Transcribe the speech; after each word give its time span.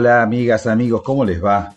Hola 0.00 0.22
amigas, 0.22 0.68
amigos, 0.68 1.02
¿cómo 1.02 1.24
les 1.24 1.44
va? 1.44 1.74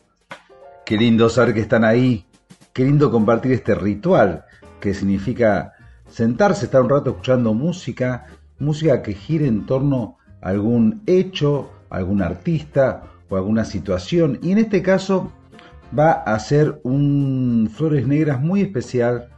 Qué 0.85 0.95
lindo 0.95 1.27
saber 1.27 1.55
que 1.55 1.61
están 1.61 1.83
ahí, 1.83 2.27
qué 2.71 2.85
lindo 2.85 3.09
compartir 3.09 3.51
este 3.51 3.73
ritual 3.73 4.45
que 4.79 4.93
significa 4.93 5.73
sentarse, 6.07 6.65
estar 6.65 6.83
un 6.83 6.89
rato 6.89 7.09
escuchando 7.09 7.55
música, 7.55 8.27
música 8.59 9.01
que 9.01 9.15
gire 9.15 9.47
en 9.47 9.65
torno 9.65 10.19
a 10.39 10.49
algún 10.49 11.01
hecho, 11.07 11.71
a 11.89 11.97
algún 11.97 12.21
artista 12.21 13.05
o 13.27 13.37
alguna 13.37 13.65
situación. 13.65 14.37
Y 14.43 14.51
en 14.51 14.59
este 14.59 14.83
caso 14.83 15.31
va 15.97 16.11
a 16.11 16.37
ser 16.37 16.79
un 16.83 17.71
Flores 17.75 18.05
Negras 18.05 18.39
muy 18.39 18.61
especial, 18.61 19.29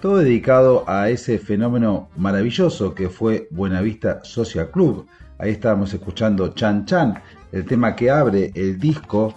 todo 0.00 0.18
dedicado 0.18 0.84
a 0.86 1.10
ese 1.10 1.40
fenómeno 1.40 2.08
maravilloso 2.16 2.94
que 2.94 3.08
fue 3.08 3.48
Buenavista 3.50 4.20
Social 4.22 4.70
Club. 4.70 5.08
Ahí 5.38 5.50
estábamos 5.50 5.92
escuchando 5.92 6.50
Chan 6.50 6.84
Chan, 6.84 7.20
el 7.52 7.64
tema 7.66 7.94
que 7.94 8.10
abre 8.10 8.50
el 8.54 8.80
disco 8.80 9.34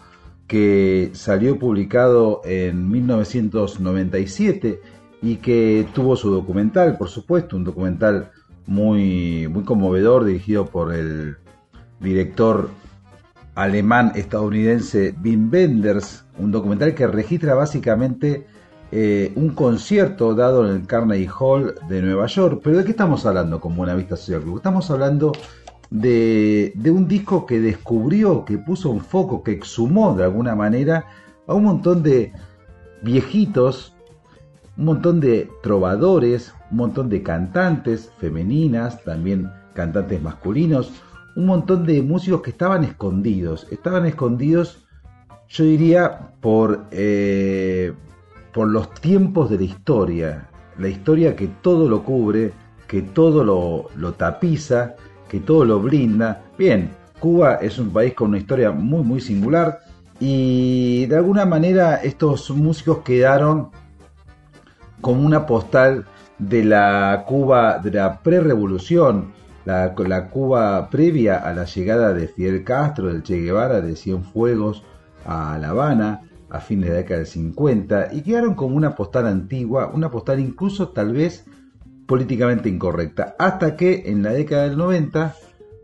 que 0.48 1.12
salió 1.14 1.60
publicado 1.60 2.42
en 2.46 2.90
1997 2.90 4.80
y 5.22 5.38
que 5.38 5.88
tuvo 5.94 6.16
su 6.16 6.32
documental, 6.32 6.98
por 6.98 7.10
supuesto, 7.10 7.56
un 7.56 7.64
documental 7.64 8.32
muy, 8.68 9.48
muy 9.48 9.64
conmovedor 9.64 10.26
dirigido 10.26 10.66
por 10.66 10.94
el 10.94 11.38
director 12.00 12.70
alemán 13.56 14.12
estadounidense 14.16 15.16
Wim 15.24 15.50
Wenders, 15.52 16.26
un 16.38 16.52
documental 16.52 16.94
que 16.94 17.08
registra 17.08 17.56
básicamente 17.56 18.46
eh, 18.92 19.32
un 19.36 19.50
concierto 19.50 20.36
dado 20.36 20.68
en 20.68 20.76
el 20.76 20.88
Carnegie 20.88 21.30
Hall 21.40 21.76
de 21.90 22.02
Nueva 22.02 22.28
York. 22.28 22.62
Pero 22.64 22.78
¿de 22.78 22.84
qué 22.84 22.92
estamos 22.92 23.26
hablando 23.26 23.60
con 23.60 23.76
Buena 23.76 23.96
Vista 23.96 24.16
Social 24.16 24.42
Club? 24.42 24.58
Estamos 24.58 24.92
hablando 24.92 25.32
de, 25.90 26.74
un 26.86 27.08
disco 27.08 27.46
que 27.46 27.60
descubrió, 27.60 28.46
que 28.46 28.58
puso 28.58 28.90
un 28.90 29.02
foco, 29.02 29.44
que 29.44 29.52
exhumó 29.52 30.16
de 30.16 30.24
alguna 30.24 30.56
manera 30.56 31.06
a 31.48 31.54
un 31.54 31.64
montón 31.64 32.04
de 32.04 32.34
viejitos, 33.02 33.94
un 34.78 34.86
montón 34.86 35.20
de 35.20 35.50
trovadores, 35.62 36.54
un 36.72 36.78
montón 36.78 37.10
de 37.10 37.24
cantantes 37.24 38.12
femeninas, 38.18 39.04
también 39.04 39.52
cantantes 39.74 40.22
masculinos, 40.22 40.92
un 41.36 41.46
montón 41.46 41.86
de 41.86 42.02
músicos 42.02 42.42
que 42.42 42.52
estaban 42.52 42.84
escondidos. 42.84 43.68
Estaban 43.72 44.06
escondidos, 44.06 44.86
yo 45.48 45.66
diría, 45.66 46.32
por, 46.42 46.86
eh, 46.92 47.94
por 48.54 48.70
los 48.70 48.94
tiempos 48.96 49.50
de 49.50 49.58
la 49.58 49.64
historia. 49.64 50.50
La 50.78 50.90
historia 50.90 51.36
que 51.36 51.48
todo 51.48 51.88
lo 51.88 52.04
cubre, 52.04 52.52
que 52.88 53.02
todo 53.02 53.44
lo 53.44 54.14
tapiza, 54.14 54.96
todo 55.40 55.66
lo 55.66 55.80
brinda. 55.80 56.44
Bien, 56.58 56.92
Cuba 57.20 57.56
es 57.56 57.78
un 57.78 57.92
país 57.92 58.14
con 58.14 58.30
una 58.30 58.38
historia 58.38 58.72
muy, 58.72 59.04
muy 59.04 59.22
singular. 59.22 59.80
Y 60.20 61.06
de 61.08 61.18
alguna 61.18 61.46
manera 61.46 61.98
estos 61.98 62.50
músicos 62.52 63.00
quedaron 63.00 63.70
como 65.02 65.26
una 65.26 65.46
postal 65.46 66.06
de 66.40 66.64
la 66.64 67.26
Cuba 67.28 67.80
de 67.80 67.92
la 67.92 68.20
prerevolución, 68.20 69.34
la, 69.66 69.94
la 69.98 70.30
Cuba 70.30 70.90
previa 70.90 71.38
a 71.38 71.54
la 71.54 71.66
llegada 71.66 72.14
de 72.14 72.28
Fidel 72.28 72.64
Castro, 72.64 73.08
del 73.08 73.24
Che 73.24 73.42
Guevara, 73.42 73.82
de 73.82 73.96
Cienfuegos 73.96 74.84
a 75.26 75.58
La 75.60 75.70
Habana 75.70 76.22
a 76.50 76.60
fines 76.60 76.90
de 76.90 76.92
la 76.92 77.02
década 77.02 77.20
del 77.20 77.28
50 77.28 78.14
y 78.14 78.22
quedaron 78.22 78.54
como 78.54 78.76
una 78.76 78.96
postal 78.96 79.28
antigua, 79.28 79.92
una 79.94 80.12
postal 80.12 80.40
incluso 80.40 80.90
tal 80.90 81.14
vez 81.14 81.46
políticamente 82.08 82.70
incorrecta, 82.70 83.36
hasta 83.40 83.76
que 83.76 84.04
en 84.06 84.24
la 84.24 84.32
década 84.32 84.64
del 84.64 84.78
90 84.78 85.36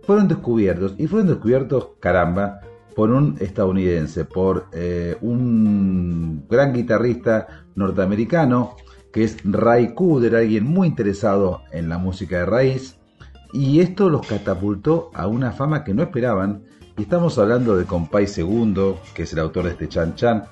fueron 0.03 0.27
descubiertos, 0.27 0.95
y 0.97 1.07
fueron 1.07 1.27
descubiertos, 1.27 1.89
caramba, 2.00 2.62
por 2.95 3.12
un 3.12 3.38
estadounidense, 3.39 4.25
por 4.25 4.65
eh, 4.73 5.18
un 5.21 6.45
gran 6.50 6.73
guitarrista 6.73 7.65
norteamericano, 7.75 8.75
que 9.12 9.23
es 9.23 9.38
Ray 9.44 9.94
Cooder, 9.94 10.35
alguien 10.35 10.65
muy 10.65 10.88
interesado 10.88 11.62
en 11.71 11.89
la 11.89 11.97
música 11.97 12.39
de 12.39 12.45
raíz, 12.45 12.97
y 13.53 13.81
esto 13.81 14.09
los 14.09 14.25
catapultó 14.25 15.12
a 15.13 15.27
una 15.27 15.51
fama 15.51 15.83
que 15.83 15.94
no 15.94 16.03
esperaban. 16.03 16.63
Y 16.97 17.03
estamos 17.03 17.38
hablando 17.38 17.75
de 17.75 17.85
Compay 17.85 18.27
Segundo, 18.27 19.00
que 19.13 19.23
es 19.23 19.33
el 19.33 19.39
autor 19.39 19.65
de 19.65 19.71
este 19.71 19.89
Chan 19.89 20.15
Chan. 20.15 20.44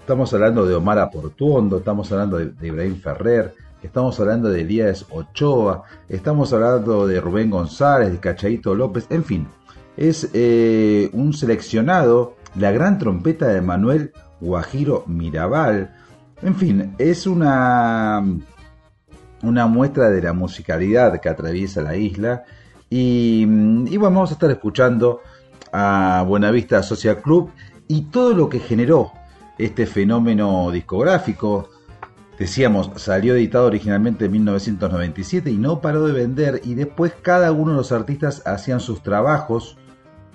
Estamos 0.00 0.32
hablando 0.34 0.66
de 0.66 0.74
Omar 0.74 0.98
Aportuondo, 0.98 1.78
estamos 1.78 2.10
hablando 2.12 2.38
de, 2.38 2.66
Ibrahim 2.66 2.96
Ferrer, 2.96 3.54
estamos 3.82 4.18
hablando 4.20 4.48
de 4.48 4.62
Elías 4.62 5.06
Ochoa, 5.10 5.84
estamos 6.08 6.52
hablando 6.52 7.06
de 7.06 7.20
Rubén 7.20 7.50
González, 7.50 8.12
de 8.12 8.18
Cachaito 8.18 8.74
López, 8.74 9.06
en 9.10 9.24
fin. 9.24 9.48
Es 9.96 10.30
eh, 10.34 11.08
un 11.12 11.32
seleccionado, 11.32 12.36
la 12.54 12.70
gran 12.72 12.98
trompeta 12.98 13.48
de 13.48 13.60
Manuel 13.60 14.12
Guajiro 14.40 15.04
Mirabal. 15.06 15.94
En 16.42 16.54
fin, 16.54 16.94
es 16.98 17.26
una 17.26 18.22
una 19.42 19.66
muestra 19.66 20.10
de 20.10 20.22
la 20.22 20.32
musicalidad 20.32 21.20
que 21.20 21.28
atraviesa 21.28 21.82
la 21.82 21.96
isla. 21.96 22.44
Y, 22.90 23.42
y 23.42 23.96
bueno, 23.96 24.16
vamos 24.16 24.30
a 24.30 24.34
estar 24.34 24.50
escuchando 24.50 25.20
a 25.72 26.24
Buenavista 26.26 26.82
Social 26.82 27.20
Club 27.20 27.50
y 27.88 28.02
todo 28.02 28.34
lo 28.34 28.48
que 28.48 28.60
generó 28.60 29.12
este 29.58 29.86
fenómeno 29.86 30.70
discográfico. 30.70 31.68
Decíamos, 32.38 32.90
salió 32.96 33.34
editado 33.34 33.66
originalmente 33.66 34.26
en 34.26 34.32
1997 34.32 35.50
y 35.50 35.56
no 35.56 35.80
paró 35.80 36.06
de 36.06 36.12
vender 36.12 36.60
y 36.64 36.74
después 36.74 37.14
cada 37.22 37.50
uno 37.52 37.70
de 37.70 37.78
los 37.78 37.92
artistas 37.92 38.42
hacían 38.46 38.80
sus 38.80 39.02
trabajos 39.02 39.78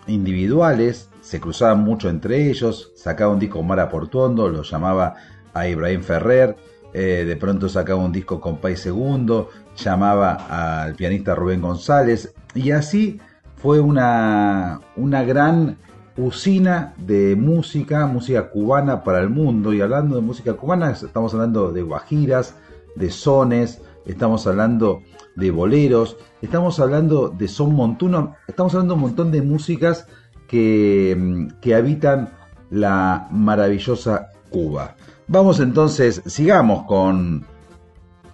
individuales, 0.07 1.09
se 1.21 1.39
cruzaban 1.39 1.81
mucho 1.81 2.09
entre 2.09 2.49
ellos, 2.49 2.91
sacaba 2.95 3.33
un 3.33 3.39
disco 3.39 3.61
Mara 3.61 3.89
Portuondo, 3.89 4.49
lo 4.49 4.63
llamaba 4.63 5.15
a 5.53 5.67
Ibrahim 5.67 6.01
Ferrer, 6.01 6.55
eh, 6.93 7.23
de 7.25 7.35
pronto 7.35 7.69
sacaba 7.69 8.03
un 8.03 8.11
disco 8.11 8.41
con 8.41 8.57
País 8.57 8.79
Segundo, 8.79 9.49
llamaba 9.77 10.83
al 10.83 10.95
pianista 10.95 11.35
Rubén 11.35 11.61
González, 11.61 12.33
y 12.55 12.71
así 12.71 13.19
fue 13.57 13.79
una, 13.79 14.81
una 14.95 15.23
gran 15.23 15.77
usina 16.17 16.93
de 16.97 17.35
música, 17.35 18.05
música 18.07 18.49
cubana 18.49 19.03
para 19.03 19.19
el 19.19 19.29
mundo. 19.29 19.73
Y 19.73 19.81
hablando 19.81 20.15
de 20.15 20.21
música 20.21 20.53
cubana, 20.53 20.91
estamos 20.91 21.33
hablando 21.33 21.71
de 21.71 21.81
guajiras, 21.81 22.55
de 22.95 23.09
sones, 23.09 23.81
estamos 24.05 24.45
hablando 24.47 25.01
de 25.35 25.51
boleros, 25.51 26.17
estamos 26.41 26.79
hablando 26.79 27.29
de 27.29 27.47
son 27.47 27.73
montuno, 27.73 28.35
estamos 28.47 28.73
hablando 28.73 28.95
de 28.95 28.95
un 28.95 29.07
montón 29.07 29.31
de 29.31 29.41
músicas 29.41 30.07
que, 30.47 31.47
que 31.61 31.75
habitan 31.75 32.33
la 32.69 33.27
maravillosa 33.31 34.29
Cuba. 34.49 34.95
Vamos 35.27 35.61
entonces, 35.61 36.21
sigamos 36.25 36.83
con, 36.85 37.45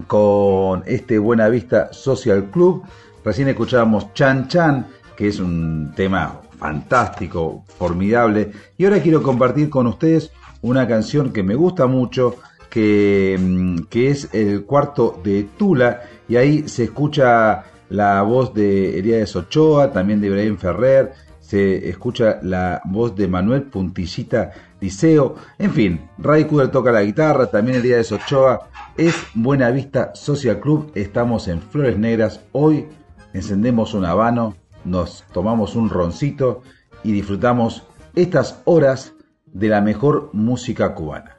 con 0.08 0.84
este 0.88 1.20
Buena 1.20 1.48
Vista 1.48 1.94
Social 1.94 2.46
Club. 2.50 2.84
Recién 3.24 3.50
escuchábamos 3.50 4.14
Chan 4.14 4.48
Chan, 4.48 4.88
que 5.16 5.28
es 5.28 5.40
un 5.40 5.94
tema 5.96 6.42
fantástico, 6.58 7.64
formidable. 7.78 8.52
Y 8.78 8.86
ahora 8.86 9.02
quiero 9.02 9.24
compartir 9.24 9.70
con 9.70 9.88
ustedes 9.88 10.32
una 10.62 10.88
canción 10.88 11.32
que 11.32 11.44
me 11.44 11.56
gusta 11.56 11.88
mucho, 11.88 12.36
que, 12.70 13.38
mm, 13.40 13.84
que 13.90 14.10
es 14.10 14.30
el 14.34 14.66
cuarto 14.66 15.20
de 15.24 15.48
Tula. 15.58 16.02
Y 16.28 16.36
ahí 16.36 16.68
se 16.68 16.86
escucha 16.86 17.64
la 17.90 18.22
voz 18.22 18.54
de 18.54 19.00
Elías 19.00 19.36
Ochoa, 19.36 19.92
también 19.92 20.20
de 20.20 20.28
Ibrahim 20.28 20.58
Ferrer, 20.58 21.14
se 21.48 21.88
escucha 21.88 22.40
la 22.42 22.82
voz 22.84 23.16
de 23.16 23.30
Manuel 23.30 23.64
Puntillita 23.64 24.52
Liceo. 24.82 25.36
En 25.58 25.72
fin, 25.72 26.10
Ray 26.18 26.44
Kuder 26.44 26.68
toca 26.68 26.92
la 26.92 27.04
guitarra, 27.04 27.46
también 27.48 27.82
de 27.82 28.04
Sochoa. 28.04 28.68
Es 28.98 29.16
Buena 29.34 29.72
Vista 29.72 30.12
Social 30.14 30.60
Club, 30.60 30.92
estamos 30.94 31.48
en 31.48 31.62
Flores 31.62 31.98
Negras. 31.98 32.42
Hoy 32.52 32.88
encendemos 33.34 33.94
un 33.94 34.04
habano, 34.04 34.58
nos 34.88 35.24
tomamos 35.34 35.76
un 35.76 35.90
roncito 35.90 36.62
y 37.04 37.12
disfrutamos 37.12 37.84
estas 38.16 38.62
horas 38.66 39.14
de 39.46 39.68
la 39.70 39.82
mejor 39.82 40.30
música 40.34 40.96
cubana. 40.96 41.38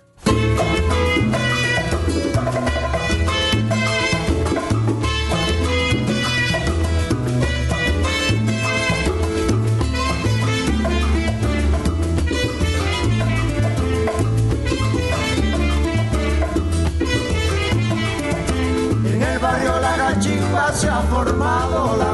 se 20.78 20.88
ha 20.88 21.00
formado 21.02 21.96
la 21.96 22.07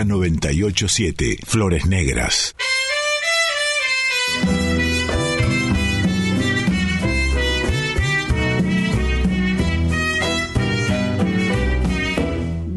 Folclórica 0.00 0.04
987, 0.04 1.38
Flores 1.44 1.86
Negras. 1.86 2.54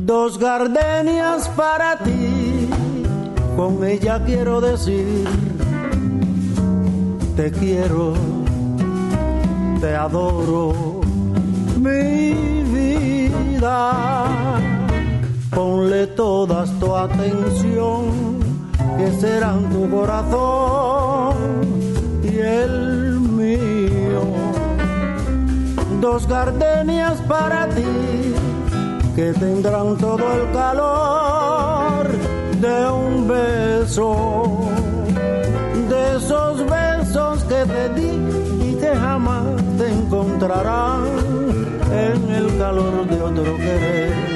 Dos 0.05 0.38
gardenias 0.38 1.49
para 1.49 1.97
ti, 1.99 2.67
con 3.55 3.83
ella 3.86 4.23
quiero 4.25 4.62
decir, 4.62 5.27
te 7.36 7.51
quiero, 7.51 8.13
te 9.79 9.95
adoro, 9.95 11.01
mi 11.77 12.33
vida. 12.73 14.12
Ponle 16.23 16.45
toda 16.47 16.65
tu 16.79 16.95
atención, 16.95 18.39
que 18.97 19.12
serán 19.19 19.69
tu 19.71 19.89
corazón 19.89 21.36
y 22.23 22.38
el 22.38 23.19
mío. 23.19 24.23
Dos 25.99 26.25
gardenias 26.25 27.19
para 27.27 27.67
ti 27.75 28.33
que 29.17 29.33
tendrán 29.33 29.97
todo 29.97 30.25
el 30.38 30.51
calor 30.53 32.07
de 32.65 32.77
un 32.89 33.27
beso, 33.27 34.69
de 35.89 36.17
esos 36.17 36.65
besos 36.77 37.43
que 37.49 37.62
te 37.73 37.89
di 37.97 38.12
y 38.69 38.75
que 38.75 38.95
jamás 38.95 39.57
te 39.77 39.89
encontrarán 39.89 41.03
en 41.91 42.31
el 42.31 42.57
calor 42.57 43.05
de 43.09 43.21
otro 43.21 43.57
querer. 43.57 44.33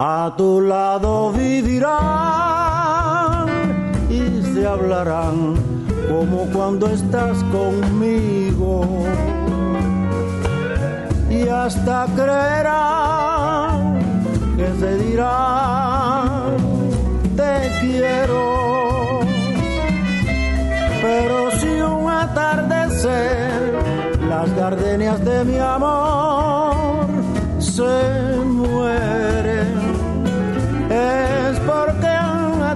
A 0.00 0.32
tu 0.36 0.60
lado 0.60 1.32
vivirán 1.32 1.88
y 4.08 4.42
se 4.54 4.64
hablarán 4.64 5.56
como 6.08 6.46
cuando 6.52 6.86
estás 6.86 7.42
conmigo 7.50 9.04
y 11.28 11.48
hasta 11.48 12.06
creerán 12.14 13.98
que 14.56 14.68
se 14.78 14.98
dirán 14.98 16.56
te 17.36 17.70
quiero. 17.80 19.18
Pero 21.02 21.50
si 21.58 21.80
un 21.80 22.08
atardecer 22.08 23.72
las 24.28 24.54
gardenias 24.54 25.24
de 25.24 25.44
mi 25.44 25.58
amor 25.58 27.06
se 27.58 28.36
mueren, 28.44 29.37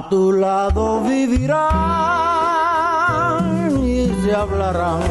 A 0.00 0.08
tu 0.08 0.32
lado 0.32 1.02
vivirán 1.02 1.60
y 3.84 4.08
se 4.22 4.34
hablarán, 4.34 5.02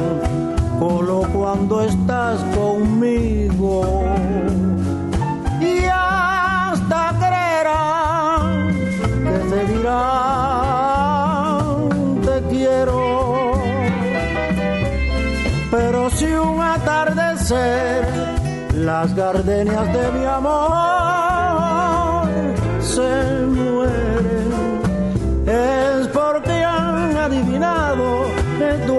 solo 0.80 1.22
cuando 1.32 1.82
estás 1.84 2.40
conmigo. 2.58 4.04
Y 5.62 5.86
hasta 5.86 7.14
creerán 7.20 8.70
que 9.26 9.38
se 9.50 9.60
dirán, 9.74 10.00
te 12.26 12.36
quiero. 12.50 13.62
Pero 15.70 16.10
si 16.10 16.32
un 16.34 16.64
atardecer 16.64 18.08
las 18.74 19.14
gardenias 19.14 19.94
de 19.94 20.12
mi 20.14 20.26
amor 20.26 21.20
se 22.82 23.39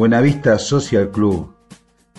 Buenavista 0.00 0.58
Social 0.58 1.10
Club, 1.10 1.52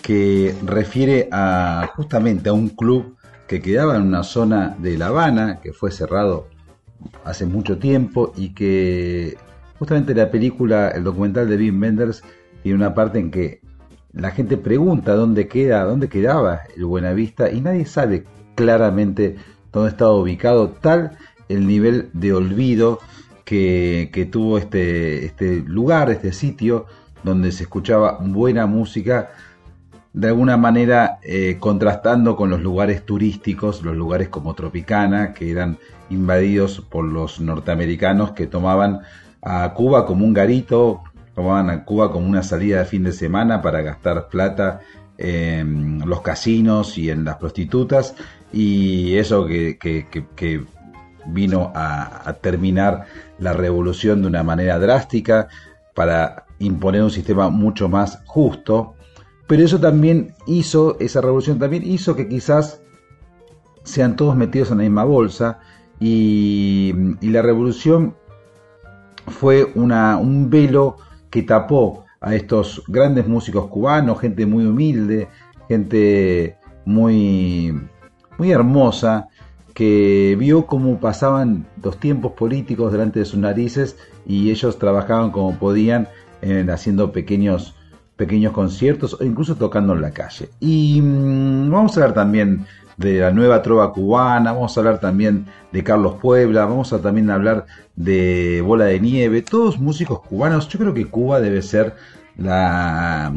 que 0.00 0.54
refiere 0.64 1.28
a 1.32 1.90
justamente 1.96 2.48
a 2.48 2.52
un 2.52 2.68
club 2.68 3.16
que 3.48 3.60
quedaba 3.60 3.96
en 3.96 4.02
una 4.02 4.22
zona 4.22 4.76
de 4.78 4.96
La 4.96 5.08
Habana, 5.08 5.58
que 5.60 5.72
fue 5.72 5.90
cerrado 5.90 6.46
hace 7.24 7.44
mucho 7.44 7.78
tiempo 7.78 8.34
y 8.36 8.50
que 8.50 9.36
justamente 9.80 10.14
la 10.14 10.30
película, 10.30 10.90
el 10.90 11.02
documental 11.02 11.48
de 11.48 11.56
Wim 11.56 11.82
Wenders, 11.82 12.22
tiene 12.62 12.78
una 12.78 12.94
parte 12.94 13.18
en 13.18 13.32
que 13.32 13.62
la 14.12 14.30
gente 14.30 14.56
pregunta 14.58 15.16
dónde 15.16 15.48
queda, 15.48 15.82
dónde 15.82 16.08
quedaba 16.08 16.60
el 16.76 16.84
Buenavista 16.84 17.50
y 17.50 17.62
nadie 17.62 17.84
sabe 17.84 18.22
claramente 18.54 19.34
dónde 19.72 19.90
estaba 19.90 20.12
ubicado, 20.12 20.68
tal 20.68 21.18
el 21.48 21.66
nivel 21.66 22.10
de 22.12 22.32
olvido 22.32 23.00
que, 23.44 24.08
que 24.12 24.24
tuvo 24.24 24.56
este, 24.56 25.24
este 25.24 25.56
lugar, 25.66 26.12
este 26.12 26.32
sitio, 26.32 26.86
donde 27.22 27.52
se 27.52 27.64
escuchaba 27.64 28.18
buena 28.20 28.66
música, 28.66 29.30
de 30.12 30.28
alguna 30.28 30.56
manera 30.56 31.18
eh, 31.22 31.56
contrastando 31.58 32.36
con 32.36 32.50
los 32.50 32.60
lugares 32.60 33.04
turísticos, 33.04 33.82
los 33.82 33.96
lugares 33.96 34.28
como 34.28 34.54
Tropicana, 34.54 35.32
que 35.32 35.50
eran 35.50 35.78
invadidos 36.10 36.80
por 36.80 37.04
los 37.04 37.40
norteamericanos 37.40 38.32
que 38.32 38.46
tomaban 38.46 39.00
a 39.40 39.72
Cuba 39.72 40.04
como 40.04 40.24
un 40.24 40.34
garito, 40.34 41.02
tomaban 41.34 41.70
a 41.70 41.84
Cuba 41.84 42.12
como 42.12 42.26
una 42.26 42.42
salida 42.42 42.80
de 42.80 42.84
fin 42.84 43.04
de 43.04 43.12
semana 43.12 43.62
para 43.62 43.80
gastar 43.80 44.28
plata 44.28 44.80
en 45.16 46.02
los 46.06 46.20
casinos 46.20 46.98
y 46.98 47.10
en 47.10 47.24
las 47.24 47.36
prostitutas, 47.36 48.14
y 48.52 49.16
eso 49.16 49.46
que, 49.46 49.78
que, 49.78 50.64
vino 51.24 51.70
a, 51.72 52.28
a 52.28 52.32
terminar 52.34 53.06
la 53.38 53.52
revolución 53.52 54.22
de 54.22 54.26
una 54.26 54.42
manera 54.42 54.80
drástica 54.80 55.46
para 55.94 56.46
imponer 56.62 57.02
un 57.02 57.10
sistema 57.10 57.50
mucho 57.50 57.88
más 57.88 58.22
justo, 58.26 58.94
pero 59.46 59.64
eso 59.64 59.78
también 59.80 60.34
hizo, 60.46 60.96
esa 61.00 61.20
revolución 61.20 61.58
también 61.58 61.82
hizo 61.84 62.16
que 62.16 62.28
quizás 62.28 62.80
sean 63.84 64.16
todos 64.16 64.36
metidos 64.36 64.70
en 64.70 64.78
la 64.78 64.84
misma 64.84 65.04
bolsa 65.04 65.58
y, 66.00 66.94
la 67.20 67.42
revolución 67.42 68.14
fue 69.26 69.70
una, 69.74 70.16
un 70.16 70.50
velo 70.50 70.96
que 71.30 71.42
tapó 71.42 72.04
a 72.20 72.34
estos 72.34 72.82
grandes 72.88 73.26
músicos 73.26 73.68
cubanos, 73.68 74.20
gente 74.20 74.46
muy 74.46 74.64
humilde, 74.64 75.28
gente 75.68 76.56
muy, 76.84 77.78
muy 78.38 78.50
hermosa, 78.50 79.28
que 79.74 80.36
vio 80.38 80.66
cómo 80.66 80.98
pasaban 81.00 81.66
los 81.82 81.98
tiempos 81.98 82.32
políticos 82.32 82.92
delante 82.92 83.20
de 83.20 83.24
sus 83.24 83.38
narices 83.38 83.96
y 84.26 84.50
ellos 84.50 84.78
trabajaban 84.78 85.30
como 85.30 85.58
podían 85.58 86.08
en, 86.42 86.68
haciendo 86.70 87.12
pequeños, 87.12 87.74
pequeños 88.16 88.52
conciertos 88.52 89.16
o 89.18 89.24
incluso 89.24 89.56
tocando 89.56 89.94
en 89.94 90.02
la 90.02 90.10
calle. 90.10 90.50
Y 90.60 91.00
mm, 91.00 91.70
vamos 91.70 91.96
a 91.96 92.00
hablar 92.00 92.14
también 92.14 92.66
de 92.96 93.20
la 93.20 93.30
nueva 93.30 93.62
trova 93.62 93.92
cubana, 93.92 94.52
vamos 94.52 94.76
a 94.76 94.80
hablar 94.80 95.00
también 95.00 95.46
de 95.72 95.82
Carlos 95.82 96.16
Puebla, 96.20 96.66
vamos 96.66 96.92
a 96.92 97.00
también 97.00 97.30
hablar 97.30 97.66
de 97.96 98.62
Bola 98.64 98.84
de 98.84 99.00
Nieve, 99.00 99.42
todos 99.42 99.78
músicos 99.78 100.20
cubanos. 100.20 100.68
Yo 100.68 100.78
creo 100.78 100.94
que 100.94 101.06
Cuba 101.06 101.40
debe 101.40 101.62
ser 101.62 101.94
la, 102.36 103.32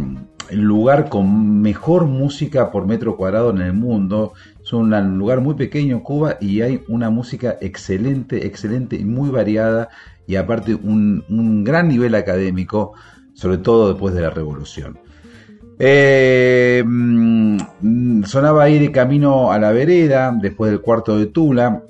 el 0.49 0.61
lugar 0.61 1.09
con 1.09 1.61
mejor 1.61 2.05
música 2.05 2.71
por 2.71 2.85
metro 2.85 3.15
cuadrado 3.17 3.49
en 3.51 3.61
el 3.61 3.73
mundo. 3.73 4.33
Es 4.65 4.73
un 4.73 4.89
lugar 5.19 5.41
muy 5.41 5.53
pequeño 5.53 6.01
Cuba 6.01 6.37
y 6.41 6.61
hay 6.61 6.83
una 6.87 7.11
música 7.11 7.55
excelente, 7.61 8.47
excelente 8.47 8.95
y 8.95 9.05
muy 9.05 9.29
variada 9.29 9.89
y 10.25 10.37
aparte 10.37 10.73
un, 10.73 11.23
un 11.29 11.63
gran 11.63 11.87
nivel 11.87 12.15
académico, 12.15 12.93
sobre 13.35 13.59
todo 13.59 13.89
después 13.89 14.15
de 14.15 14.21
la 14.21 14.31
revolución. 14.31 14.97
Eh, 15.77 16.83
mm, 16.83 18.23
sonaba 18.23 18.63
ahí 18.63 18.79
de 18.79 18.91
camino 18.91 19.51
a 19.51 19.59
la 19.59 19.71
vereda, 19.71 20.35
después 20.41 20.71
del 20.71 20.81
cuarto 20.81 21.15
de 21.19 21.27
Tula. 21.27 21.83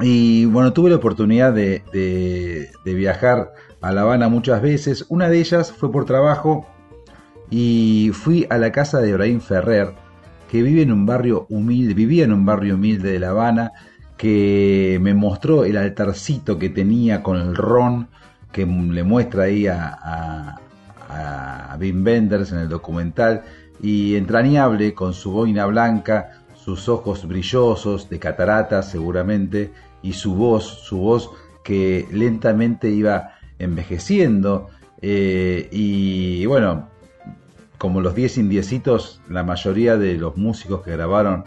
Y 0.00 0.46
bueno, 0.46 0.72
tuve 0.72 0.90
la 0.90 0.96
oportunidad 0.96 1.52
de, 1.52 1.84
de, 1.92 2.94
viajar 2.94 3.52
a 3.80 3.92
La 3.92 4.00
Habana 4.00 4.28
muchas 4.28 4.60
veces. 4.60 5.06
Una 5.08 5.28
de 5.28 5.38
ellas 5.38 5.70
fue 5.70 5.92
por 5.92 6.04
trabajo 6.04 6.66
y 7.48 8.10
fui 8.12 8.44
a 8.50 8.58
la 8.58 8.72
casa 8.72 9.00
de 9.00 9.10
Ibrahim 9.10 9.40
Ferrer, 9.40 10.01
que 10.52 10.62
vive 10.62 10.82
en 10.82 10.92
un 10.92 11.06
barrio 11.06 11.46
humilde, 11.48 11.94
vivía 11.94 12.24
en 12.24 12.32
un 12.34 12.44
barrio 12.44 12.74
humilde 12.74 13.10
de 13.10 13.18
La 13.18 13.30
Habana, 13.30 13.72
que 14.18 14.98
me 15.00 15.14
mostró 15.14 15.64
el 15.64 15.78
altarcito 15.78 16.58
que 16.58 16.68
tenía 16.68 17.22
con 17.22 17.38
el 17.38 17.56
ron, 17.56 18.08
que 18.52 18.66
le 18.66 19.02
muestra 19.02 19.44
ahí 19.44 19.66
a, 19.66 20.58
a 21.08 21.76
Wim 21.80 22.04
Wenders 22.04 22.52
en 22.52 22.58
el 22.58 22.68
documental 22.68 23.44
y 23.80 24.14
entrañable 24.16 24.92
con 24.92 25.14
su 25.14 25.32
boina 25.32 25.64
blanca, 25.64 26.42
sus 26.54 26.86
ojos 26.86 27.26
brillosos 27.26 28.10
de 28.10 28.18
cataratas 28.18 28.90
seguramente 28.90 29.72
y 30.02 30.12
su 30.12 30.34
voz, 30.34 30.64
su 30.64 30.98
voz 30.98 31.30
que 31.64 32.06
lentamente 32.12 32.90
iba 32.90 33.36
envejeciendo 33.58 34.68
eh, 35.00 35.70
y 35.72 36.44
bueno, 36.44 36.91
como 37.82 38.00
los 38.00 38.14
10 38.14 38.38
indiecitos, 38.38 39.20
la 39.28 39.42
mayoría 39.42 39.96
de 39.96 40.14
los 40.14 40.36
músicos 40.36 40.82
que 40.82 40.92
grabaron 40.92 41.42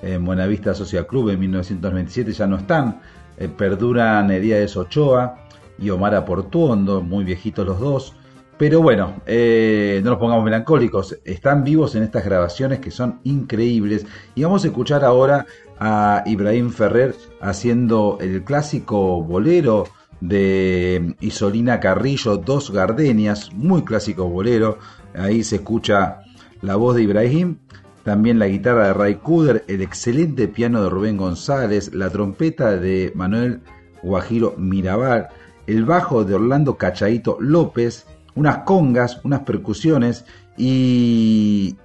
en 0.00 0.24
Buenavista 0.24 0.72
Social 0.72 1.04
Club 1.04 1.30
en 1.30 1.40
1927 1.40 2.30
ya 2.30 2.46
no 2.46 2.58
están, 2.58 3.00
eh, 3.36 3.48
perduran 3.48 4.28
de 4.28 4.70
Ochoa 4.76 5.34
y 5.80 5.90
Omar 5.90 6.14
Aportuondo, 6.14 7.02
muy 7.02 7.24
viejitos 7.24 7.66
los 7.66 7.80
dos, 7.80 8.14
pero 8.56 8.80
bueno, 8.80 9.14
eh, 9.26 10.00
no 10.04 10.10
nos 10.10 10.20
pongamos 10.20 10.44
melancólicos, 10.44 11.18
están 11.24 11.64
vivos 11.64 11.96
en 11.96 12.04
estas 12.04 12.24
grabaciones 12.24 12.78
que 12.78 12.92
son 12.92 13.18
increíbles. 13.24 14.06
Y 14.36 14.44
vamos 14.44 14.62
a 14.62 14.68
escuchar 14.68 15.04
ahora 15.04 15.44
a 15.80 16.22
Ibrahim 16.24 16.70
Ferrer 16.70 17.16
haciendo 17.40 18.16
el 18.20 18.44
clásico 18.44 19.24
bolero 19.24 19.88
de 20.20 21.16
Isolina 21.20 21.80
Carrillo, 21.80 22.36
Dos 22.36 22.70
Gardenias, 22.70 23.52
muy 23.54 23.82
clásico 23.82 24.28
bolero. 24.28 24.78
Ahí 25.14 25.42
se 25.44 25.56
escucha 25.56 26.20
la 26.62 26.76
voz 26.76 26.96
de 26.96 27.02
Ibrahim, 27.02 27.56
también 28.04 28.38
la 28.38 28.48
guitarra 28.48 28.88
de 28.88 28.94
Ray 28.94 29.16
Kuder, 29.16 29.64
el 29.68 29.82
excelente 29.82 30.48
piano 30.48 30.82
de 30.82 30.90
Rubén 30.90 31.16
González, 31.16 31.94
la 31.94 32.10
trompeta 32.10 32.76
de 32.76 33.12
Manuel 33.14 33.60
Guajiro 34.02 34.54
Mirabal, 34.56 35.28
el 35.66 35.84
bajo 35.84 36.24
de 36.24 36.34
Orlando 36.34 36.76
Cachaito 36.76 37.36
López, 37.40 38.06
unas 38.34 38.58
congas, 38.58 39.20
unas 39.24 39.40
percusiones 39.40 40.24
y 40.56 41.76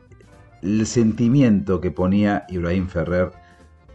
el 0.61 0.85
sentimiento 0.88 1.81
que 1.81 1.91
ponía 1.91 2.45
Ibrahim 2.49 2.88
Ferrer 2.88 3.31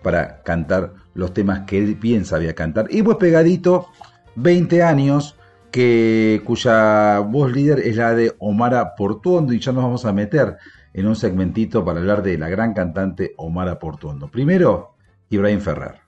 para 0.02 0.42
cantar 0.42 0.94
los 1.14 1.34
temas 1.34 1.60
que 1.66 1.78
él 1.78 1.94
bien 1.94 2.24
sabía 2.24 2.54
cantar. 2.54 2.86
Y 2.90 3.02
pues 3.02 3.16
pegadito, 3.16 3.88
20 4.36 4.82
años, 4.82 5.36
que, 5.70 6.42
cuya 6.44 7.20
voz 7.20 7.52
líder 7.52 7.80
es 7.80 7.96
la 7.96 8.14
de 8.14 8.35
Omara 8.38 8.94
Portuondo 8.94 9.52
y 9.52 9.61
ya 9.61 9.72
nos 9.72 9.85
vamos 9.85 10.04
a 10.04 10.12
meter 10.12 10.56
en 10.92 11.06
un 11.06 11.16
segmentito 11.16 11.85
para 11.85 12.00
hablar 12.00 12.22
de 12.22 12.37
la 12.38 12.48
gran 12.48 12.74
cantante 12.74 13.35
Omara 13.37 13.78
Portuondo. 13.78 14.28
Primero, 14.28 14.94
Ibrahim 15.28 15.61
Ferrer. 15.61 15.99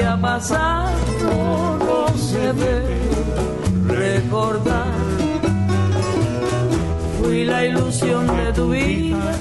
Pasado 0.00 1.76
no 1.78 2.08
se 2.16 2.52
debe 2.52 2.96
recordar. 3.86 4.86
Fui 7.20 7.44
la 7.44 7.66
ilusión 7.66 8.26
de 8.26 8.52
tu 8.52 8.70
vida, 8.70 9.32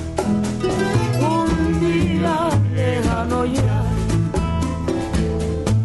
un 1.22 1.80
día 1.80 2.50
lejano 2.76 3.46
ya. 3.46 3.84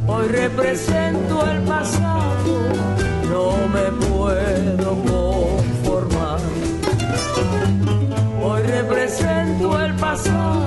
Hoy 0.08 0.28
represento 0.28 1.46
el 1.50 1.62
pasado, 1.62 2.52
no 3.30 3.68
me 3.74 4.06
puedo 4.06 4.90
conformar. 5.12 6.40
Hoy 8.42 8.62
represento 8.62 9.80
el 9.80 9.94
pasado, 9.94 10.65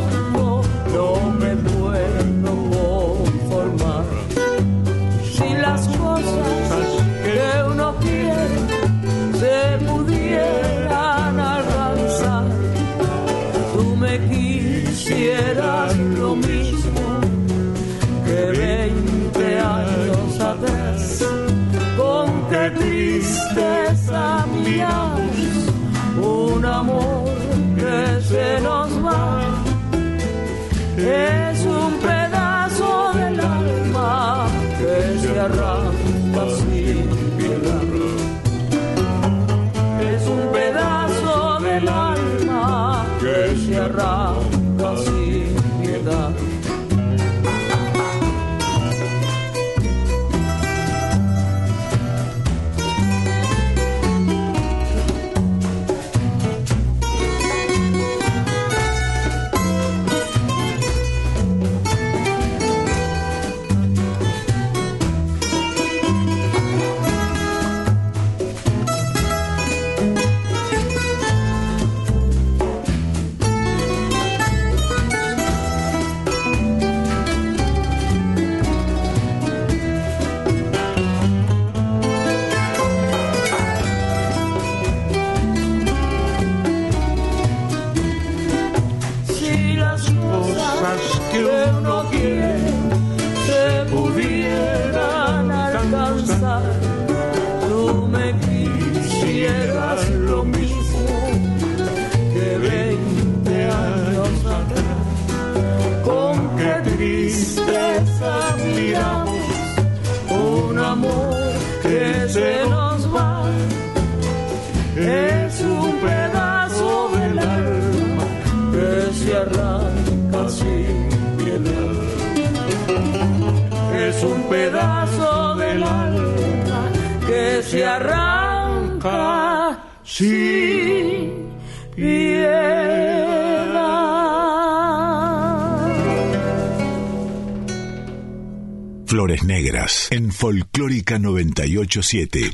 Negras 139.45 140.07
en 140.11 140.31
Folclórica 140.31 141.17
987. 141.17 142.53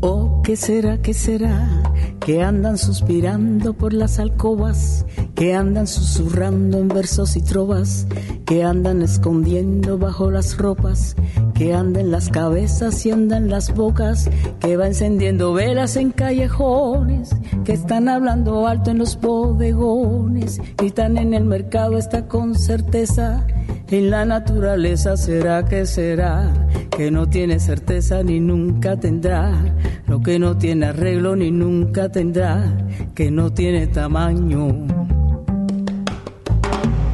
Oh, 0.00 0.42
¿qué 0.42 0.56
será, 0.56 1.00
qué 1.00 1.14
será? 1.14 1.82
Que 2.20 2.42
andan 2.42 2.78
suspirando 2.78 3.74
por 3.74 3.92
las 3.92 4.18
alcobas, 4.18 5.06
que 5.34 5.54
andan 5.54 5.86
susurrando 5.86 6.78
en 6.78 6.88
versos 6.88 7.36
y 7.36 7.42
trovas, 7.42 8.06
que 8.46 8.64
andan 8.64 9.02
escondiendo 9.02 9.98
bajo 9.98 10.30
las 10.30 10.56
ropas, 10.58 11.16
que 11.54 11.74
andan 11.74 12.10
las 12.10 12.28
cabezas 12.28 13.04
y 13.06 13.10
andan 13.10 13.50
las 13.50 13.74
bocas, 13.74 14.30
que 14.60 14.76
va 14.76 14.86
encendiendo 14.86 15.52
velas 15.52 15.96
en 15.96 16.10
callejones, 16.10 17.30
que 17.70 17.74
están 17.74 18.08
hablando 18.08 18.66
alto 18.66 18.90
en 18.90 18.98
los 18.98 19.20
bodegones, 19.20 20.60
gritan 20.76 21.16
en 21.16 21.34
el 21.34 21.44
mercado 21.44 21.98
está 21.98 22.26
con 22.26 22.56
certeza. 22.56 23.46
En 23.88 24.10
la 24.10 24.24
naturaleza 24.24 25.16
será 25.16 25.64
que 25.64 25.86
será, 25.86 26.52
que 26.90 27.12
no 27.12 27.28
tiene 27.28 27.60
certeza 27.60 28.24
ni 28.24 28.40
nunca 28.40 28.98
tendrá, 28.98 29.52
lo 30.08 30.20
que 30.20 30.40
no 30.40 30.58
tiene 30.58 30.86
arreglo 30.86 31.36
ni 31.36 31.52
nunca 31.52 32.08
tendrá, 32.08 32.60
que 33.14 33.30
no 33.30 33.52
tiene 33.52 33.86
tamaño. 33.86 34.66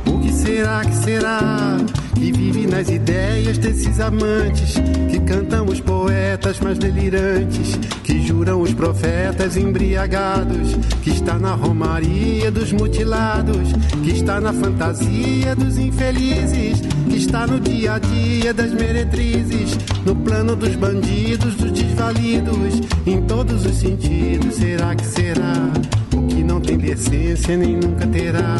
O 0.06 0.20
que 0.22 0.32
será 0.32 0.80
que 0.86 0.94
será 0.94 1.76
que 2.18 2.32
vive 2.32 2.66
nas 2.66 2.88
ideias 2.88 3.58
desses 3.58 4.00
amantes 4.00 4.74
que 5.10 5.20
cantam 5.20 5.66
os 5.66 5.80
poetas 5.80 6.58
mais 6.60 6.78
delirantes, 6.78 7.76
que 8.02 8.20
juram 8.22 8.62
os 8.62 8.72
profetas 8.72 9.56
embriagados, 9.56 10.74
que 11.02 11.10
está 11.10 11.38
na 11.38 11.54
romaria 11.54 12.50
dos 12.50 12.72
mutilados, 12.72 13.72
que 14.02 14.12
está 14.12 14.40
na 14.40 14.52
fantasia 14.52 15.54
dos 15.54 15.76
infelizes, 15.76 16.80
que 17.08 17.16
está 17.16 17.46
no 17.46 17.60
dia 17.60 17.94
a 17.94 17.98
dia 17.98 18.54
das 18.54 18.72
meretrizes, 18.72 19.76
no 20.04 20.16
plano 20.16 20.56
dos 20.56 20.74
bandidos, 20.74 21.54
dos 21.56 21.72
desvalidos, 21.72 22.80
em 23.06 23.20
todos 23.22 23.66
os 23.66 23.74
sentidos. 23.76 24.54
Será 24.54 24.94
que 24.94 25.04
será? 25.04 25.70
O 26.14 26.26
que 26.26 26.42
não 26.42 26.60
tem 26.60 26.78
decência 26.78 27.56
nem 27.56 27.76
nunca 27.76 28.06
terá, 28.06 28.56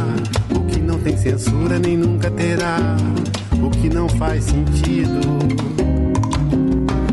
o 0.55 0.61
que 0.61 0.79
não 0.79 0.99
tem 0.99 1.17
censura 1.17 1.79
nem 1.79 1.97
nunca 1.97 2.31
terá, 2.31 2.97
o 3.63 3.71
que 3.71 3.89
não 3.89 4.09
faz 4.09 4.45
sentido. 4.45 5.21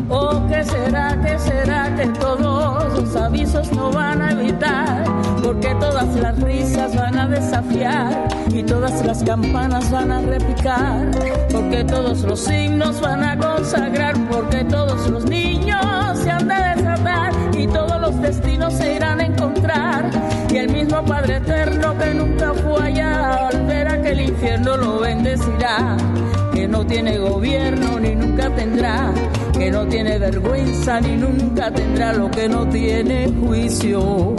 Oh, 0.09 0.45
¿qué 0.47 0.63
será, 0.63 1.17
qué 1.21 1.39
será 1.39 1.95
que 1.95 2.07
todos 2.19 2.93
los 2.93 3.15
avisos 3.15 3.71
no 3.71 3.91
van 3.91 4.21
a 4.21 4.31
evitar? 4.31 5.03
Porque 5.43 5.73
todas 5.75 6.15
las 6.15 6.39
risas 6.39 6.95
van 6.95 7.17
a 7.17 7.27
desafiar 7.27 8.27
y 8.53 8.63
todas 8.63 9.03
las 9.05 9.23
campanas 9.23 9.89
van 9.91 10.11
a 10.11 10.21
repicar. 10.21 11.09
Porque 11.51 11.83
todos 11.83 12.21
los 12.21 12.39
signos 12.39 13.01
van 13.01 13.23
a 13.23 13.37
consagrar, 13.37 14.15
porque 14.29 14.63
todos 14.65 15.09
los 15.09 15.25
niños 15.25 15.83
se 16.19 16.29
han 16.29 16.47
de 16.47 16.55
desatar 16.75 17.33
y 17.57 17.67
todos 17.67 17.99
los 17.99 18.21
destinos 18.21 18.73
se 18.73 18.95
irán 18.95 19.19
a 19.19 19.25
encontrar. 19.25 20.11
Y 20.49 20.57
el 20.57 20.71
mismo 20.71 21.03
Padre 21.05 21.37
Eterno 21.37 21.97
que 21.97 22.13
nunca 22.13 22.53
fue 22.53 22.87
allá, 22.87 23.47
al 23.47 23.67
aquel 24.13 24.29
infierno 24.29 24.77
lo 24.77 24.99
bendecirá. 24.99 25.97
Que 26.53 26.67
no 26.67 26.85
tiene 26.85 27.17
gobierno 27.17 27.99
ni 27.99 28.15
nunca 28.15 28.49
tendrá, 28.55 29.11
que 29.57 29.71
no 29.71 29.87
tiene 29.87 30.19
vergüenza 30.19 31.01
ni 31.01 31.15
nunca 31.15 31.71
tendrá 31.71 32.13
lo 32.13 32.29
que 32.29 32.47
no 32.47 32.67
tiene 32.69 33.31
juicio. 33.41 34.35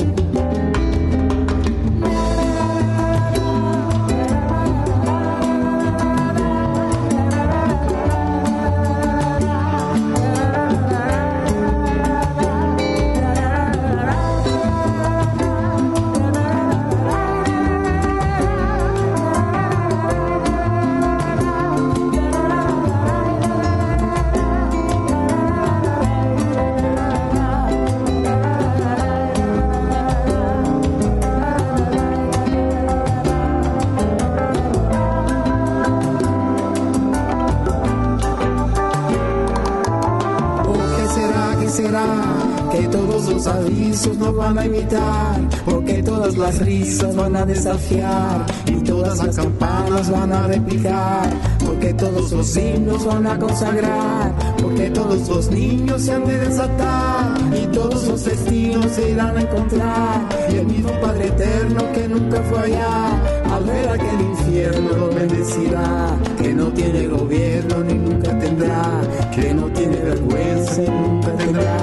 Van 47.16 47.36
a 47.36 47.44
desafiar 47.44 48.46
y 48.66 48.72
todas 48.76 49.18
las 49.18 49.36
campanas 49.36 50.10
van 50.10 50.32
a 50.32 50.46
replicar, 50.46 51.28
porque 51.64 51.92
todos 51.94 52.32
los 52.32 52.56
himnos 52.56 53.04
van 53.04 53.26
a 53.26 53.38
consagrar, 53.38 54.34
porque 54.60 54.90
todos 54.90 55.28
los 55.28 55.50
niños 55.50 56.02
se 56.02 56.12
han 56.12 56.24
de 56.24 56.38
desatar 56.38 57.34
y 57.54 57.66
todos 57.66 58.06
los 58.08 58.24
destinos 58.24 58.86
se 58.92 59.10
irán 59.10 59.36
a 59.36 59.42
encontrar 59.42 60.28
y 60.50 60.56
el 60.56 60.66
mismo 60.66 60.90
Padre 61.02 61.26
Eterno 61.28 61.92
que 61.92 62.08
nunca 62.08 62.42
fue 62.42 62.58
allá. 62.60 63.10
Al 63.54 63.64
ver 63.64 63.88
aquel 63.90 64.20
infierno 64.20 64.90
lo 64.96 65.08
bendecirá, 65.14 66.16
que 66.40 66.54
no 66.54 66.66
tiene 66.72 67.06
gobierno 67.06 67.84
ni 67.84 67.94
nunca 67.94 68.38
tendrá, 68.38 69.00
que 69.34 69.54
no 69.54 69.66
tiene 69.66 69.96
vergüenza 69.96 70.82
y 70.82 70.88
nunca 70.88 71.36
tendrá, 71.36 71.76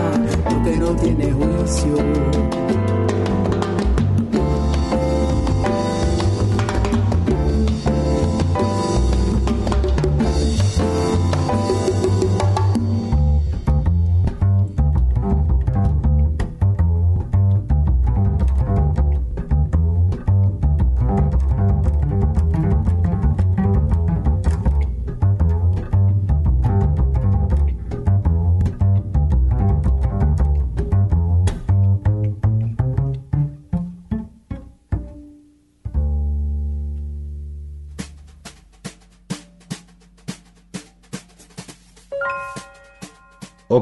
porque 0.49 0.77
no 0.77 0.95
tiene 0.95 1.31
juicio. 1.31 3.00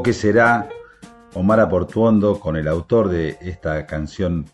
Que 0.02 0.14
será 0.14 0.70
Omar 1.34 1.60
Aportuondo 1.60 2.40
con 2.40 2.56
el 2.56 2.68
autor 2.68 3.10
de 3.10 3.38
esta 3.42 3.86
canción 3.86 4.46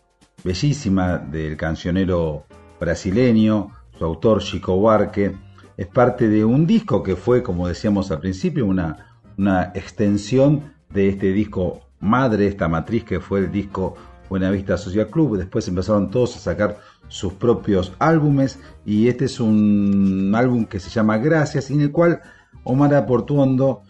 bellísima 0.44 1.18
del 1.18 1.56
cancionero 1.56 2.44
brasileño, 2.78 3.72
su 3.98 4.04
autor 4.04 4.42
Chico 4.42 4.76
Buarque, 4.76 5.34
es 5.76 5.86
parte 5.86 6.28
de 6.28 6.44
un 6.44 6.66
disco 6.66 7.02
que 7.02 7.16
fue, 7.16 7.42
como 7.42 7.68
decíamos 7.68 8.10
al 8.10 8.20
principio, 8.20 8.66
una, 8.66 9.18
una 9.36 9.72
extensión 9.74 10.74
de 10.90 11.08
este 11.08 11.32
disco 11.32 11.80
madre, 12.00 12.46
esta 12.46 12.68
matriz 12.68 13.04
que 13.04 13.20
fue 13.20 13.40
el 13.40 13.50
disco 13.50 13.94
Buenavista 14.28 14.76
Social 14.76 15.08
Club. 15.08 15.36
Después 15.36 15.68
empezaron 15.68 16.10
todos 16.10 16.36
a 16.36 16.40
sacar 16.40 16.78
sus 17.08 17.34
propios 17.34 17.92
álbumes 17.98 18.58
y 18.84 19.08
este 19.08 19.26
es 19.26 19.40
un 19.40 20.32
álbum 20.34 20.64
que 20.64 20.80
se 20.80 20.90
llama 20.90 21.18
Gracias, 21.18 21.70
en 21.70 21.80
el 21.80 21.92
cual 21.92 22.20
Omar 22.64 22.94
Aportuondo 22.94 23.82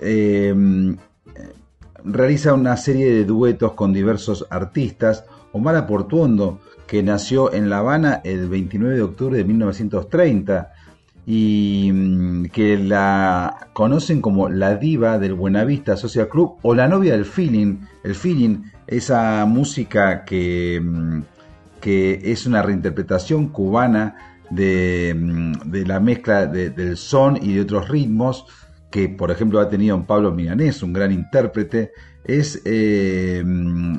eh, 0.00 0.54
realiza 2.04 2.54
una 2.54 2.76
serie 2.76 3.10
de 3.12 3.24
duetos 3.24 3.72
con 3.72 3.92
diversos 3.92 4.46
artistas. 4.50 5.24
Omar 5.52 5.76
Aportuondo, 5.76 6.60
que 6.86 7.02
nació 7.02 7.52
en 7.52 7.70
La 7.70 7.78
Habana 7.78 8.20
el 8.24 8.48
29 8.48 8.96
de 8.96 9.02
octubre 9.02 9.36
de 9.38 9.44
1930 9.44 10.72
y 11.26 11.90
mm, 11.92 12.44
que 12.46 12.78
la 12.78 13.68
conocen 13.72 14.20
como 14.20 14.48
la 14.48 14.76
diva 14.76 15.18
del 15.18 15.34
Buenavista 15.34 15.96
Social 15.96 16.28
Club 16.28 16.56
o 16.62 16.74
la 16.74 16.88
novia 16.88 17.12
del 17.12 17.24
feeling. 17.24 17.78
El 18.04 18.14
feeling, 18.14 18.62
esa 18.86 19.44
música 19.46 20.24
que 20.24 20.80
mm, 20.82 21.20
que 21.80 22.20
es 22.32 22.44
una 22.44 22.60
reinterpretación 22.60 23.48
cubana 23.50 24.16
de, 24.50 25.14
de 25.66 25.86
la 25.86 26.00
mezcla 26.00 26.46
de- 26.46 26.70
del 26.70 26.96
son 26.96 27.38
y 27.40 27.52
de 27.54 27.60
otros 27.60 27.88
ritmos 27.88 28.46
que 28.90 29.08
por 29.08 29.30
ejemplo 29.30 29.60
ha 29.60 29.68
tenido 29.68 30.04
Pablo 30.06 30.32
Milanés, 30.32 30.82
un 30.82 30.92
gran 30.92 31.12
intérprete, 31.12 31.92
es 32.24 32.60
eh, 32.64 33.42
mm, 33.44 33.96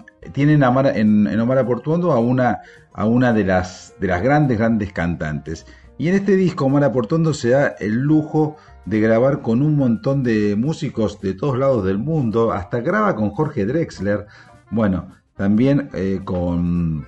Mara- 0.73 0.95
en, 0.95 1.39
Omar 1.39 1.65
Portuondo 1.65 2.11
a 2.11 2.19
una, 2.19 2.59
a 2.93 3.05
una 3.05 3.33
de, 3.33 3.43
las, 3.43 3.93
de 3.99 4.07
las 4.07 4.21
grandes, 4.21 4.57
grandes 4.57 4.93
cantantes. 4.93 5.65
Y 5.97 6.07
en 6.07 6.15
este 6.15 6.35
disco 6.35 6.65
Omar 6.65 6.91
Portuondo 6.91 7.33
se 7.33 7.49
da 7.49 7.67
el 7.79 7.95
lujo 7.95 8.55
de 8.85 8.99
grabar 9.01 9.41
con 9.41 9.61
un 9.61 9.75
montón 9.75 10.23
de 10.23 10.55
músicos 10.55 11.19
de 11.21 11.33
todos 11.33 11.57
lados 11.57 11.85
del 11.85 11.97
mundo, 11.97 12.51
hasta 12.51 12.79
graba 12.81 13.15
con 13.15 13.31
Jorge 13.31 13.65
Drexler, 13.65 14.25
bueno, 14.71 15.09
también 15.35 15.89
eh, 15.93 16.21
con, 16.23 17.05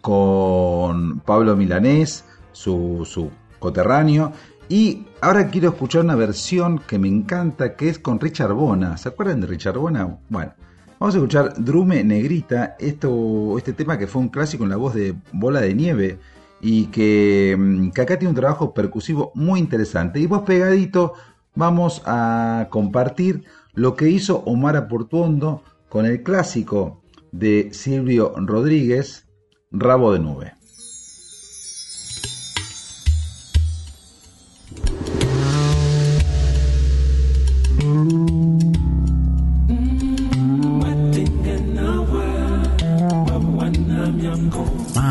con 0.00 1.20
Pablo 1.20 1.56
Milanés, 1.56 2.24
su, 2.52 3.02
su 3.04 3.30
coterráneo, 3.58 4.32
y 4.68 5.04
ahora 5.20 5.48
quiero 5.48 5.70
escuchar 5.70 6.02
una 6.02 6.14
versión 6.14 6.78
que 6.78 6.98
me 6.98 7.08
encanta, 7.08 7.76
que 7.76 7.88
es 7.88 7.98
con 7.98 8.18
Richard 8.18 8.54
Bona. 8.54 8.96
¿Se 8.96 9.10
acuerdan 9.10 9.40
de 9.40 9.46
Richard 9.46 9.78
Bona? 9.78 10.18
Bueno, 10.28 10.54
vamos 10.98 11.14
a 11.14 11.18
escuchar 11.18 11.54
Drume 11.62 12.02
Negrita, 12.02 12.76
esto, 12.78 13.58
este 13.58 13.74
tema 13.74 13.98
que 13.98 14.06
fue 14.06 14.22
un 14.22 14.28
clásico 14.28 14.64
en 14.64 14.70
la 14.70 14.76
voz 14.76 14.94
de 14.94 15.14
Bola 15.32 15.60
de 15.60 15.74
Nieve 15.74 16.18
y 16.62 16.86
que, 16.86 17.54
mm, 17.58 17.90
que 17.90 18.00
acá 18.00 18.18
tiene 18.18 18.30
un 18.30 18.36
trabajo 18.36 18.72
percusivo 18.72 19.32
muy 19.34 19.60
interesante. 19.60 20.18
Y 20.18 20.26
vos 20.26 20.42
pegadito 20.42 21.12
vamos 21.54 22.02
a 22.06 22.68
compartir 22.70 23.44
lo 23.74 23.96
que 23.96 24.08
hizo 24.08 24.38
Omar 24.46 24.88
Portuondo 24.88 25.62
con 25.90 26.06
el 26.06 26.22
clásico 26.22 27.02
de 27.32 27.68
Silvio 27.72 28.32
Rodríguez, 28.36 29.28
Rabo 29.70 30.12
de 30.12 30.20
Nube. 30.20 30.53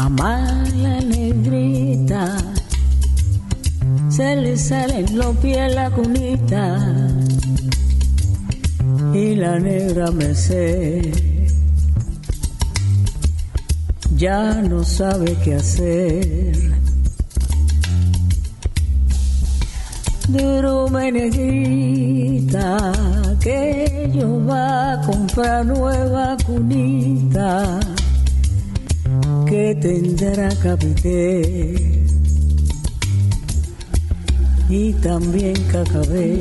Mamá 0.04 0.66
la 0.84 1.00
negrita, 1.00 2.36
se 4.10 4.36
le 4.36 4.58
salen 4.58 5.18
los 5.18 5.34
pies 5.38 5.74
la 5.74 5.90
cunita 5.92 6.78
y 9.14 9.36
la 9.36 9.58
negra 9.60 10.12
me 10.12 10.36
sé. 10.36 11.10
Ya 14.18 14.62
no 14.62 14.84
sabe 14.84 15.38
qué 15.42 15.56
hacer. 15.56 16.58
Durume 20.28 21.14
negrita, 21.14 22.92
que 23.40 24.12
yo 24.14 24.46
va 24.46 24.96
a 24.96 25.02
comprar 25.04 25.66
nueva 25.66 26.36
cunita 26.46 27.80
que 29.54 29.76
tendrá 29.76 30.50
capité 30.64 31.76
y 34.68 34.94
también 34.94 35.54
cacabé. 35.72 36.40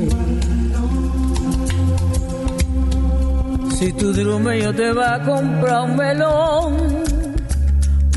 Si 3.77 3.93
tu 3.93 4.11
drumello 4.13 4.73
te 4.73 4.91
va 4.93 5.13
a 5.13 5.23
comprar 5.23 5.81
un 5.83 5.95
melón 5.95 6.73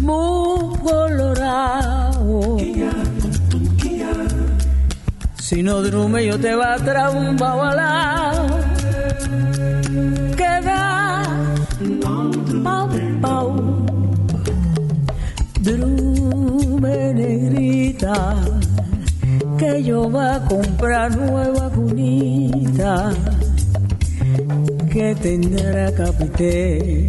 muy 0.01 0.79
colorado, 0.79 2.57
si 5.35 5.63
no 5.63 5.83
drumello 5.83 6.41
te 6.41 6.55
va 6.55 6.73
a 6.73 6.79
traer 6.79 7.17
un 7.17 7.37
babalao 7.37 8.47
pau 13.21 13.66
Drume 15.67 17.13
negrita, 17.13 18.37
que 19.59 19.83
yo 19.83 20.09
va 20.09 20.37
a 20.37 20.45
comprar 20.45 21.11
nueva 21.17 21.69
cunita, 21.71 23.13
que 24.93 25.13
tendrá 25.17 25.93
capité 25.93 27.09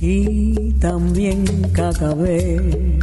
y 0.00 0.72
también 0.80 1.44
cacabé. 1.74 2.94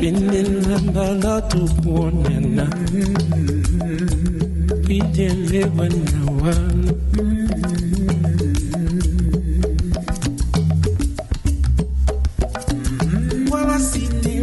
Binilambala 0.00 1.34
tu 1.50 1.60
kuonana, 1.82 2.66
pidelewa 4.86 5.86
na 5.88 6.20
wana. 6.42 6.92
Wala 13.50 13.78
siti 13.80 14.34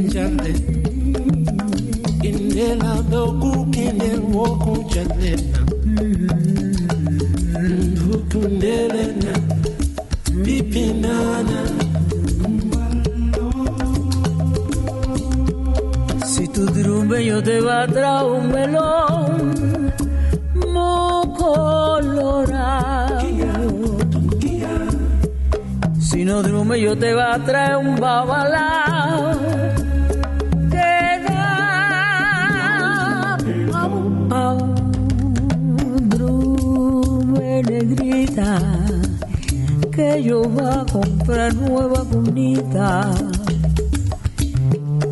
njale, 0.00 0.52
indela 2.28 3.02
doku 3.10 3.66
kine 3.72 4.10
woku 4.34 4.72
jalena. 4.92 5.60
Drumbello 17.36 17.42
te 17.42 17.60
va 17.60 17.82
a 17.82 17.86
traer 17.86 18.24
un 18.24 18.48
melón 18.48 19.92
colorado. 21.36 22.78
Si 25.98 26.24
no 26.24 26.42
drumbello 26.42 26.96
te 26.96 27.12
va 27.14 27.34
a 27.34 27.38
traer 27.44 27.76
un 27.76 27.96
babalao. 27.96 29.32
Que 30.70 31.26
au, 34.30 34.74
drume 36.08 37.62
negrita, 37.62 38.60
que 39.92 40.22
yo 40.22 40.42
va 40.42 40.80
a 40.80 40.86
comprar 40.86 41.54
nueva 41.54 42.04
cunita 42.04 43.35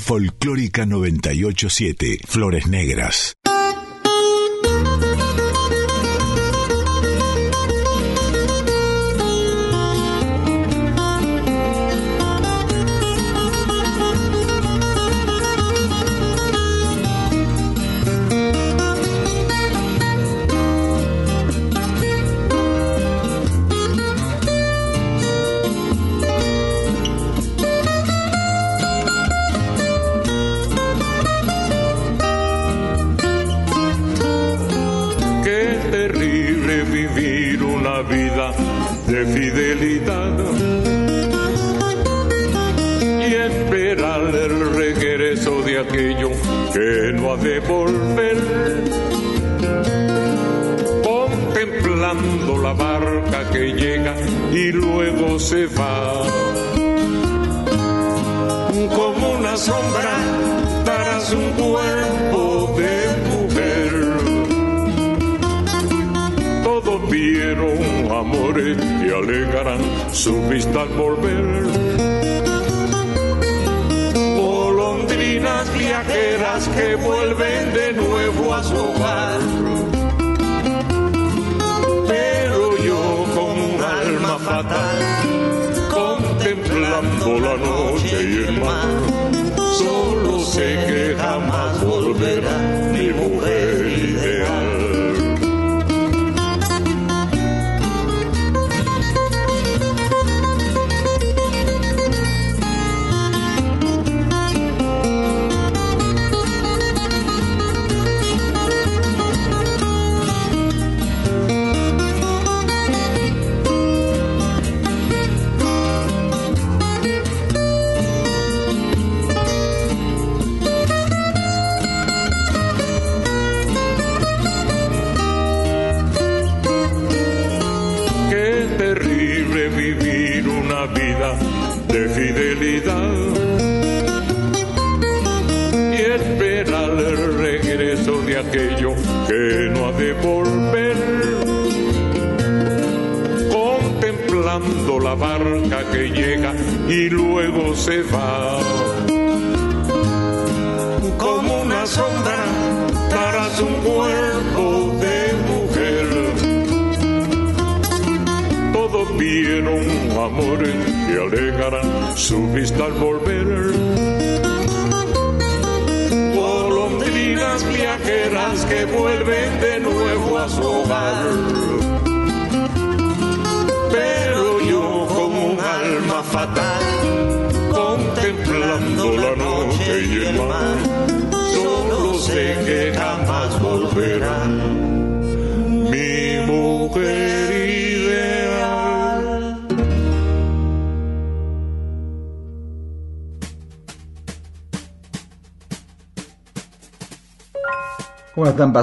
Folclórica 0.00 0.86
987, 0.86 2.20
Flores 2.26 2.66
Negras. 2.66 3.34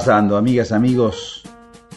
Amigas, 0.10 0.72
amigos? 0.72 1.44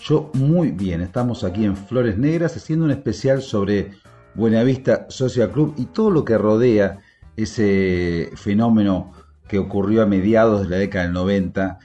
Yo 0.02 0.30
muy 0.34 0.72
bien, 0.72 1.00
estamos 1.00 1.44
aquí 1.44 1.64
en 1.64 1.76
Flores 1.76 2.18
Negras 2.18 2.56
haciendo 2.56 2.84
un 2.84 2.90
especial 2.90 3.40
sobre 3.40 3.92
Buenavista 4.34 5.06
Social 5.08 5.52
Club 5.52 5.74
y 5.76 5.84
todo 5.86 6.10
lo 6.10 6.24
que 6.24 6.36
rodea 6.36 6.98
ese 7.36 8.30
fenómeno 8.34 9.12
que 9.46 9.58
ocurrió 9.58 10.02
a 10.02 10.06
mediados 10.06 10.62
de 10.62 10.68
la 10.70 10.76
década 10.78 11.04
del 11.04 11.12
90, 11.14 11.78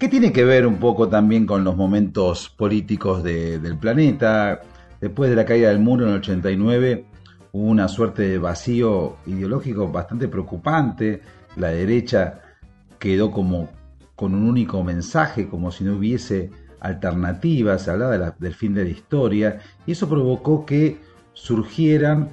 que 0.00 0.08
tiene 0.08 0.32
que 0.32 0.44
ver 0.44 0.66
un 0.66 0.78
poco 0.78 1.08
también 1.08 1.46
con 1.46 1.62
los 1.62 1.76
momentos 1.76 2.48
políticos 2.48 3.22
de- 3.22 3.60
del 3.60 3.78
planeta. 3.78 4.60
Después 5.00 5.30
de 5.30 5.36
la 5.36 5.44
caída 5.44 5.68
del 5.68 5.78
muro 5.78 6.06
en 6.06 6.10
el 6.10 6.18
89 6.18 7.04
hubo 7.52 7.68
una 7.68 7.86
suerte 7.86 8.22
de 8.22 8.38
vacío 8.38 9.14
ideológico 9.26 9.86
bastante 9.86 10.26
preocupante. 10.26 11.20
La 11.56 11.68
derecha 11.68 12.40
quedó 12.98 13.30
como 13.30 13.77
con 14.18 14.34
un 14.34 14.48
único 14.48 14.82
mensaje, 14.82 15.46
como 15.48 15.70
si 15.70 15.84
no 15.84 15.96
hubiese 15.96 16.50
alternativas, 16.80 17.82
se 17.82 17.92
hablaba 17.92 18.12
de 18.12 18.18
la- 18.18 18.34
del 18.36 18.52
fin 18.52 18.74
de 18.74 18.82
la 18.82 18.90
historia, 18.90 19.60
y 19.86 19.92
eso 19.92 20.08
provocó 20.08 20.66
que 20.66 20.98
surgieran 21.34 22.28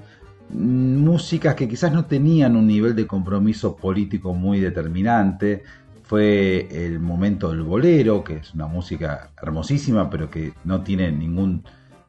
músicas 0.49 1.53
que 1.53 1.67
quizás 1.67 1.93
no 1.93 2.05
tenían 2.05 2.55
un 2.55 2.65
nivel 2.65 2.95
de 2.95 3.05
compromiso 3.05 3.75
político 3.75 4.33
muy 4.33 4.59
determinante. 4.59 5.61
Fue 6.01 6.67
el 6.71 6.99
momento 6.99 7.51
del 7.51 7.61
bolero, 7.61 8.23
que 8.23 8.37
es 8.37 8.55
una 8.55 8.65
música 8.65 9.29
hermosísima, 9.39 10.09
pero 10.09 10.29
que 10.31 10.53
no 10.63 10.81
tiene 10.81 11.11
ningún 11.11 11.63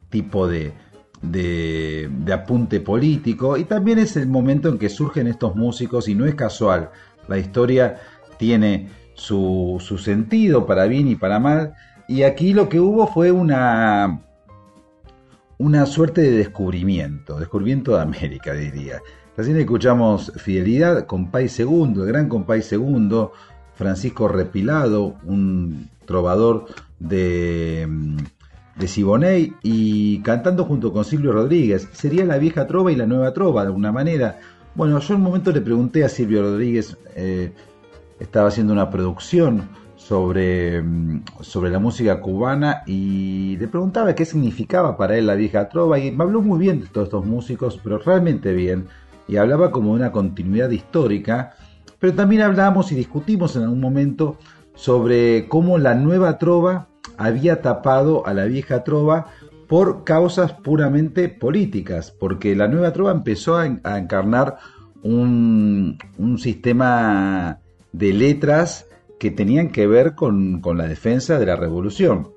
tipo 0.09 0.47
de, 0.47 0.73
de 1.21 2.33
apunte 2.33 2.79
político. 2.79 3.57
Y 3.57 3.65
también 3.65 3.99
es 3.99 4.17
el 4.17 4.27
momento 4.27 4.69
en 4.69 4.79
que 4.79 4.89
surgen 4.89 5.27
estos 5.27 5.55
músicos, 5.55 6.07
y 6.07 6.15
no 6.15 6.25
es 6.25 6.33
casual. 6.33 6.89
La 7.27 7.37
historia 7.37 7.97
tiene 8.37 8.89
su, 9.17 9.99
sentido 9.99 10.65
para 10.65 10.85
bien 10.85 11.07
y 11.07 11.15
para 11.15 11.39
mal. 11.39 11.73
Y 12.07 12.23
aquí 12.23 12.53
lo 12.53 12.69
que 12.69 12.79
hubo 12.79 13.07
fue 13.07 13.31
una, 13.31 14.21
una 15.57 15.85
suerte 15.85 16.21
de 16.21 16.31
descubrimiento, 16.31 17.37
descubrimiento 17.37 17.95
de 17.95 18.01
América, 18.01 18.53
diría. 18.53 19.01
Recién 19.35 19.57
escuchamos 19.57 20.31
Fidelidad, 20.37 21.05
Compay 21.05 21.49
Segundo, 21.49 22.03
el 22.03 22.07
gran 22.07 22.29
Compay 22.29 22.61
Segundo, 22.61 23.33
Francisco 23.75 24.27
Repilado, 24.27 25.15
un 25.25 25.89
trovador 26.05 26.65
de, 26.99 27.87
de 28.77 28.87
Siboney, 28.87 29.53
y 29.61 30.21
cantando 30.21 30.63
junto 30.63 30.93
con 30.93 31.05
Silvio 31.05 31.33
Rodríguez. 31.33 31.89
Sería 31.91 32.25
la 32.25 32.37
vieja 32.37 32.65
trova 32.65 32.91
y 32.91 32.95
la 32.95 33.05
nueva 33.05 33.33
trova, 33.33 33.61
de 33.61 33.67
alguna 33.67 33.91
manera. 33.91 34.39
Bueno, 34.73 34.99
yo 34.99 35.13
en 35.13 35.21
un 35.21 35.25
momento 35.25 35.51
le 35.51 35.61
pregunté 35.61 36.03
a 36.03 36.09
Silvio 36.09 36.41
Rodríguez, 36.43 36.97
eh, 37.15 37.51
estaba 38.19 38.47
haciendo 38.49 38.73
una 38.73 38.89
producción 38.89 39.69
sobre, 39.95 40.81
mm, 40.81 41.23
sobre 41.41 41.69
la 41.71 41.79
música 41.79 42.21
cubana 42.21 42.83
y 42.85 43.57
le 43.57 43.67
preguntaba 43.67 44.15
qué 44.15 44.25
significaba 44.25 44.95
para 44.97 45.17
él 45.17 45.25
la 45.27 45.35
vieja 45.35 45.69
trova 45.69 45.99
y 45.99 46.11
me 46.11 46.23
habló 46.23 46.41
muy 46.41 46.59
bien 46.59 46.81
de 46.81 46.87
todos 46.87 47.07
estos 47.07 47.25
músicos, 47.25 47.79
pero 47.83 47.97
realmente 47.97 48.53
bien, 48.53 48.85
y 49.27 49.37
hablaba 49.37 49.71
como 49.71 49.89
de 49.89 49.95
una 50.01 50.11
continuidad 50.11 50.69
histórica, 50.69 51.55
pero 51.99 52.13
también 52.13 52.43
hablamos 52.43 52.91
y 52.91 52.95
discutimos 52.95 53.55
en 53.55 53.63
algún 53.63 53.81
momento 53.81 54.37
sobre 54.75 55.47
cómo 55.49 55.77
la 55.79 55.95
nueva 55.95 56.37
trova 56.37 56.87
había 57.17 57.61
tapado 57.61 58.25
a 58.27 58.33
la 58.33 58.45
vieja 58.45 58.83
trova 58.83 59.27
por 59.67 60.03
causas 60.05 60.53
puramente 60.53 61.27
políticas, 61.27 62.11
porque 62.11 62.55
la 62.55 62.67
nueva 62.67 62.93
trova 62.93 63.11
empezó 63.11 63.57
a, 63.57 63.65
en- 63.65 63.81
a 63.83 63.97
encarnar 63.97 64.57
un, 65.03 65.97
un 66.17 66.37
sistema 66.37 67.59
de 67.97 68.13
letras 68.13 68.87
que 69.19 69.31
tenían 69.31 69.71
que 69.71 69.87
ver 69.87 70.13
con, 70.13 70.61
con 70.61 70.77
la 70.77 70.87
defensa 70.87 71.39
de 71.39 71.45
la 71.45 71.55
revolución, 71.55 72.29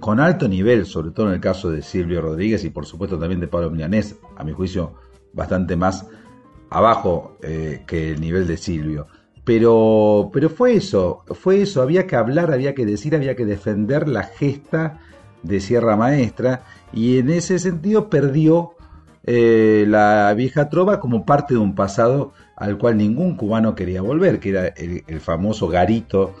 con 0.00 0.18
alto 0.18 0.48
nivel, 0.48 0.86
sobre 0.86 1.10
todo 1.10 1.28
en 1.28 1.34
el 1.34 1.40
caso 1.40 1.70
de 1.70 1.82
Silvio 1.82 2.22
Rodríguez 2.22 2.64
y 2.64 2.70
por 2.70 2.86
supuesto 2.86 3.18
también 3.18 3.40
de 3.40 3.48
Pablo 3.48 3.70
Milanés, 3.70 4.16
a 4.36 4.44
mi 4.44 4.52
juicio 4.52 4.94
bastante 5.32 5.76
más 5.76 6.06
abajo 6.70 7.36
eh, 7.42 7.82
que 7.86 8.12
el 8.12 8.20
nivel 8.20 8.46
de 8.46 8.56
Silvio. 8.56 9.06
Pero, 9.44 10.30
pero 10.32 10.48
fue 10.48 10.74
eso, 10.74 11.24
fue 11.26 11.62
eso, 11.62 11.82
había 11.82 12.06
que 12.06 12.16
hablar, 12.16 12.52
había 12.52 12.74
que 12.74 12.86
decir, 12.86 13.14
había 13.14 13.36
que 13.36 13.44
defender 13.44 14.08
la 14.08 14.22
gesta 14.22 15.00
de 15.42 15.60
Sierra 15.60 15.96
Maestra 15.96 16.64
y 16.92 17.18
en 17.18 17.30
ese 17.30 17.58
sentido 17.58 18.08
perdió 18.08 18.72
eh, 19.24 19.84
la 19.88 20.32
vieja 20.34 20.68
trova 20.68 21.00
como 21.00 21.26
parte 21.26 21.54
de 21.54 21.60
un 21.60 21.74
pasado 21.74 22.32
al 22.60 22.78
cual 22.78 22.96
ningún 22.98 23.36
cubano 23.36 23.74
quería 23.74 24.02
volver, 24.02 24.38
que 24.38 24.50
era 24.50 24.66
el, 24.68 25.20
famoso 25.20 25.66
garito 25.66 26.34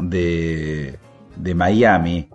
de, 0.00 0.98
de 1.36 1.54
Miami, 1.54 2.30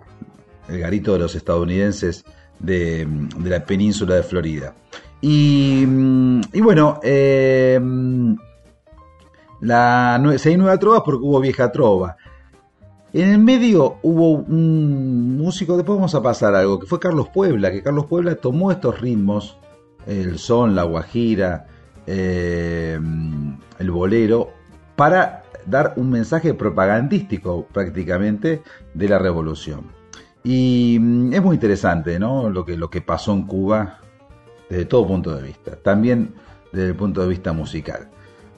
el 0.68 0.78
garito 0.78 1.14
de 1.14 1.18
los 1.20 1.34
estadounidenses 1.34 2.24
de, 2.58 3.08
de 3.38 3.50
la 3.50 3.64
península 3.64 4.14
de 4.14 4.22
Florida. 4.22 4.74
Y, 5.22 5.84
mm, 5.86 6.40
y 6.52 6.60
bueno, 6.60 7.00
eh, 7.02 7.80
la, 9.60 10.18
nue- 10.20 10.38
si 10.38 10.50
hay 10.50 10.56
nueva 10.56 10.78
trova 10.78 11.02
porque 11.02 11.24
hubo 11.24 11.40
vieja 11.40 11.72
trova. 11.72 12.16
En 13.12 13.28
el 13.28 13.38
medio 13.38 13.96
hubo 14.02 14.32
un 14.32 15.36
músico, 15.38 15.76
después 15.76 15.96
vamos 15.96 16.14
a 16.14 16.22
pasar 16.22 16.54
algo, 16.54 16.78
que 16.78 16.86
fue 16.86 17.00
Carlos 17.00 17.28
Puebla, 17.28 17.72
que 17.72 17.82
Carlos 17.82 18.06
Puebla 18.06 18.36
tomó 18.36 18.70
estos 18.70 19.00
ritmos, 19.00 19.58
el 20.06 20.38
son, 20.38 20.76
la 20.76 20.84
guajira, 20.84 21.66
eh, 22.12 22.98
el 23.78 23.90
bolero, 23.92 24.50
para 24.96 25.44
dar 25.64 25.94
un 25.96 26.10
mensaje 26.10 26.54
propagandístico 26.54 27.66
prácticamente 27.72 28.62
de 28.94 29.08
la 29.08 29.18
revolución. 29.18 29.84
Y 30.42 30.98
mm, 31.00 31.32
es 31.32 31.42
muy 31.42 31.54
interesante, 31.54 32.18
¿no? 32.18 32.50
Lo 32.50 32.64
que, 32.64 32.76
lo 32.76 32.90
que 32.90 33.00
pasó 33.00 33.32
en 33.32 33.44
Cuba 33.44 34.00
desde 34.68 34.86
todo 34.86 35.06
punto 35.06 35.36
de 35.36 35.42
vista, 35.42 35.76
también 35.76 36.34
desde 36.72 36.88
el 36.88 36.96
punto 36.96 37.22
de 37.22 37.28
vista 37.28 37.52
musical. 37.52 38.08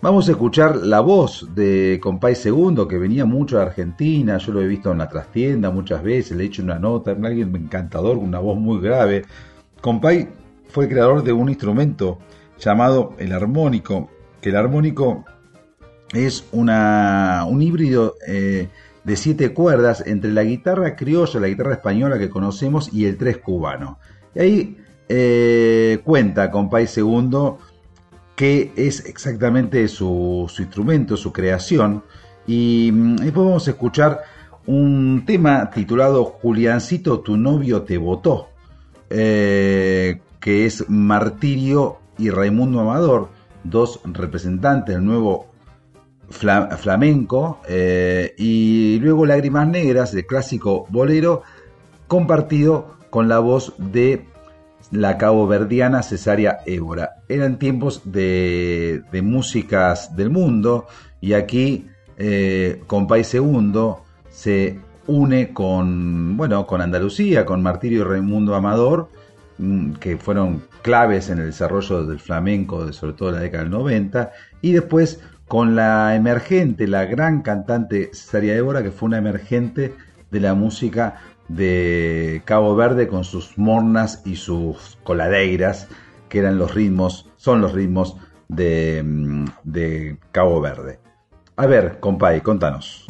Vamos 0.00 0.28
a 0.28 0.32
escuchar 0.32 0.76
la 0.76 1.00
voz 1.00 1.54
de 1.54 2.00
Compay 2.02 2.34
Segundo, 2.34 2.88
que 2.88 2.98
venía 2.98 3.24
mucho 3.26 3.56
de 3.56 3.62
Argentina, 3.62 4.38
yo 4.38 4.52
lo 4.52 4.62
he 4.62 4.66
visto 4.66 4.92
en 4.92 4.98
la 4.98 5.08
trastienda 5.08 5.70
muchas 5.70 6.02
veces, 6.02 6.36
le 6.36 6.44
he 6.44 6.46
hecho 6.46 6.62
una 6.62 6.78
nota, 6.78 7.12
alguien 7.12 7.54
encantador, 7.54 8.16
una 8.16 8.38
voz 8.38 8.58
muy 8.58 8.80
grave. 8.80 9.24
Compay 9.80 10.28
fue 10.68 10.84
el 10.84 10.90
creador 10.90 11.22
de 11.22 11.32
un 11.32 11.50
instrumento 11.50 12.18
llamado 12.62 13.14
el 13.18 13.32
armónico, 13.32 14.10
que 14.40 14.50
el 14.50 14.56
armónico 14.56 15.24
es 16.12 16.44
una, 16.52 17.44
un 17.48 17.62
híbrido 17.62 18.14
eh, 18.26 18.68
de 19.04 19.16
siete 19.16 19.52
cuerdas 19.52 20.02
entre 20.06 20.30
la 20.30 20.44
guitarra 20.44 20.94
criolla, 20.94 21.40
la 21.40 21.48
guitarra 21.48 21.74
española 21.74 22.18
que 22.18 22.30
conocemos 22.30 22.92
y 22.92 23.06
el 23.06 23.16
tres 23.16 23.38
cubano. 23.38 23.98
Y 24.34 24.40
ahí 24.40 24.76
eh, 25.08 26.00
cuenta 26.04 26.50
con 26.50 26.70
Pai 26.70 26.86
Segundo 26.86 27.58
que 28.36 28.72
es 28.76 29.04
exactamente 29.06 29.86
su, 29.88 30.50
su 30.52 30.62
instrumento, 30.62 31.16
su 31.16 31.32
creación. 31.32 32.02
Y 32.46 32.90
mm, 32.92 33.16
después 33.16 33.46
vamos 33.46 33.68
a 33.68 33.72
escuchar 33.72 34.22
un 34.66 35.24
tema 35.26 35.70
titulado 35.70 36.24
Juliancito, 36.24 37.20
tu 37.20 37.36
novio 37.36 37.82
te 37.82 37.98
votó, 37.98 38.48
eh, 39.10 40.20
que 40.40 40.66
es 40.66 40.88
Martirio 40.88 41.98
y 42.22 42.30
Raimundo 42.30 42.80
Amador, 42.80 43.28
dos 43.64 44.00
representantes 44.04 44.94
del 44.94 45.04
nuevo 45.04 45.46
fla- 46.30 46.76
flamenco, 46.76 47.60
eh, 47.68 48.34
y 48.38 48.98
luego 49.00 49.26
Lágrimas 49.26 49.66
Negras, 49.68 50.14
el 50.14 50.24
clásico 50.24 50.86
bolero, 50.88 51.42
compartido 52.06 52.96
con 53.10 53.28
la 53.28 53.40
voz 53.40 53.74
de 53.78 54.24
la 54.90 55.18
caboverdiana 55.18 56.02
Cesárea 56.02 56.58
Évora. 56.66 57.16
Eran 57.28 57.58
tiempos 57.58 58.02
de, 58.04 59.02
de 59.10 59.22
músicas 59.22 60.14
del 60.16 60.30
mundo 60.30 60.86
y 61.20 61.32
aquí 61.32 61.86
eh, 62.18 62.82
Compay 62.86 63.24
Segundo 63.24 64.04
se 64.30 64.78
une 65.06 65.52
con, 65.52 66.36
bueno, 66.36 66.66
con 66.66 66.80
Andalucía, 66.80 67.44
con 67.44 67.62
Martirio 67.62 68.00
y 68.00 68.04
Raimundo 68.04 68.54
Amador, 68.54 69.08
mm, 69.58 69.94
que 69.94 70.16
fueron 70.16 70.62
claves 70.82 71.30
en 71.30 71.38
el 71.38 71.46
desarrollo 71.46 72.04
del 72.06 72.20
flamenco, 72.20 72.84
de, 72.84 72.92
sobre 72.92 73.14
todo 73.14 73.30
en 73.30 73.36
la 73.36 73.40
década 73.40 73.64
del 73.64 73.72
90, 73.72 74.32
y 74.60 74.72
después 74.72 75.20
con 75.48 75.76
la 75.76 76.14
emergente, 76.14 76.86
la 76.86 77.04
gran 77.04 77.42
cantante 77.42 78.10
Cesaria 78.12 78.54
Évora, 78.54 78.82
que 78.82 78.90
fue 78.90 79.08
una 79.08 79.18
emergente 79.18 79.94
de 80.30 80.40
la 80.40 80.54
música 80.54 81.20
de 81.48 82.42
Cabo 82.44 82.74
Verde 82.74 83.08
con 83.08 83.24
sus 83.24 83.58
mornas 83.58 84.22
y 84.24 84.36
sus 84.36 84.98
coladeiras, 85.02 85.88
que 86.28 86.38
eran 86.38 86.58
los 86.58 86.74
ritmos, 86.74 87.28
son 87.36 87.60
los 87.60 87.72
ritmos 87.72 88.16
de, 88.48 89.02
mm, 89.04 89.44
de 89.64 90.16
Cabo 90.30 90.60
Verde. 90.60 91.00
A 91.56 91.66
ver, 91.66 92.00
compay, 92.00 92.40
contanos. 92.40 93.06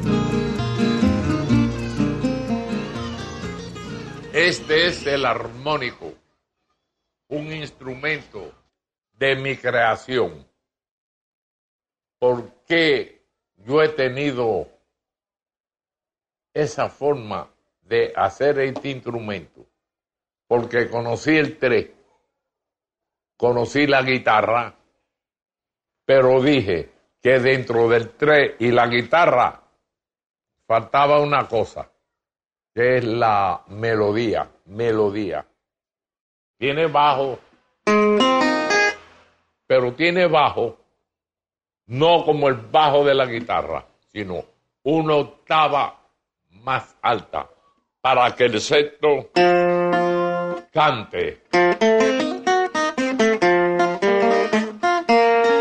Este 4.32 4.88
es 4.88 5.06
el 5.06 5.24
armónico, 5.24 6.14
un 7.33 7.51
instrumento 7.51 8.53
de 9.12 9.37
mi 9.37 9.57
creación. 9.57 10.47
¿Por 12.18 12.64
qué 12.66 13.24
yo 13.57 13.83
he 13.83 13.89
tenido 13.89 14.68
esa 16.53 16.91
forma 16.91 17.51
de 17.80 18.12
hacer 18.14 18.59
este 18.59 18.91
instrumento? 18.91 19.66
Porque 20.47 20.91
conocí 20.91 21.35
el 21.39 21.57
tres, 21.59 21.91
conocí 23.39 23.87
la 23.87 24.03
guitarra, 24.03 24.74
pero 26.05 26.43
dije 26.43 26.93
que 27.22 27.39
dentro 27.39 27.89
del 27.89 28.11
tres 28.11 28.57
y 28.59 28.70
la 28.70 28.87
guitarra 28.89 29.62
faltaba 30.66 31.18
una 31.20 31.49
cosa 31.49 31.91
que 32.74 32.99
es 32.99 33.05
la 33.05 33.64
melodía, 33.68 34.51
melodía. 34.66 35.47
Tiene 36.62 36.86
bajo, 36.86 37.40
pero 39.66 39.92
tiene 39.94 40.26
bajo, 40.26 40.78
no 41.86 42.24
como 42.24 42.46
el 42.46 42.54
bajo 42.54 43.04
de 43.04 43.16
la 43.16 43.26
guitarra, 43.26 43.84
sino 44.12 44.44
una 44.84 45.16
octava 45.16 45.98
más 46.50 46.94
alta 47.02 47.50
para 48.00 48.32
que 48.36 48.44
el 48.44 48.60
sexto 48.60 49.28
cante. 50.72 51.42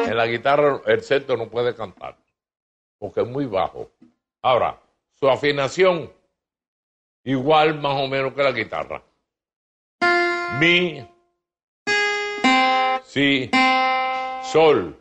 En 0.06 0.16
la 0.16 0.28
guitarra 0.28 0.82
el 0.86 1.02
sexto 1.02 1.36
no 1.36 1.50
puede 1.50 1.74
cantar, 1.74 2.16
porque 3.00 3.22
es 3.22 3.28
muy 3.28 3.48
bajo. 3.48 3.90
Ahora, 4.44 4.80
su 5.20 5.28
afinación 5.28 6.14
igual 7.24 7.82
más 7.82 8.00
o 8.00 8.08
menos 8.08 8.36
que 8.36 8.44
la 8.44 8.52
guitarra. 8.52 9.02
Mi, 10.60 11.06
si, 13.04 13.50
sol. 14.52 14.98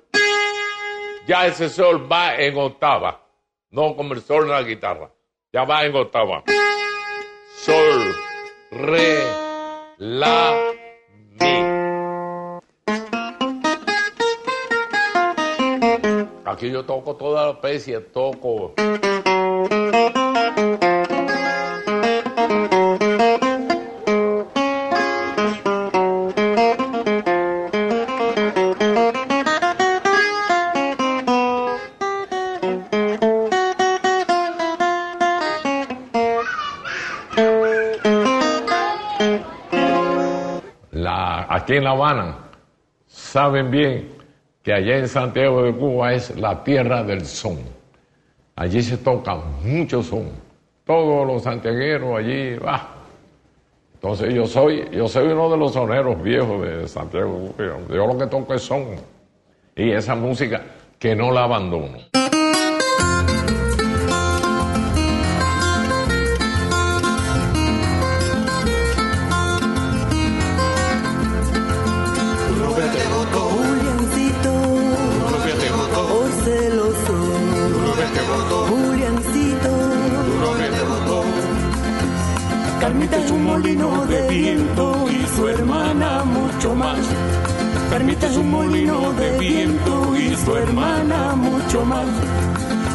Ya 1.26 1.46
ese 1.46 1.68
sol 1.68 2.11
va 2.11 2.36
en 2.36 2.57
octava, 2.57 3.20
no 3.70 3.94
como 3.94 4.14
el 4.14 4.22
sol 4.22 4.46
de 4.46 4.53
la 4.53 4.62
guitarra. 4.62 5.11
Ya 5.53 5.64
va 5.64 5.84
en 5.84 5.94
octava. 5.94 6.42
Sol, 7.57 8.14
re, 8.70 9.18
la, 9.98 10.72
mi. 11.40 11.80
Aquí 16.44 16.70
yo 16.70 16.84
toco 16.84 17.16
toda 17.16 17.46
la 17.46 17.51
especie, 17.53 18.01
toco. 18.01 18.74
En 41.77 41.85
La 41.85 41.91
Habana 41.91 42.37
saben 43.07 43.71
bien 43.71 44.09
que 44.62 44.73
allá 44.73 44.99
en 44.99 45.09
Santiago 45.09 45.62
de 45.62 45.73
Cuba 45.73 46.12
es 46.14 46.37
la 46.37 46.62
tierra 46.62 47.03
del 47.03 47.25
son. 47.25 47.59
Allí 48.57 48.83
se 48.83 48.99
toca 48.99 49.37
mucho 49.62 50.03
son. 50.03 50.31
Todos 50.85 51.27
los 51.27 51.43
santiagueros 51.43 52.18
allí, 52.18 52.57
va. 52.57 52.89
Entonces 53.95 54.35
yo 54.35 54.47
soy, 54.47 54.89
yo 54.93 55.09
soy 55.09 55.29
uno 55.29 55.51
de 55.51 55.57
los 55.57 55.73
soneros 55.73 56.23
viejos 56.23 56.62
de 56.62 56.89
Santiago. 56.89 57.55
de 57.57 57.68
Cuba. 57.68 57.79
Yo 57.89 58.07
lo 58.07 58.18
que 58.18 58.27
toco 58.27 58.55
es 58.55 58.62
son. 58.62 58.97
Y 59.77 59.91
esa 59.93 60.14
música 60.14 60.62
que 60.99 61.14
no 61.14 61.31
la 61.31 61.45
abandono. 61.45 61.99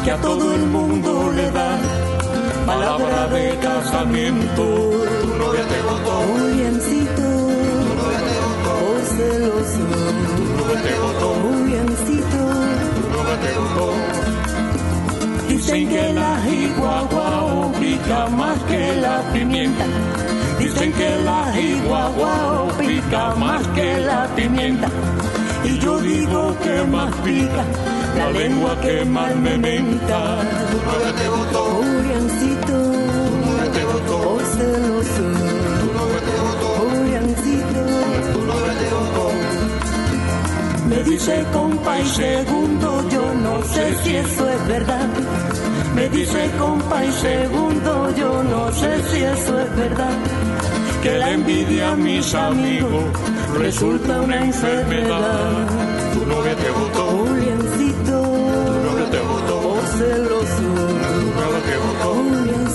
Que 0.06 0.12
a 0.12 0.20
todo 0.20 0.54
el 0.54 0.66
mundo 0.66 1.32
le 1.34 1.50
da 1.50 1.80
palabra 2.64 3.26
de 3.26 3.58
casamiento. 3.58 4.64
Tu 5.22 5.34
novia 5.34 5.64
te 5.66 5.82
votó. 5.82 6.12
Juliancito, 6.30 7.28
oh 8.70 8.98
celoso. 9.16 9.82
Juliancito, 11.42 12.40
Dicen 15.48 15.88
que 15.88 16.12
la 16.12 16.40
jiguagua 16.40 17.72
pica 17.80 18.28
más 18.28 18.58
que 18.68 18.94
la 19.00 19.22
pimienta. 19.32 19.86
Dicen 20.60 20.92
que 20.92 21.16
la 21.24 21.52
jiguagua 21.52 22.68
pica 22.78 23.34
más 23.34 23.66
que 23.74 23.98
la 24.02 24.28
pimienta. 24.36 24.88
Y 25.68 25.78
yo 25.80 25.98
digo 25.98 26.56
que 26.62 26.82
más 26.84 27.12
pica 27.24 27.64
la 28.16 28.30
lengua 28.30 28.80
que 28.80 29.04
más 29.04 29.34
me 29.36 29.58
menta. 29.58 30.38
Juliancito, 31.52 32.76
oh 34.08 34.40
celoso. 34.54 35.26
Juliancito, 36.78 37.82
me 40.88 41.02
dice 41.02 41.44
compa 41.52 42.00
y 42.00 42.06
segundo, 42.06 43.08
yo 43.10 43.34
no 43.34 43.62
sé 43.64 43.94
si 44.02 44.16
eso 44.16 44.48
es 44.48 44.68
verdad. 44.68 45.08
Me 45.96 46.08
dice 46.10 46.50
compa 46.58 47.04
y 47.04 47.12
segundo, 47.12 48.14
yo 48.16 48.42
no 48.44 48.72
sé 48.72 49.02
si 49.10 49.18
eso 49.22 49.60
es 49.60 49.76
verdad. 49.76 50.16
Que 51.06 51.18
la 51.18 51.34
envidia 51.34 51.92
a 51.92 51.94
mis 51.94 52.34
amigos 52.34 53.04
resulta 53.54 54.22
una 54.22 54.44
enfermedad. 54.44 55.68
Tu 56.12 56.26
novia 56.26 56.56
te 56.56 56.68
votó. 56.68 57.04
Juliancito. 57.10 58.22
Tu 58.74 58.80
novia 58.88 59.10
te 59.12 59.20
votó. 59.20 59.82
Celoso. 59.98 60.68
Tu 61.14 61.26
novia 61.38 61.60
te 61.68 61.76
votó. 61.86 62.65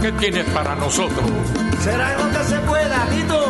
¿Qué 0.00 0.12
tienes 0.12 0.44
para 0.50 0.74
nosotros? 0.74 1.24
Será 1.82 2.18
lo 2.18 2.30
que 2.30 2.44
se 2.44 2.58
pueda, 2.60 3.06
Tito. 3.10 3.44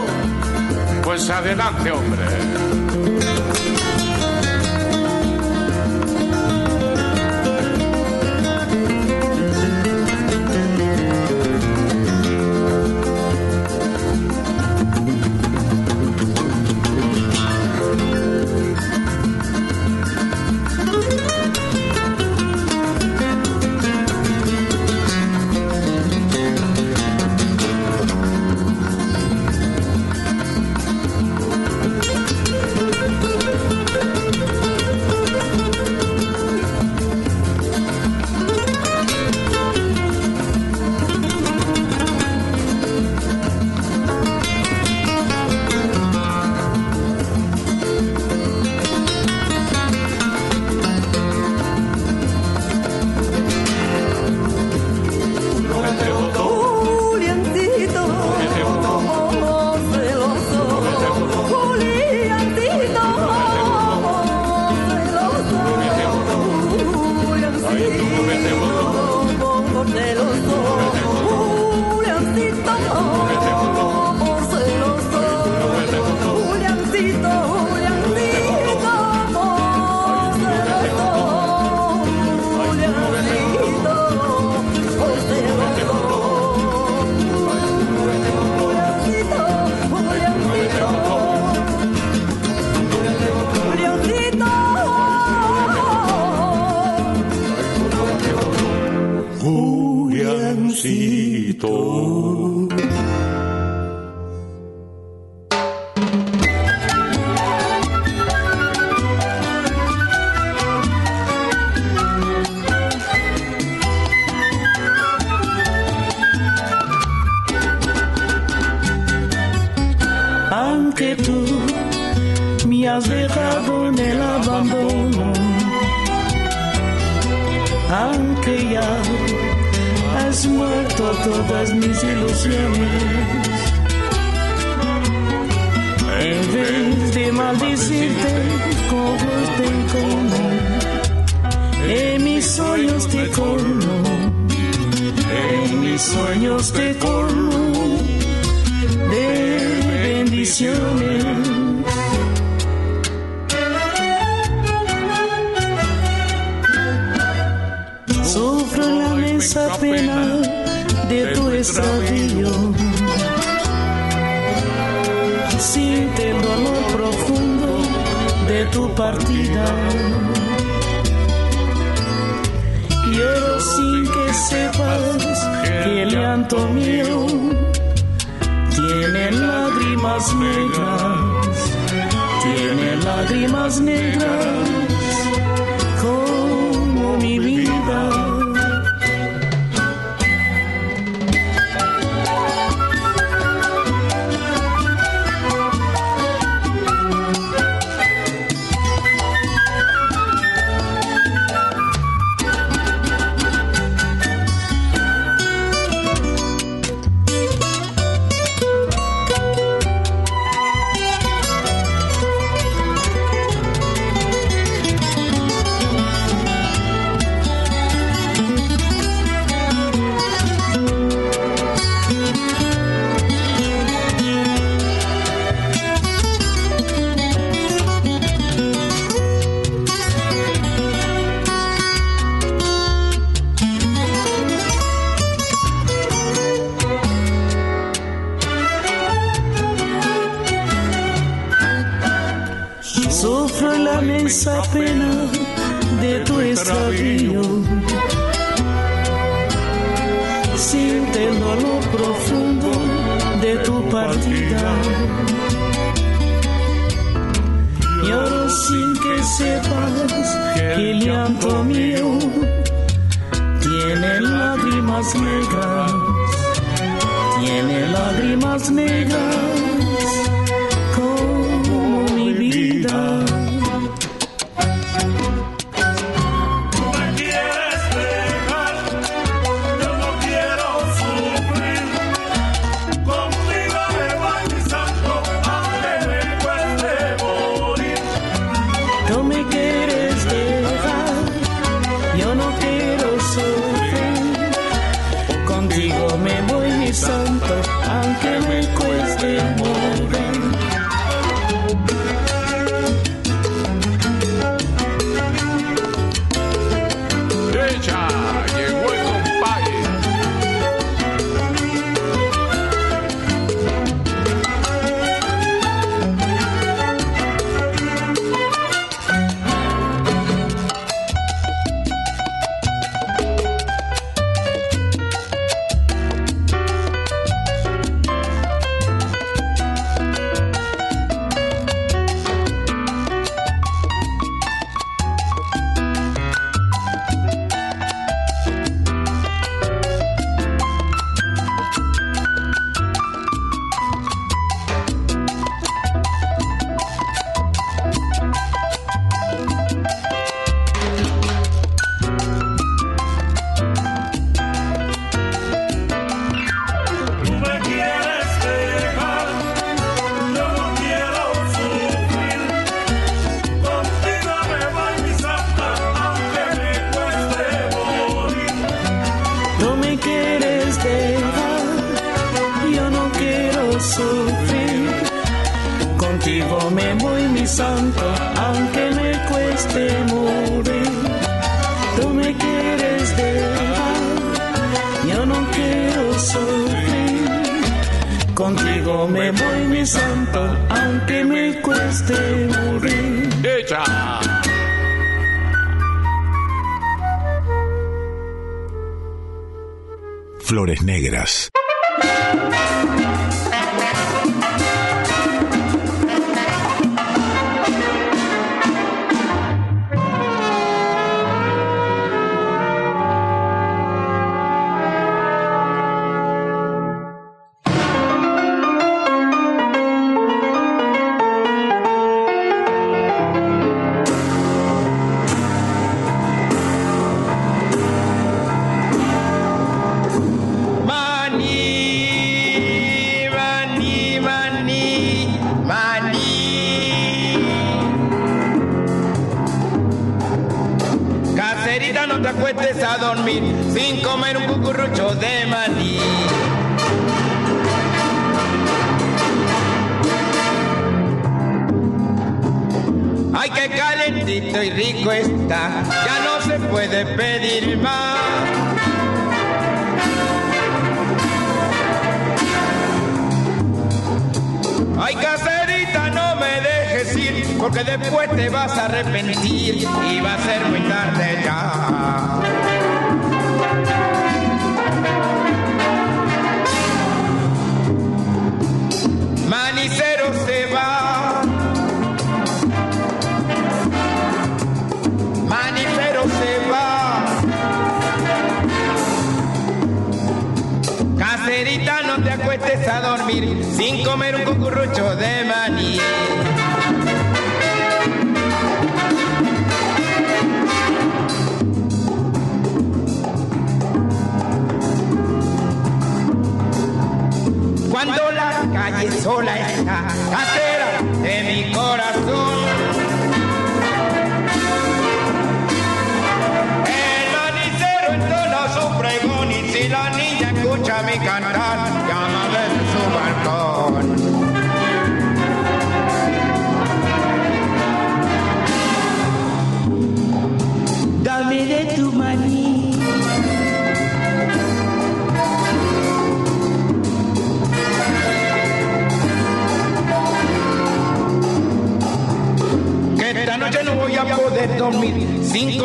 Pues 1.03 1.29
adelante, 1.31 1.91
hombre. 1.91 2.25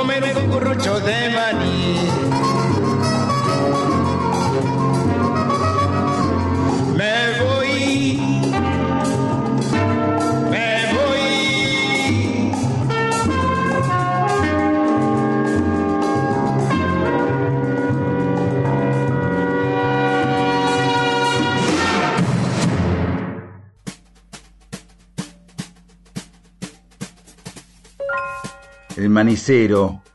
menos 0.08 0.36
un 0.38 0.50
currucho 0.50 1.00
de 1.02 1.30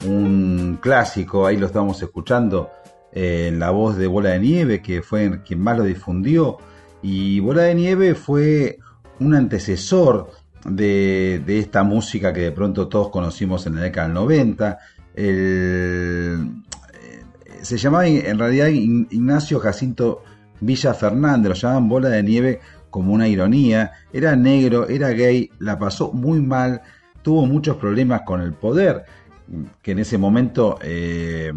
Un 0.07 0.79
clásico, 0.81 1.47
ahí 1.47 1.59
lo 1.59 1.67
estamos 1.67 2.01
escuchando, 2.03 2.71
en 3.13 3.59
la 3.59 3.71
voz 3.71 3.97
de 3.99 4.07
Bola 4.07 4.31
de 4.31 4.39
Nieve, 4.39 4.81
que 4.81 5.03
fue 5.03 5.43
quien 5.43 5.61
más 5.61 5.77
lo 5.77 5.85
difundió. 5.85 6.57
Y 7.03 7.39
Bola 7.41 7.65
de 7.65 7.75
Nieve 7.75 8.15
fue 8.15 8.79
un 9.21 9.35
antecesor 9.35 10.31
de, 10.65 11.43
esta 11.47 11.83
música 11.83 12.33
que 12.33 12.41
de 12.41 12.53
pronto 12.53 12.89
todos 12.89 13.11
conocimos 13.11 13.67
en 13.67 13.75
la 13.77 13.83
década 13.83 14.07
del 14.07 14.15
90. 14.15 14.79
Eh, 15.15 16.37
se 17.61 17.77
llamaba 17.77 18.07
en 18.07 18.39
realidad 18.39 18.69
Ignacio 18.69 19.61
Jacinto 19.61 20.23
Villa 20.61 20.95
Fernández, 20.95 21.51
lo 21.51 21.55
llamaban 21.55 21.89
Bola 21.89 22.09
de 22.09 22.23
Nieve 22.23 22.61
como 22.89 23.13
una 23.13 23.29
ironía. 23.29 23.93
Era 24.11 24.37
negro, 24.37 24.89
era 24.89 25.11
gay, 25.11 25.51
la 25.59 25.79
pasó 25.79 26.13
muy 26.13 26.41
mal 26.41 26.81
tuvo 27.23 27.47
muchos 27.47 27.77
problemas 27.77 28.23
con 28.23 28.41
el 28.41 28.53
poder, 28.53 29.05
que 29.83 29.93
en 29.93 29.99
ese 29.99 30.19
momento, 30.19 30.79
eh, 30.83 31.53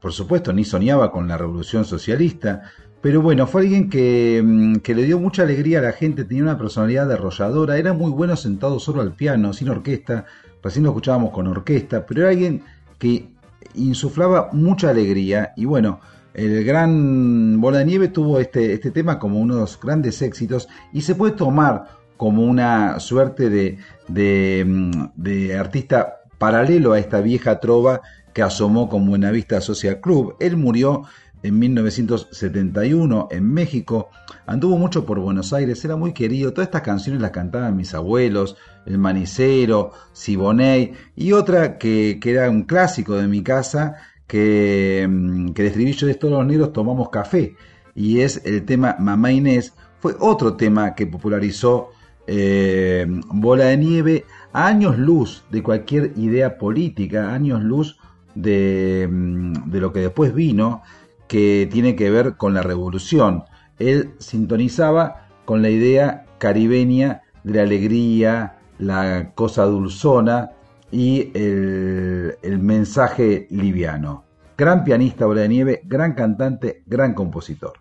por 0.00 0.12
supuesto, 0.12 0.52
ni 0.52 0.64
soñaba 0.64 1.10
con 1.10 1.28
la 1.28 1.36
revolución 1.36 1.84
socialista, 1.84 2.62
pero 3.00 3.20
bueno, 3.20 3.46
fue 3.46 3.62
alguien 3.62 3.90
que, 3.90 4.42
mm, 4.44 4.76
que, 4.76 4.94
le 4.94 5.02
dio 5.02 5.18
mucha 5.18 5.42
alegría 5.42 5.80
a 5.80 5.82
la 5.82 5.92
gente, 5.92 6.24
tenía 6.24 6.42
una 6.42 6.58
personalidad 6.58 7.10
arrolladora, 7.12 7.76
era 7.76 7.92
muy 7.92 8.10
bueno 8.10 8.34
sentado 8.36 8.80
solo 8.80 9.02
al 9.02 9.12
piano, 9.12 9.52
sin 9.52 9.68
orquesta, 9.68 10.24
recién 10.62 10.84
lo 10.84 10.90
escuchábamos 10.90 11.30
con 11.30 11.46
orquesta, 11.46 12.06
pero 12.06 12.22
era 12.22 12.30
alguien 12.30 12.62
que 12.98 13.28
insuflaba 13.74 14.48
mucha 14.52 14.90
alegría 14.90 15.52
y 15.56 15.66
bueno, 15.66 16.00
el 16.32 16.64
gran 16.64 17.60
Bola 17.60 17.78
de 17.78 17.84
Nieve 17.84 18.08
tuvo 18.08 18.40
este, 18.40 18.72
este 18.72 18.90
tema 18.90 19.18
como 19.18 19.38
uno 19.38 19.54
de 19.54 19.60
los 19.60 19.78
grandes 19.78 20.20
éxitos 20.22 20.68
y 20.92 21.02
se 21.02 21.14
puede 21.14 21.34
tomar 21.34 21.86
como 22.16 22.42
una 22.42 23.00
suerte 23.00 23.50
de, 23.50 24.64
mm, 24.64 24.90
de 25.16 25.56
artista 25.56 26.20
paralelo 26.38 26.92
a 26.92 26.98
esta 26.98 27.20
vieja 27.20 27.60
trova 27.60 28.02
que 28.32 28.42
asomó 28.42 28.88
con 28.88 29.06
Buenavista 29.06 29.60
Social 29.60 30.00
Club. 30.00 30.36
Él 30.40 30.56
murió 30.56 31.04
en 31.42 31.58
1971 31.58 33.28
en 33.30 33.52
México, 33.52 34.08
anduvo 34.46 34.78
mucho 34.78 35.04
por 35.04 35.20
Buenos 35.20 35.52
Aires, 35.52 35.84
era 35.84 35.94
muy 35.94 36.14
querido, 36.14 36.52
todas 36.52 36.68
estas 36.68 36.82
canciones 36.82 37.20
las 37.20 37.32
cantaban 37.32 37.76
mis 37.76 37.94
abuelos, 37.94 38.56
El 38.86 38.96
Manicero, 38.96 39.92
Siboney 40.12 40.94
y 41.14 41.32
otra 41.32 41.76
que, 41.76 42.18
que 42.20 42.30
era 42.30 42.48
un 42.48 42.62
clásico 42.62 43.16
de 43.16 43.28
mi 43.28 43.42
casa, 43.42 43.96
que, 44.26 45.06
mm, 45.08 45.50
que 45.52 45.62
el 45.62 45.68
estribillo 45.68 46.06
de 46.06 46.14
todos 46.14 46.32
los 46.32 46.46
negros 46.46 46.72
tomamos 46.72 47.10
café 47.10 47.54
y 47.94 48.20
es 48.20 48.40
el 48.44 48.64
tema 48.64 48.96
Mamá 48.98 49.30
Inés, 49.30 49.74
fue 50.00 50.14
otro 50.18 50.56
tema 50.56 50.94
que 50.94 51.06
popularizó 51.06 51.90
eh, 52.26 53.06
Bola 53.28 53.66
de 53.66 53.76
Nieve 53.76 54.24
a 54.52 54.66
años 54.66 54.98
luz 54.98 55.44
de 55.50 55.62
cualquier 55.62 56.12
idea 56.16 56.58
política, 56.58 57.32
años 57.32 57.62
luz 57.62 57.98
de, 58.34 59.08
mm, 59.10 59.70
de 59.70 59.80
lo 59.80 59.92
que 59.92 60.00
después 60.00 60.34
vino, 60.34 60.82
que 61.28 61.68
tiene 61.70 61.96
que 61.96 62.10
ver 62.10 62.36
con 62.36 62.54
la 62.54 62.62
revolución. 62.62 63.44
Él 63.78 64.14
sintonizaba 64.18 65.28
con 65.44 65.62
la 65.62 65.70
idea 65.70 66.26
caribeña 66.38 67.22
de 67.42 67.54
la 67.54 67.62
alegría, 67.62 68.58
la 68.78 69.32
cosa 69.34 69.64
dulzona 69.64 70.50
y 70.90 71.30
el, 71.34 72.36
el 72.42 72.58
mensaje 72.58 73.46
liviano. 73.50 74.24
Gran 74.56 74.84
pianista 74.84 75.26
Bola 75.26 75.42
de 75.42 75.48
Nieve, 75.48 75.82
gran 75.84 76.14
cantante, 76.14 76.82
gran 76.86 77.14
compositor. 77.14 77.72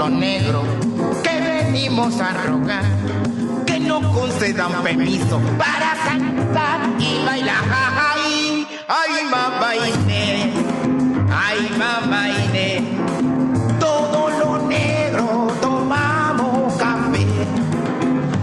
Los 0.00 0.10
negros 0.12 0.64
que 1.22 1.40
venimos 1.40 2.18
a 2.22 2.32
rogar 2.46 2.84
que 3.66 3.78
no 3.78 4.00
concedan 4.14 4.72
permiso 4.82 5.38
para 5.58 5.92
cantar 6.06 6.80
y 6.98 7.22
bailar. 7.22 7.62
Ay, 7.68 8.66
ay, 8.88 9.12
mamá 9.30 9.76
Inés, 9.76 10.54
ay, 11.30 11.70
mamá 11.78 12.30
Inés, 12.30 12.82
todos 13.78 14.32
los 14.38 14.62
negros 14.68 15.60
tomamos 15.60 16.72
café. 16.78 17.26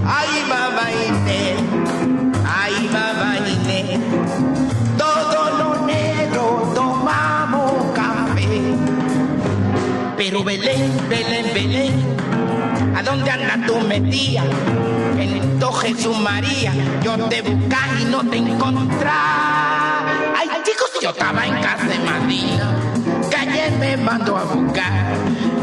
Ay, 0.06 0.30
mamá 0.48 0.86
Inés, 1.08 1.60
ay, 2.46 2.90
mamá 2.94 3.38
Inés, 3.50 4.00
todos 4.96 5.58
los 5.58 5.82
negros 5.88 6.76
tomamos 6.76 7.72
café. 7.96 8.76
Pero 10.18 10.44
Belén, 10.44 10.92
Belén, 11.10 11.37
¿a 12.96 13.02
dónde 13.02 13.32
andas 13.32 13.66
tú 13.66 13.80
metida? 13.80 14.44
En 15.18 15.38
esto 15.38 15.72
Jesús 15.74 16.20
María, 16.20 16.72
yo 17.04 17.18
te 17.30 17.42
buscaba 17.42 18.00
y 18.00 18.06
no 18.06 18.24
te 18.30 18.38
encontraba. 18.38 20.06
Ay, 20.38 20.50
chicos, 20.64 20.92
yo 21.02 21.10
estaba 21.10 21.48
en 21.48 21.56
casa 21.56 21.86
de 21.86 22.00
María, 22.00 22.76
que 23.30 23.36
ayer 23.36 23.72
me 23.80 23.98
mandó 23.98 24.38
a 24.38 24.44
buscar, 24.44 25.16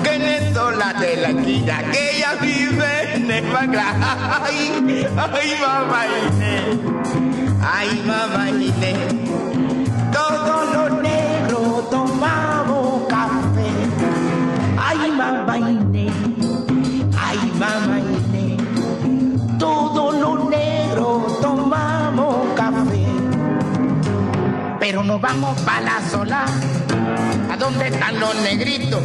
que 0.03 0.15
en 0.15 0.23
eso 0.23 0.73
la 0.73 0.95
de 0.95 1.17
la 1.17 1.29
esquina, 1.29 1.83
que 1.93 2.17
ella 2.17 2.35
vive 2.41 3.15
en 3.15 3.31
el. 3.31 3.45
Ay, 3.57 5.07
ay, 5.17 5.57
mamá 5.61 6.07
Inés, 6.07 6.79
ay, 7.63 8.03
mamá 8.05 8.51
Inés, 8.51 9.34
mamá 15.47 15.57
ay, 17.17 17.53
mamá 17.59 17.99
Inés, 17.99 19.59
todos 19.59 20.15
los 20.17 20.49
negros 20.49 21.41
tomamos 21.41 22.49
café. 22.57 23.05
Pero 24.81 25.03
nos 25.03 25.21
vamos 25.21 25.59
para 25.63 25.81
la 25.81 26.01
sola, 26.11 26.45
¿a 27.51 27.57
dónde 27.57 27.89
están 27.89 28.19
los 28.21 28.35
negritos? 28.37 29.03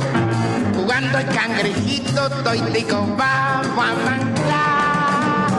Jugando 0.75 1.17
el 1.17 1.27
cangrejito, 1.27 2.27
estoy 2.27 2.59
tico, 2.73 3.05
vamos 3.17 3.77
a 3.77 3.93
manglar. 4.05 5.49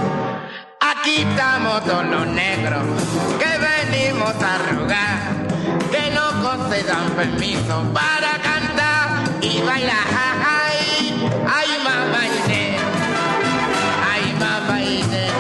Aquí 0.81 1.17
estamos 1.19 1.85
todos 1.85 2.07
los 2.07 2.27
negros 2.27 2.83
que 3.39 3.51
venimos 3.69 4.35
a 4.43 4.59
rogar 4.73 5.41
que 5.91 6.11
no 6.11 6.43
concedan 6.43 7.11
permiso 7.17 7.83
para 7.93 8.33
cantar 8.43 9.25
y 9.41 9.61
bailar. 9.63 10.60
Ay, 11.53 11.69
mamá 11.85 12.23
Inés, 12.27 12.81
ay, 14.13 14.25
mamá 14.39 14.81
Inés. 14.83 15.33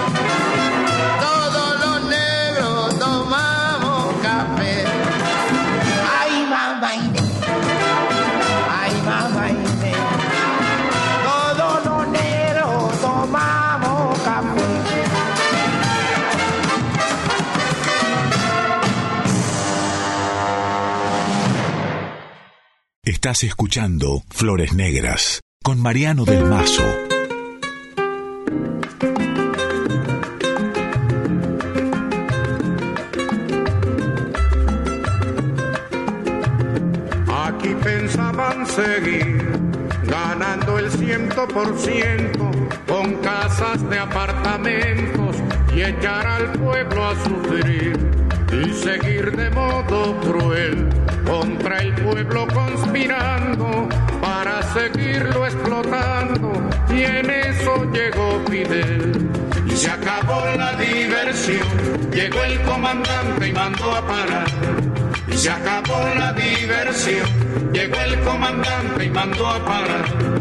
Todos 1.20 1.70
los 1.84 2.04
negros 2.08 2.98
tomamos 2.98 4.14
café. 4.22 4.84
Ay, 6.20 6.46
mamá 6.54 6.94
Inés, 6.96 7.32
ay, 8.80 8.92
mamá 9.04 9.50
Inés. 9.50 9.96
Todos 11.24 11.84
los 11.86 12.08
negros 12.08 13.00
tomamos 13.00 14.18
café. 14.20 14.70
Estás 23.04 23.44
escuchando 23.44 24.22
Flores 24.30 24.72
Negras 24.72 25.40
con 25.70 25.80
Mariano 25.80 26.24
del 26.24 26.44
Mazo. 26.46 26.82
Aquí 37.28 37.72
pensaban 37.84 38.66
seguir 38.66 39.48
ganando 40.08 40.76
el 40.76 40.90
ciento 40.90 41.46
por 41.46 41.78
ciento 41.78 42.50
con 42.88 43.14
casas 43.18 43.88
de 43.88 43.96
apartamentos 44.00 45.36
y 45.72 45.82
echar 45.82 46.26
al 46.26 46.50
pueblo 46.54 47.04
a 47.04 47.14
sufrir 47.22 47.96
y 48.50 48.72
seguir 48.72 49.36
de 49.36 49.50
modo 49.50 50.18
cruel 50.22 50.88
contra 51.24 51.78
el 51.78 51.94
pueblo 51.94 52.48
conspirando 52.52 53.88
seguirlo 54.72 55.46
explotando 55.46 56.52
y 56.90 57.02
en 57.02 57.30
eso 57.30 57.90
llegó 57.92 58.40
Fidel. 58.48 59.28
Y 59.66 59.76
se 59.76 59.90
acabó 59.90 60.44
la 60.56 60.72
diversión, 60.74 61.66
llegó 62.12 62.42
el 62.44 62.60
comandante 62.62 63.48
y 63.48 63.52
mandó 63.52 63.94
a 63.94 64.06
parar. 64.06 64.46
Y 65.28 65.36
se 65.36 65.50
acabó 65.50 65.98
la 66.18 66.32
diversión, 66.32 67.26
llegó 67.72 68.00
el 68.00 68.20
comandante 68.20 69.04
y 69.04 69.10
mandó 69.10 69.48
a 69.48 69.64
parar. 69.64 70.40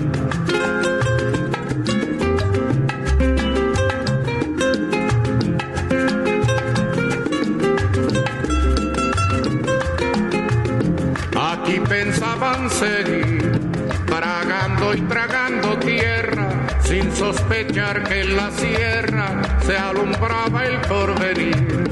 Aquí 11.51 11.79
pensaban 11.87 12.69
seguir, 12.69 13.38
tragando 14.79 14.93
y 14.93 15.01
tragando 15.01 15.79
tierra, 15.79 16.67
sin 16.81 17.13
sospechar 17.13 18.03
que 18.03 18.21
en 18.21 18.37
la 18.37 18.49
sierra 18.51 19.41
se 19.65 19.77
alumbraba 19.77 20.65
el 20.65 20.79
porvenir 20.81 21.83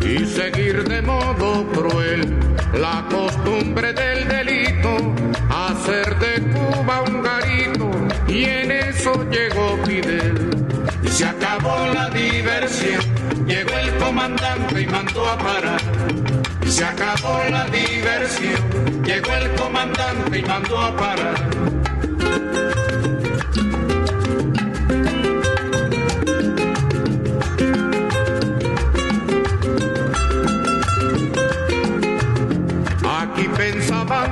y 0.00 0.26
seguir 0.26 0.82
de 0.84 1.02
modo 1.02 1.66
cruel 1.72 2.36
la 2.74 3.06
costumbre 3.08 3.92
del 3.92 4.28
delito 4.28 5.14
hacer 5.50 6.18
de 6.18 6.42
Cuba 6.52 7.02
un 7.02 7.22
garito, 7.22 7.90
y 8.26 8.44
en 8.44 8.70
eso 8.70 9.12
llegó 9.30 9.78
Fidel. 9.84 10.50
Y 11.02 11.08
se 11.08 11.24
acabó 11.26 11.86
la 11.94 12.10
diversión, 12.10 13.02
llegó 13.46 13.74
el 13.78 13.96
comandante 13.98 14.80
y 14.80 14.86
mandó 14.86 15.28
a 15.28 15.38
parar. 15.38 15.80
Se 16.66 16.84
acabó 16.84 17.38
la 17.50 17.66
diversión, 17.66 19.04
llegó 19.04 19.32
el 19.34 19.54
comandante 19.54 20.38
y 20.38 20.42
mandó 20.42 20.80
a 20.80 20.96
parar. 20.96 21.81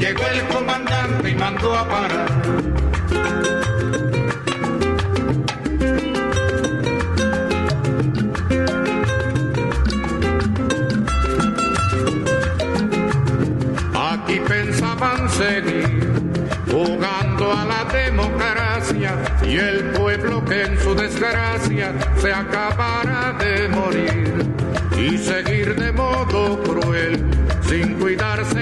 llegó 0.00 0.26
el 0.28 0.48
comandante 0.48 1.28
y 1.30 1.34
mandó 1.34 1.76
a 1.76 1.86
parar. 1.86 2.28
Aquí 13.94 14.40
pensaban 14.48 15.28
seguir 15.28 16.10
jugando 16.70 17.52
a 17.52 17.64
la 17.66 17.84
democracia 17.92 19.18
y 19.46 19.56
el 19.56 19.90
pueblo 19.90 20.42
que 20.46 20.62
en 20.62 20.80
su 20.80 20.94
desgracia 20.94 21.92
se 22.16 22.32
acabara 22.32 23.34
de 23.38 23.68
morir 23.68 24.46
y 24.96 25.18
seguir 25.18 25.74
de 25.74 25.92
modo 25.92 26.62
cruel 26.62 27.22
sin 27.68 27.94
cuidarse 28.00 28.59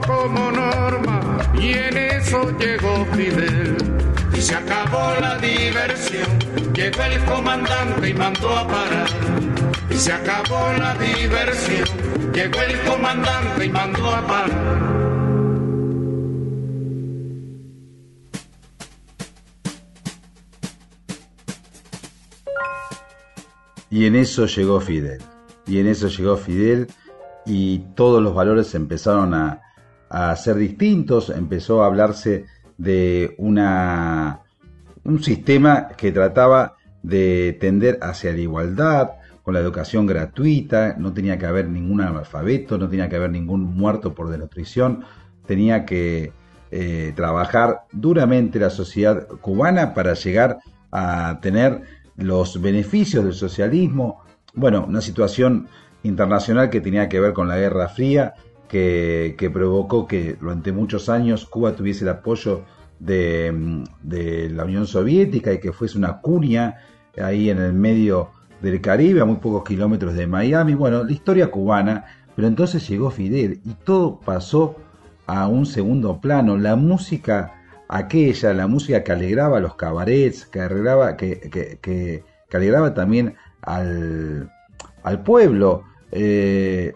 como 0.00 0.50
norma 0.50 1.38
y 1.54 1.72
en 1.72 1.96
eso 1.96 2.56
llegó 2.58 3.04
Fidel. 3.12 3.76
Y 4.36 4.40
se 4.40 4.54
acabó 4.54 5.14
la 5.20 5.38
diversión 5.38 6.26
llegó 6.74 7.02
el 7.04 7.24
comandante 7.24 8.08
y 8.08 8.14
mandó 8.14 8.56
a 8.56 8.66
parar. 8.66 9.08
Y 9.90 9.94
se 9.94 10.12
acabó 10.12 10.72
la 10.78 10.94
diversión 10.94 11.86
llegó 12.32 12.60
el 12.60 12.80
comandante 12.82 13.64
y 13.64 13.68
mandó 13.68 14.10
a 14.10 14.26
parar. 14.26 14.94
Y 23.90 24.06
en 24.06 24.16
eso 24.16 24.46
llegó 24.46 24.80
Fidel. 24.80 25.22
Y 25.66 25.78
en 25.78 25.86
eso 25.86 26.08
llegó 26.08 26.36
Fidel 26.36 26.88
y 27.46 27.78
todos 27.94 28.20
los 28.20 28.34
valores 28.34 28.74
empezaron 28.74 29.32
a, 29.34 29.63
a 30.14 30.36
ser 30.36 30.54
distintos, 30.54 31.28
empezó 31.30 31.82
a 31.82 31.86
hablarse 31.86 32.44
de 32.78 33.34
una, 33.36 34.42
un 35.02 35.20
sistema 35.24 35.88
que 35.88 36.12
trataba 36.12 36.76
de 37.02 37.58
tender 37.60 37.98
hacia 38.00 38.30
la 38.30 38.38
igualdad, 38.38 39.10
con 39.42 39.54
la 39.54 39.60
educación 39.60 40.06
gratuita, 40.06 40.94
no 40.98 41.12
tenía 41.12 41.36
que 41.36 41.46
haber 41.46 41.68
ningún 41.68 42.00
analfabeto, 42.00 42.78
no 42.78 42.88
tenía 42.88 43.08
que 43.08 43.16
haber 43.16 43.32
ningún 43.32 43.76
muerto 43.76 44.14
por 44.14 44.30
desnutrición, 44.30 45.04
tenía 45.46 45.84
que 45.84 46.32
eh, 46.70 47.12
trabajar 47.16 47.82
duramente 47.90 48.60
la 48.60 48.70
sociedad 48.70 49.26
cubana 49.26 49.94
para 49.94 50.14
llegar 50.14 50.60
a 50.92 51.40
tener 51.42 51.82
los 52.16 52.62
beneficios 52.62 53.24
del 53.24 53.34
socialismo, 53.34 54.22
bueno, 54.54 54.84
una 54.86 55.00
situación 55.00 55.66
internacional 56.04 56.70
que 56.70 56.80
tenía 56.80 57.08
que 57.08 57.18
ver 57.18 57.32
con 57.32 57.48
la 57.48 57.58
Guerra 57.58 57.88
Fría, 57.88 58.34
que, 59.36 59.50
provocó 59.52 60.06
que 60.06 60.34
durante 60.34 60.72
muchos 60.72 61.08
años 61.08 61.46
Cuba 61.46 61.76
tuviese 61.76 62.04
el 62.04 62.10
apoyo 62.10 62.64
de, 62.98 63.84
la 64.50 64.64
Unión 64.64 64.86
Soviética 64.86 65.52
y 65.52 65.60
que 65.60 65.72
fuese 65.72 65.96
una 65.96 66.20
cuña 66.20 66.78
ahí 67.22 67.50
en 67.50 67.58
el 67.58 67.72
medio 67.72 68.30
del 68.60 68.80
Caribe, 68.80 69.20
a 69.20 69.24
muy 69.24 69.36
pocos 69.36 69.62
kilómetros 69.62 70.14
de 70.14 70.26
Miami. 70.26 70.74
Bueno, 70.74 71.04
la 71.04 71.12
historia 71.12 71.50
cubana, 71.50 72.04
pero 72.34 72.48
entonces 72.48 72.88
llegó 72.88 73.10
Fidel 73.10 73.60
y 73.64 73.74
todo 73.74 74.18
pasó 74.18 74.74
a 75.26 75.46
un 75.46 75.66
segundo 75.66 76.20
plano. 76.20 76.56
La 76.56 76.74
música 76.74 77.52
aquella, 77.88 78.54
la 78.54 78.66
música 78.66 79.04
que 79.04 79.12
alegraba 79.12 79.60
los 79.60 79.76
cabarets, 79.76 80.46
que 80.46 80.60
alegraba, 80.60 81.16
que, 81.16 81.38
que 81.80 82.56
alegraba 82.56 82.92
también 82.94 83.36
al, 83.62 84.50
al 85.04 85.22
pueblo. 85.22 85.84
Eh, 86.10 86.92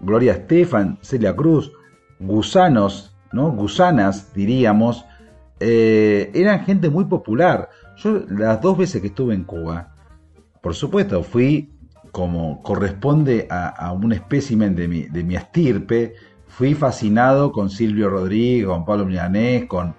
Gloria 0.00 0.32
Estefan, 0.32 0.98
Celia 1.02 1.34
Cruz, 1.36 1.72
gusanos, 2.18 3.14
¿no? 3.32 3.50
Gusanas, 3.52 4.32
diríamos, 4.34 5.04
eh, 5.60 6.30
eran 6.34 6.64
gente 6.64 6.90
muy 6.90 7.04
popular. 7.04 7.68
Yo 7.96 8.22
las 8.28 8.60
dos 8.60 8.78
veces 8.78 9.00
que 9.00 9.08
estuve 9.08 9.34
en 9.34 9.44
Cuba, 9.44 9.94
por 10.60 10.74
supuesto, 10.74 11.22
fui 11.22 11.72
como 12.12 12.62
corresponde 12.62 13.46
a, 13.50 13.92
un 13.92 14.12
espécimen 14.12 14.74
de 14.74 14.88
mi, 14.88 15.02
de 15.02 15.22
mi 15.22 15.36
estirpe, 15.36 16.14
fui 16.48 16.74
fascinado 16.74 17.52
con 17.52 17.70
Silvio 17.70 18.08
Rodríguez, 18.08 18.66
con 18.66 18.84
Pablo 18.84 19.06
Milanés, 19.06 19.66
con, 19.66 19.94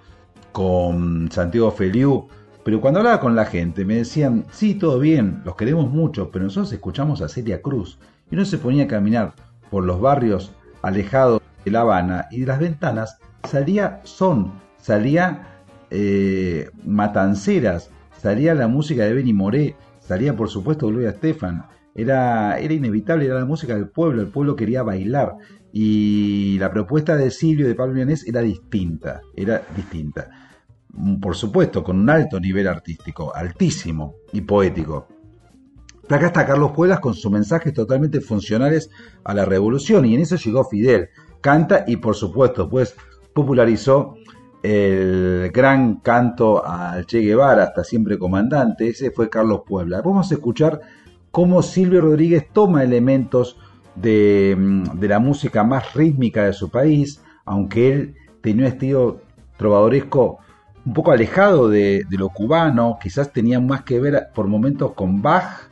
con 0.52 1.32
Santiago 1.32 1.72
Feliu, 1.72 2.28
pero 2.64 2.82
cuando 2.82 2.99
hablaba 2.99 3.19
con 3.19 3.36
la 3.36 3.45
gente 3.45 3.86
me 3.86 3.95
decían, 3.95 4.45
sí, 4.52 4.76
todo 4.76 4.99
bien, 4.99 5.41
los 5.45 5.56
queremos 5.56 5.90
mucho, 5.90 6.30
pero 6.30 6.45
nosotros 6.45 6.72
escuchamos 6.73 7.22
a 7.22 7.30
Celia 7.30 7.61
Cruz. 7.61 7.98
Y 8.30 8.36
uno 8.36 8.45
se 8.45 8.57
ponía 8.57 8.84
a 8.84 8.88
caminar 8.88 9.34
por 9.72 9.85
los 9.85 9.99
barrios 9.99 10.52
alejados 10.84 11.41
de 11.65 11.72
La 11.72 11.81
Habana 11.81 12.27
y 12.30 12.41
de 12.41 12.45
las 12.45 12.60
ventanas 12.60 13.18
salía 13.49 14.02
son, 14.03 14.53
salía 14.77 15.64
eh, 15.89 16.69
matanceras, 16.85 17.89
salía 18.15 18.53
la 18.53 18.68
música 18.68 19.03
de 19.03 19.14
Benny 19.14 19.34
Moré, 19.34 19.76
salía 19.99 20.35
por 20.35 20.49
supuesto 20.49 20.88
Gloria 20.88 21.10
Estefan. 21.10 21.65
Era, 21.93 22.57
era 22.60 22.73
inevitable, 22.73 23.26
era 23.26 23.39
la 23.39 23.45
música 23.45 23.76
del 23.76 23.89
pueblo, 23.89 24.22
el 24.22 24.30
pueblo 24.30 24.56
quería 24.56 24.84
bailar 24.84 25.35
y 25.73 26.57
la 26.60 26.72
propuesta 26.72 27.15
de 27.15 27.31
Silvio 27.31 27.68
de 27.68 27.76
Pablo 27.76 27.93
Milanés 27.93 28.26
era 28.27 28.41
distinta, 28.41 29.22
era 29.35 29.61
distinta. 29.76 30.30
Por 31.22 31.35
supuesto, 31.35 31.84
con 31.84 31.99
un 31.99 32.10
alto 32.10 32.39
nivel 32.39 32.68
artístico, 32.68 33.34
altísimo 33.34 34.15
y 34.34 34.41
poético. 34.41 35.07
Acá 36.16 36.28
está 36.28 36.46
Carlos 36.46 36.72
Puelas 36.72 37.00
con 37.00 37.14
sus 37.14 37.32
mensajes 37.32 37.74
totalmente 37.74 38.22
funcionales 38.22 38.90
a 39.24 39.34
la 39.34 39.46
revolución 39.46 40.06
y 40.06 40.16
en 40.16 40.22
eso 40.22 40.36
llegó 40.36 40.64
Fidel. 40.66 41.10
Canta 41.42 41.86
y 41.88 41.98
por 41.98 42.16
supuesto 42.16 42.70
pues 42.70 42.96
popularizó 43.34 44.16
el 44.62 45.50
gran 45.54 45.96
canto 46.02 46.66
al 46.66 47.06
Che 47.06 47.20
Guevara, 47.20 47.64
hasta 47.64 47.84
siempre 47.84 48.20
comandante, 48.20 48.90
ese 48.90 49.12
fue 49.12 49.30
Carlos 49.30 49.62
Puebla. 49.66 50.02
Vamos 50.02 50.32
a 50.32 50.36
escuchar 50.36 50.82
cómo 51.32 51.64
Silvio 51.64 52.02
Rodríguez 52.02 52.48
toma 52.54 52.84
elementos 52.84 53.58
de, 53.96 54.84
de, 54.94 55.08
la 55.08 55.20
música 55.20 55.64
más 55.64 55.94
rítmica 55.94 56.44
de 56.44 56.54
su 56.54 56.70
país, 56.70 57.22
aunque 57.46 57.92
él 57.92 58.16
tenía 58.42 58.68
un 58.68 58.72
estilo 58.72 59.22
trovadoresco 59.58 60.40
un 60.86 60.94
poco 60.94 61.12
alejado 61.12 61.70
de, 61.70 62.06
lo 62.10 62.30
cubano, 62.30 62.98
quizás 63.02 63.32
tenía 63.32 63.60
más 63.60 63.84
que 63.84 64.00
ver 64.00 64.30
por 64.34 64.48
momentos 64.48 64.94
con 64.94 65.22
Bach, 65.22 65.70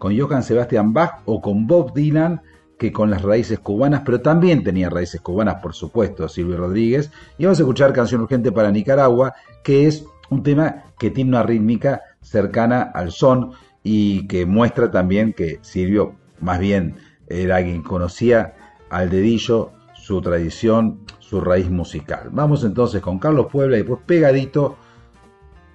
con 0.00 0.18
Johann 0.18 0.42
Sebastian 0.42 0.92
Bach 0.92 1.20
o 1.26 1.40
con 1.40 1.68
Bob 1.68 1.94
Dylan 1.94 2.40
que 2.78 2.90
con 2.90 3.10
las 3.10 3.20
raíces 3.20 3.58
cubanas, 3.58 4.02
pero 4.06 4.22
también 4.22 4.64
tenía 4.64 4.88
raíces 4.88 5.20
cubanas, 5.20 5.56
por 5.62 5.74
supuesto, 5.74 6.26
Silvio 6.26 6.56
Rodríguez. 6.56 7.12
Y 7.36 7.44
vamos 7.44 7.60
a 7.60 7.62
escuchar 7.62 7.92
Canción 7.92 8.22
Urgente 8.22 8.50
para 8.50 8.70
Nicaragua, 8.72 9.34
que 9.62 9.86
es 9.86 10.06
un 10.30 10.42
tema 10.42 10.84
que 10.98 11.10
tiene 11.10 11.28
una 11.30 11.42
rítmica 11.42 12.00
cercana 12.22 12.80
al 12.82 13.12
son 13.12 13.52
y 13.82 14.26
que 14.26 14.46
muestra 14.46 14.90
también 14.90 15.34
que 15.34 15.58
Silvio 15.60 16.14
más 16.40 16.58
bien 16.58 16.96
era 17.28 17.62
quien 17.62 17.82
conocía 17.82 18.54
al 18.88 19.10
dedillo 19.10 19.72
su 19.92 20.22
tradición, 20.22 21.00
su 21.18 21.42
raíz 21.42 21.68
musical. 21.68 22.30
Vamos 22.32 22.64
entonces 22.64 23.02
con 23.02 23.18
Carlos 23.18 23.48
Puebla 23.52 23.78
y 23.78 23.82
pues 23.82 24.00
pegadito 24.06 24.78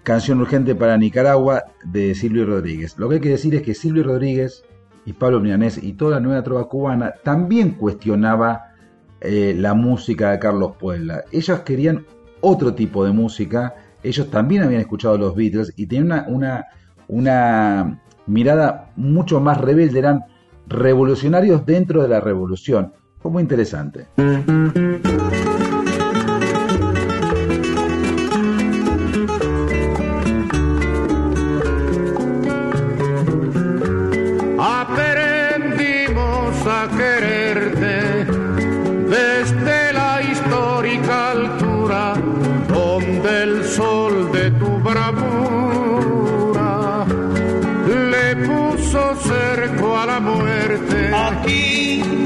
Canción 0.05 0.39
Urgente 0.39 0.75
para 0.75 0.97
Nicaragua 0.97 1.63
de 1.83 2.13
Silvio 2.13 2.45
Rodríguez. 2.45 2.95
Lo 2.99 3.09
que 3.09 3.15
hay 3.15 3.21
que 3.21 3.29
decir 3.29 3.55
es 3.55 3.63
que 3.63 3.73
Silvio 3.73 4.03
Rodríguez 4.03 4.63
y 5.03 5.13
Pablo 5.13 5.39
Milanés 5.39 5.81
y 5.81 5.93
toda 5.93 6.11
la 6.11 6.19
nueva 6.19 6.43
trova 6.43 6.69
cubana 6.69 7.15
también 7.23 7.71
cuestionaba 7.71 8.75
eh, 9.19 9.55
la 9.57 9.73
música 9.73 10.29
de 10.29 10.37
Carlos 10.37 10.73
Puebla. 10.79 11.23
Ellos 11.31 11.61
querían 11.61 12.05
otro 12.41 12.75
tipo 12.75 13.03
de 13.03 13.13
música. 13.13 13.73
Ellos 14.03 14.29
también 14.29 14.61
habían 14.61 14.81
escuchado 14.81 15.17
los 15.17 15.35
Beatles 15.35 15.73
y 15.75 15.87
tenían 15.87 16.05
una, 16.05 16.25
una, 16.27 16.65
una 17.07 18.01
mirada 18.27 18.91
mucho 18.95 19.39
más 19.39 19.59
rebelde. 19.59 19.97
Eran 19.97 20.25
revolucionarios 20.67 21.65
dentro 21.65 22.03
de 22.03 22.09
la 22.09 22.19
revolución. 22.19 22.93
Fue 23.17 23.31
muy 23.31 23.41
interesante. 23.41 24.05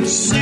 Aquí 0.09 0.38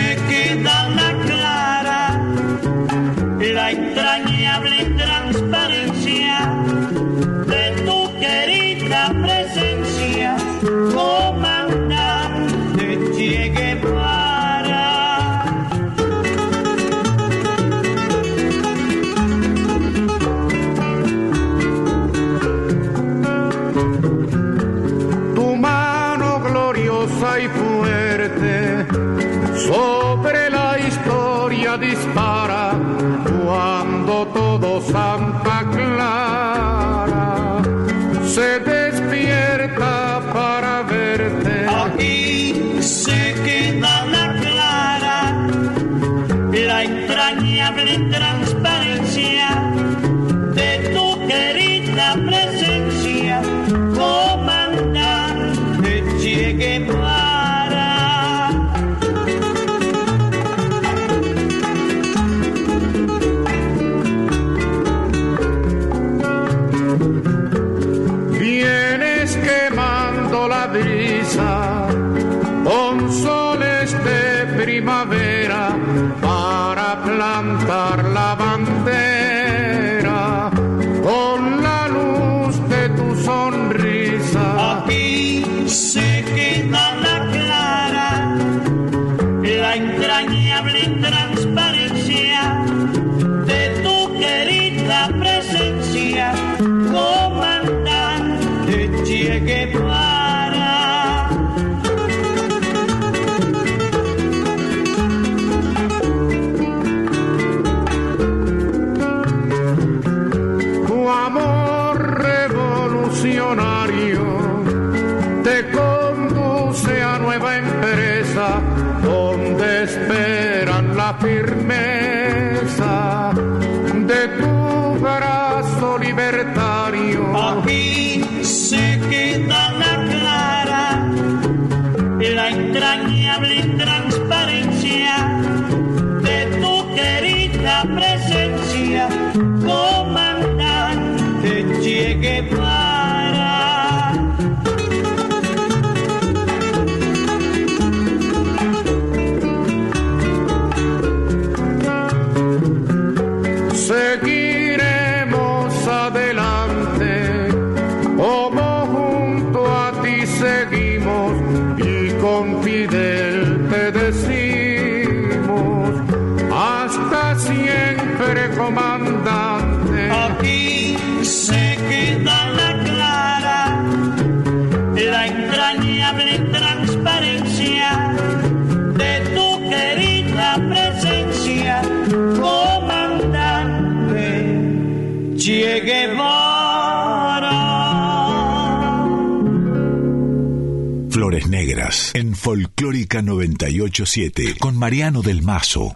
Negras 191.46 192.12
en 192.16 192.36
Folclórica 192.36 193.22
987 193.22 194.56
con 194.60 194.78
Mariano 194.78 195.22
del 195.22 195.44
Mazo. 195.44 195.96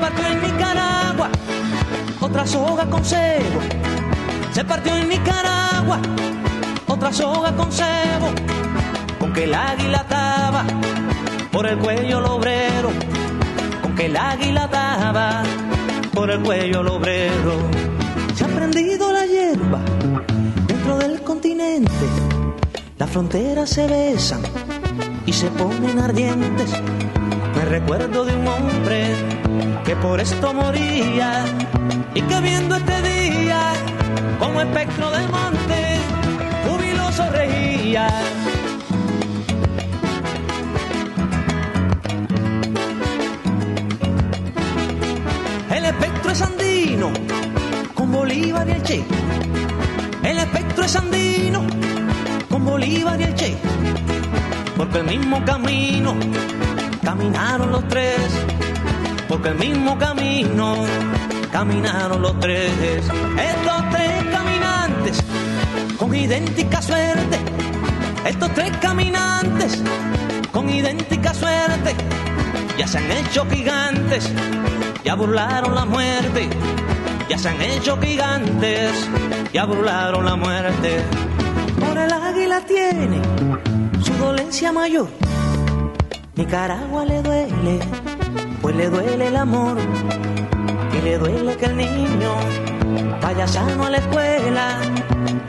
Partió 0.00 0.26
en 0.26 0.40
Nicaragua 0.40 1.28
otra 2.20 2.46
soga 2.46 2.86
con 2.86 3.04
cebo. 3.04 3.60
Se 4.52 4.64
partió 4.64 4.96
en 4.96 5.08
Nicaragua 5.08 6.00
otra 6.88 7.12
soga 7.12 7.54
con 7.54 7.70
cebo. 7.70 8.32
Con 9.18 9.32
que 9.34 9.44
el 9.44 9.54
águila 9.54 10.04
daba 10.08 10.64
por 11.52 11.66
el 11.66 11.78
cuello 11.78 12.18
al 12.18 12.24
obrero, 12.24 12.90
con 13.82 13.94
que 13.94 14.06
el 14.06 14.16
águila 14.16 14.66
daba 14.66 15.42
por 16.14 16.30
el 16.30 16.40
cuello 16.40 16.80
al 16.80 16.88
obrero. 16.88 17.52
Se 18.34 18.44
ha 18.44 18.48
prendido 18.48 19.12
la 19.12 19.26
hierba 19.26 19.80
dentro 20.66 20.96
del 20.96 21.20
continente, 21.22 22.06
las 22.98 23.10
fronteras 23.10 23.68
se 23.68 23.86
besan 23.86 24.40
y 25.26 25.32
se 25.32 25.48
ponen 25.50 25.98
ardientes. 25.98 26.70
Me 27.56 27.64
recuerdo 27.66 28.24
de 28.24 28.34
un 28.34 28.48
hombre 28.48 29.39
que 29.90 29.96
por 29.96 30.20
esto 30.20 30.54
moría 30.54 31.44
y 32.14 32.22
que 32.22 32.40
viendo 32.40 32.76
este 32.76 33.02
día 33.02 33.72
como 34.38 34.60
espectro 34.60 35.10
del 35.10 35.28
monte 35.28 35.96
jubiloso 36.64 37.28
reía. 37.32 38.06
El 45.74 45.84
espectro 45.86 46.30
es 46.30 46.42
andino 46.42 47.10
con 47.96 48.12
Bolívar 48.12 48.68
y 48.68 48.70
el 48.70 48.82
Che. 48.84 49.04
El 50.22 50.38
espectro 50.38 50.84
es 50.84 50.94
andino 50.94 51.66
con 52.48 52.64
Bolívar 52.64 53.20
y 53.20 53.24
el 53.24 53.34
Che. 53.34 53.56
Porque 54.76 54.98
el 54.98 55.06
mismo 55.06 55.44
camino 55.44 56.14
caminaron 57.02 57.72
los 57.72 57.88
tres. 57.88 58.59
Porque 59.30 59.50
el 59.50 59.54
mismo 59.54 59.96
camino 59.96 60.74
caminaron 61.52 62.20
los 62.20 62.40
tres. 62.40 62.72
Estos 62.80 63.90
tres 63.92 64.24
caminantes 64.32 65.22
con 65.96 66.12
idéntica 66.12 66.82
suerte. 66.82 67.38
Estos 68.26 68.52
tres 68.54 68.76
caminantes 68.78 69.84
con 70.50 70.68
idéntica 70.68 71.32
suerte. 71.32 71.94
Ya 72.76 72.88
se 72.88 72.98
han 72.98 73.08
hecho 73.12 73.46
gigantes, 73.48 74.28
ya 75.04 75.14
burlaron 75.14 75.76
la 75.76 75.84
muerte. 75.84 76.48
Ya 77.28 77.38
se 77.38 77.50
han 77.50 77.62
hecho 77.62 77.96
gigantes, 78.00 79.08
ya 79.52 79.64
burlaron 79.64 80.24
la 80.24 80.34
muerte. 80.34 81.04
Por 81.78 81.96
el 81.96 82.12
águila 82.12 82.62
tiene 82.66 83.20
su 84.02 84.12
dolencia 84.14 84.72
mayor. 84.72 85.08
Nicaragua 86.34 87.04
le 87.04 87.22
duele, 87.22 87.78
pues 88.70 88.76
le 88.76 88.90
duele 88.90 89.26
el 89.26 89.36
amor. 89.36 89.76
Y 90.96 91.02
le 91.02 91.18
duele 91.18 91.56
que 91.56 91.66
el 91.66 91.76
niño 91.76 92.34
vaya 93.20 93.46
sano 93.48 93.86
a 93.86 93.90
la 93.90 93.98
escuela. 93.98 94.78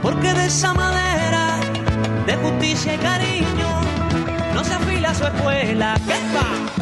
Porque 0.02 0.34
de 0.34 0.46
esa 0.46 0.74
madera 0.74 1.60
de 2.26 2.36
justicia 2.38 2.96
y 2.96 2.98
cariño 2.98 3.82
no 4.56 4.64
se 4.64 4.74
afila 4.74 5.14
su 5.14 5.26
escuela. 5.26 5.96
¿Qué 6.08 6.81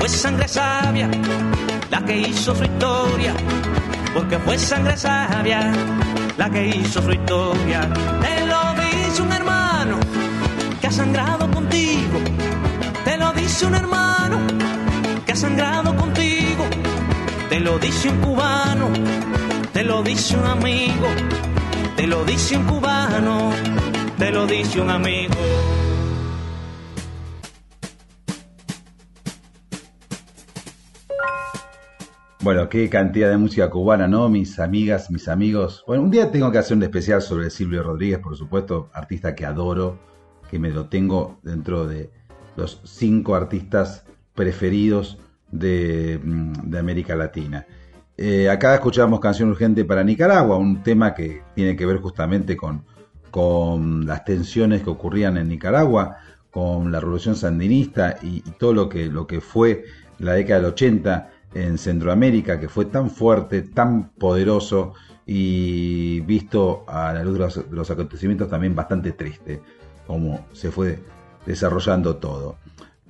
fue 0.00 0.08
sangre 0.08 0.48
sabia 0.48 1.08
la 1.90 2.04
que 2.04 2.18
hizo 2.18 2.56
su 2.56 2.64
historia. 2.64 3.32
Porque 4.12 4.38
fue 4.40 4.58
sangre 4.58 4.96
sabia 4.96 5.70
la 6.36 6.50
que 6.50 6.66
hizo 6.66 7.00
su 7.00 7.12
historia. 7.12 7.88
Te 8.20 8.46
lo 8.46 8.60
dice 8.82 9.22
un 9.22 9.32
hermano 9.32 10.00
que 10.80 10.86
ha 10.88 10.90
sangrado 10.90 11.48
contigo. 11.52 12.18
Te 13.04 13.16
lo 13.16 13.32
dice 13.34 13.66
un 13.66 13.74
hermano 13.76 14.38
que 15.24 15.32
ha 15.32 15.36
sangrado 15.36 15.94
contigo. 15.94 16.64
Te 17.48 17.60
lo 17.60 17.78
dice 17.78 18.08
un 18.08 18.20
cubano 18.20 18.88
te 19.72 19.84
lo 19.84 20.02
dice 20.02 20.36
un 20.36 20.46
amigo, 20.46 21.06
te 21.96 22.06
lo 22.06 22.24
dice 22.24 22.56
un 22.56 22.64
cubano, 22.64 23.50
te 24.18 24.30
lo 24.30 24.46
dice 24.46 24.80
un 24.80 24.90
amigo. 24.90 25.29
Bueno, 32.42 32.70
qué 32.70 32.88
cantidad 32.88 33.28
de 33.28 33.36
música 33.36 33.68
cubana, 33.68 34.08
¿no? 34.08 34.30
Mis 34.30 34.58
amigas, 34.58 35.10
mis 35.10 35.28
amigos. 35.28 35.84
Bueno, 35.86 36.04
un 36.04 36.10
día 36.10 36.30
tengo 36.32 36.50
que 36.50 36.56
hacer 36.56 36.74
un 36.74 36.82
especial 36.82 37.20
sobre 37.20 37.50
Silvio 37.50 37.82
Rodríguez, 37.82 38.18
por 38.18 38.34
supuesto, 38.34 38.88
artista 38.94 39.34
que 39.34 39.44
adoro, 39.44 39.98
que 40.50 40.58
me 40.58 40.70
lo 40.70 40.86
tengo 40.86 41.38
dentro 41.42 41.86
de 41.86 42.10
los 42.56 42.80
cinco 42.84 43.34
artistas 43.34 44.06
preferidos 44.34 45.18
de, 45.50 46.18
mm, 46.24 46.74
América 46.76 47.14
Latina. 47.14 47.66
Eh, 48.16 48.48
acá 48.48 48.74
escuchamos 48.74 49.20
Canción 49.20 49.50
Urgente 49.50 49.84
para 49.84 50.02
Nicaragua, 50.02 50.56
un 50.56 50.82
tema 50.82 51.12
que 51.12 51.42
tiene 51.54 51.76
que 51.76 51.84
ver 51.84 51.98
justamente 51.98 52.56
con, 52.56 52.86
con 53.30 54.06
las 54.06 54.24
tensiones 54.24 54.82
que 54.82 54.88
ocurrían 54.88 55.36
en 55.36 55.48
Nicaragua, 55.48 56.16
con 56.50 56.90
la 56.90 57.00
revolución 57.00 57.36
sandinista 57.36 58.16
y, 58.22 58.36
y 58.36 58.50
todo 58.58 58.72
lo 58.72 58.88
que, 58.88 59.06
lo 59.08 59.26
que 59.26 59.42
fue 59.42 59.84
la 60.18 60.32
década 60.32 60.60
del 60.60 60.70
80 60.70 61.30
en 61.54 61.78
Centroamérica, 61.78 62.60
que 62.60 62.68
fue 62.68 62.86
tan 62.86 63.10
fuerte, 63.10 63.62
tan 63.62 64.10
poderoso 64.10 64.94
y 65.26 66.20
visto 66.20 66.84
a 66.86 67.12
la 67.12 67.22
luz 67.22 67.38
de 67.38 67.64
los, 67.70 67.90
acontecimientos 67.90 68.48
también 68.48 68.74
bastante 68.74 69.12
triste, 69.12 69.60
como 70.06 70.46
se 70.52 70.70
fue 70.70 70.98
desarrollando 71.46 72.16
todo. 72.16 72.56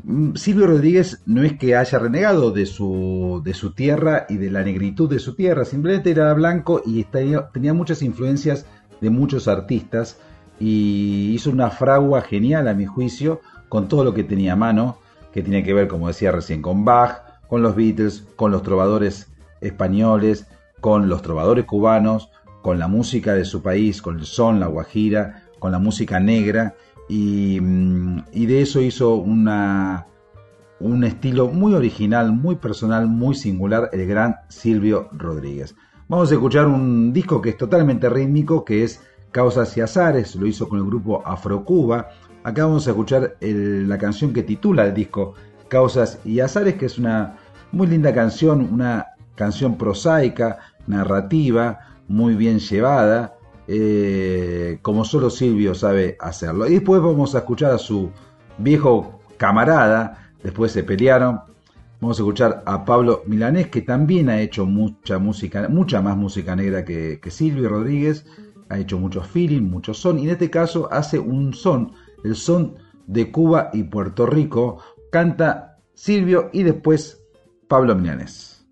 Mm, 0.05 0.35
Silvio 0.35 0.67
Rodríguez 0.67 1.23
no 1.27 1.43
es 1.43 1.59
que 1.59 1.77
haya 1.77 1.99
renegado 1.99 2.51
de 2.51 2.67
su, 2.67 3.41
de 3.45 3.55
su 3.55 3.73
tierra 3.73 4.27
y 4.29 4.37
de 4.37 4.51
la 4.51 4.63
negritud 4.63 5.09
de 5.09 5.19
su 5.19 5.35
tierra, 5.35 5.65
simplemente 5.65 6.11
era 6.11 6.33
blanco 6.35 6.83
y 6.85 7.05
tenía, 7.05 7.49
tenía 7.49 7.75
muchas 7.75 8.03
influencias 8.03 8.67
de 9.01 9.11
muchos 9.11 9.49
artistas 9.49 10.19
y 10.59 11.33
hizo 11.33 11.51
una 11.51 11.71
fragua 11.71 12.21
genial 12.23 12.69
a 12.69 12.75
mi 12.75 12.87
juicio 12.87 13.41
con 13.69 13.89
todo 13.89 14.05
lo 14.05 14.13
que 14.13 14.25
tenía 14.25 14.53
a 14.53 14.57
mano, 14.57 14.99
que 15.33 15.43
tiene 15.43 15.63
que 15.63 15.73
ver, 15.73 15.89
como 15.89 16.09
decía 16.09 16.33
recién, 16.33 16.61
con 16.61 16.85
Bach, 16.85 17.30
con 17.51 17.63
los 17.63 17.75
Beatles, 17.75 18.25
con 18.37 18.53
los 18.53 18.63
trovadores 18.63 19.27
españoles, 19.61 20.47
con 20.81 21.09
los 21.09 21.21
trovadores 21.21 21.65
cubanos, 21.65 22.31
con 22.63 22.79
la 22.79 22.87
música 22.87 23.35
de 23.35 23.45
su 23.45 23.61
país, 23.61 24.01
con 24.01 24.21
el 24.21 24.25
son, 24.25 24.61
la 24.61 24.69
guajira, 24.69 25.43
con 25.59 25.73
la 25.73 25.81
música 25.81 26.21
negra 26.21 26.77
y, 27.09 27.59
mm, 27.61 28.25
y 28.33 28.47
de 28.47 28.63
eso 28.63 28.81
hizo 28.81 29.17
una, 29.17 30.07
un 30.79 31.03
estilo 31.03 31.49
muy 31.49 31.75
original, 31.75 32.33
muy 32.33 32.55
personal, 32.55 33.09
muy 33.09 33.35
singular, 33.35 33.91
el 33.93 34.07
gran 34.07 34.37
Silvio 34.49 35.09
Rodríguez. 35.13 35.75
Vamos 36.09 36.31
a 36.31 36.35
escuchar 36.35 36.69
un 36.69 37.13
disco 37.13 37.43
que 37.43 37.51
es 37.51 37.57
totalmente 37.57 38.09
rítmico, 38.09 38.65
que 38.65 38.85
es 38.85 39.01
Causas 39.33 39.77
y 39.77 39.81
Azares, 39.81 40.37
lo 40.37 40.47
hizo 40.47 40.69
con 40.69 40.79
el 40.79 40.85
grupo 40.85 41.23
Afrocuba. 41.27 42.11
Acá 42.45 42.65
vamos 42.65 42.87
a 42.87 42.91
escuchar 42.91 43.37
la 43.41 43.99
canción 43.99 44.33
que 44.33 44.45
titula 44.45 44.87
el 44.87 44.95
disco 44.95 45.35
Causas 45.69 46.21
y 46.25 46.41
Azares, 46.41 46.75
que 46.75 46.87
es 46.87 46.99
una 46.99 47.37
muy 47.73 47.87
linda 47.87 48.13
canción, 48.13 48.69
una 48.73 49.07
canción 49.35 49.77
prosaica, 49.77 50.59
narrativa, 50.87 51.81
muy 52.09 52.35
bien 52.35 52.59
llevada, 52.59 53.37
eh, 53.69 54.79
como 54.83 55.05
solo 55.05 55.31
Silvio 55.31 55.75
sabe 55.75 56.17
hacerlo. 56.21 56.67
Y 56.67 56.75
después 56.75 57.01
vamos 57.01 57.35
a 57.35 57.39
escuchar 57.39 57.73
a 57.73 57.79
su 57.79 58.11
viejo 58.59 59.21
camarada, 59.37 60.33
después 60.43 60.73
se 60.73 60.83
pelearon. 60.83 61.41
Vamos 62.01 62.19
a 62.19 62.23
escuchar 62.23 62.63
a 62.67 62.85
Pablo 62.85 63.23
Milanés, 63.27 63.69
que 63.69 63.83
también 63.83 64.29
ha 64.29 64.41
hecho 64.41 64.67
mucha 64.67 65.19
música, 65.19 65.69
mucha 65.69 66.01
más 66.01 66.17
música 66.17 66.57
negra 66.57 66.85
que, 66.85 67.21
Silvio 67.31 67.69
Rodríguez, 67.69 68.25
ha 68.69 68.79
hecho 68.79 68.99
muchos 68.99 69.27
feeling, 69.27 69.63
mucho 69.63 69.95
son, 69.95 70.19
y 70.19 70.25
en 70.25 70.31
este 70.31 70.49
caso 70.49 70.89
hace 70.91 71.19
un 71.19 71.53
son, 71.55 71.93
el 72.25 72.37
son 72.37 72.77
de 73.07 73.31
Cuba 73.31 73.71
y 73.73 73.83
Puerto 73.85 74.27
Rico, 74.27 74.79
canta 75.11 75.79
Silvio 75.95 76.51
y 76.53 76.63
después 76.63 77.20
Pablo 77.71 77.95
Milanés. 77.95 78.67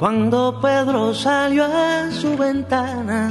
Cuando 0.00 0.58
Pedro 0.62 1.12
salió 1.12 1.66
a 1.66 2.10
su 2.10 2.34
ventana, 2.34 3.28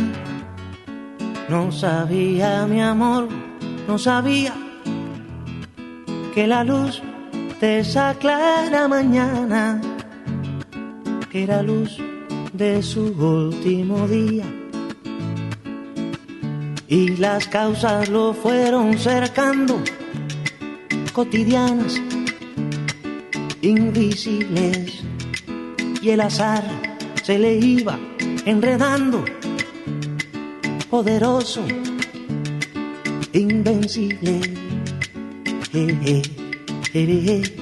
no 1.49 1.71
sabía 1.71 2.67
mi 2.67 2.79
amor, 2.79 3.27
no 3.87 3.97
sabía 3.97 4.53
que 6.35 6.45
la 6.45 6.63
luz 6.63 7.01
de 7.59 7.79
esa 7.79 8.13
clara 8.13 8.87
mañana 8.87 9.81
era 11.33 11.63
luz 11.63 11.97
de 12.53 12.83
su 12.83 13.13
último 13.17 14.07
día. 14.07 14.45
Y 16.87 17.17
las 17.17 17.47
causas 17.47 18.09
lo 18.09 18.31
fueron 18.31 18.95
cercando, 18.99 19.81
cotidianas, 21.13 21.99
invisibles, 23.63 25.08
y 26.01 26.09
el 26.11 26.21
azar 26.21 26.63
se 27.23 27.37
le 27.37 27.55
iba 27.57 27.99
enredando, 28.45 29.23
poderoso, 30.89 31.63
invencible. 33.33 34.41
Eh, 35.73 35.97
eh, 36.05 36.21
eh, 36.93 37.59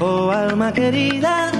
oh 0.00 0.30
alma 0.30 0.72
querida, 0.72 1.50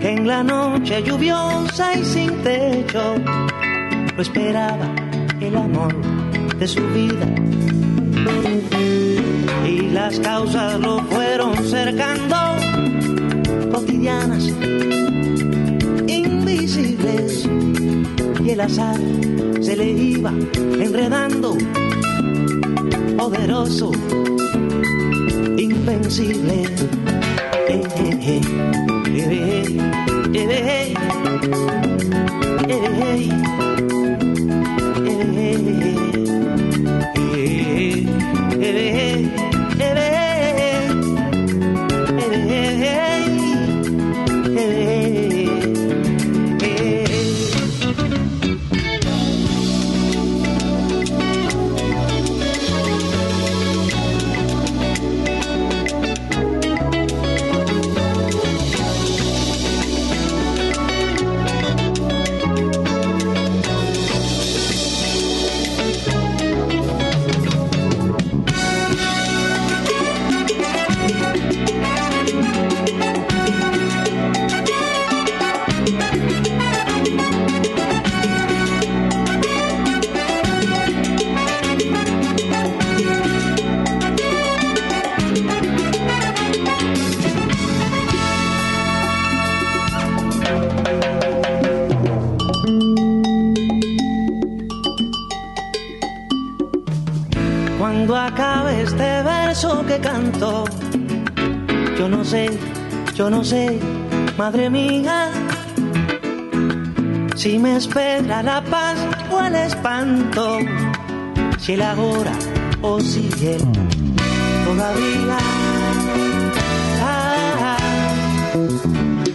que 0.00 0.10
en 0.10 0.26
la 0.26 0.42
noche 0.42 1.02
lluviosa 1.02 1.94
y 1.94 2.04
sin 2.04 2.42
techo 2.42 3.16
lo 4.16 4.22
esperaba 4.22 4.88
el 5.40 5.56
amor 5.56 5.94
de 6.58 6.68
su 6.68 6.80
vida. 6.88 7.26
Y 9.66 9.90
las 9.90 10.18
causas 10.20 10.78
lo 10.80 10.98
fueron 11.04 11.56
cercando, 11.64 12.36
cotidianas, 13.72 14.48
invisibles, 16.06 17.48
y 18.44 18.50
el 18.50 18.60
azar 18.60 18.98
se 19.60 19.76
le 19.76 19.90
iba 19.90 20.30
enredando, 20.30 21.56
poderoso, 23.16 23.92
invencible. 25.82 26.64
Eh, 27.68 27.82
eh, 27.96 28.40
eh, 32.68 32.81
madre 104.44 104.68
mía, 104.68 105.30
si 107.36 107.60
me 107.60 107.76
espera 107.76 108.42
la 108.42 108.60
paz 108.64 108.98
o 109.30 109.38
el 109.38 109.54
espanto, 109.54 110.58
si 111.58 111.74
el 111.74 111.82
ahora 111.82 112.32
o 112.80 112.98
si 112.98 113.30
el 113.40 113.62
todavía. 114.66 115.38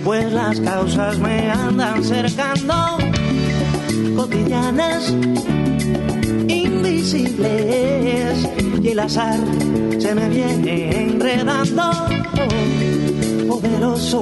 Pues 0.03 0.33
las 0.33 0.59
causas 0.59 1.17
me 1.19 1.51
andan 1.51 2.03
cercando, 2.03 2.97
cotidianas 4.17 5.13
invisibles 6.49 8.35
y 8.83 8.87
el 8.89 8.99
azar 8.99 9.39
se 9.99 10.13
me 10.13 10.27
viene 10.27 11.03
enredando, 11.03 11.91
poderoso, 13.47 14.21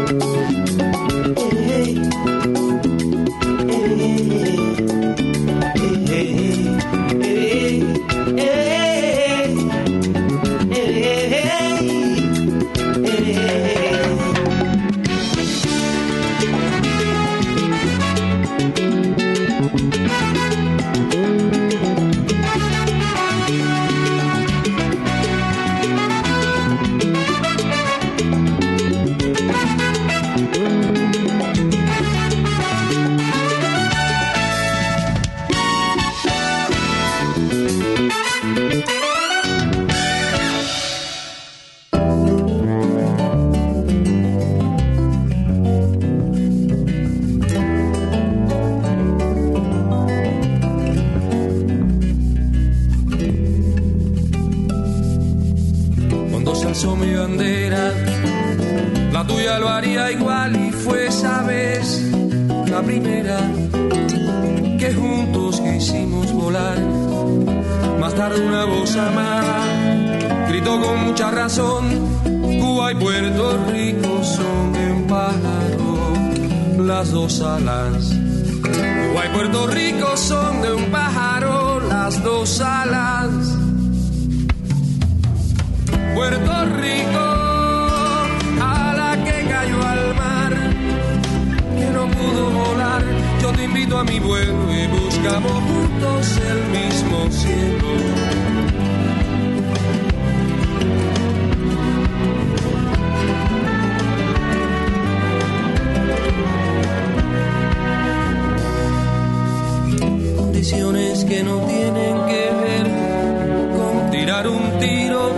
las 76.91 77.11
dos 77.11 77.39
alas 77.39 78.13
Cuba 78.61 79.25
y 79.25 79.29
Puerto 79.29 79.67
Rico 79.67 80.17
son 80.17 80.61
de 80.61 80.73
un 80.73 80.85
pájaro 80.91 81.79
las 81.87 82.21
dos 82.21 82.59
alas. 82.59 83.31
Puerto 86.13 86.53
Rico, 86.83 87.25
a 88.61 88.93
la 88.99 89.23
que 89.23 89.37
cayó 89.53 89.79
al 89.93 90.15
mar, 90.15 90.53
que 91.77 91.87
no 91.97 92.03
pudo 92.17 92.43
volar. 92.51 93.03
Yo 93.41 93.51
te 93.53 93.63
invito 93.63 93.97
a 93.97 94.03
mi 94.03 94.19
vuelo 94.19 94.59
y 94.79 94.87
buscamos 94.87 95.51
juntos 95.69 96.39
el 96.51 96.59
mismo 96.77 97.17
cielo. 97.31 98.50
Condiciones 110.61 111.25
que 111.25 111.41
no 111.41 111.57
tienen 111.61 112.25
que 112.27 112.51
ver 112.61 112.85
con 113.75 114.11
tirar 114.11 114.47
un 114.47 114.77
tiro, 114.77 115.31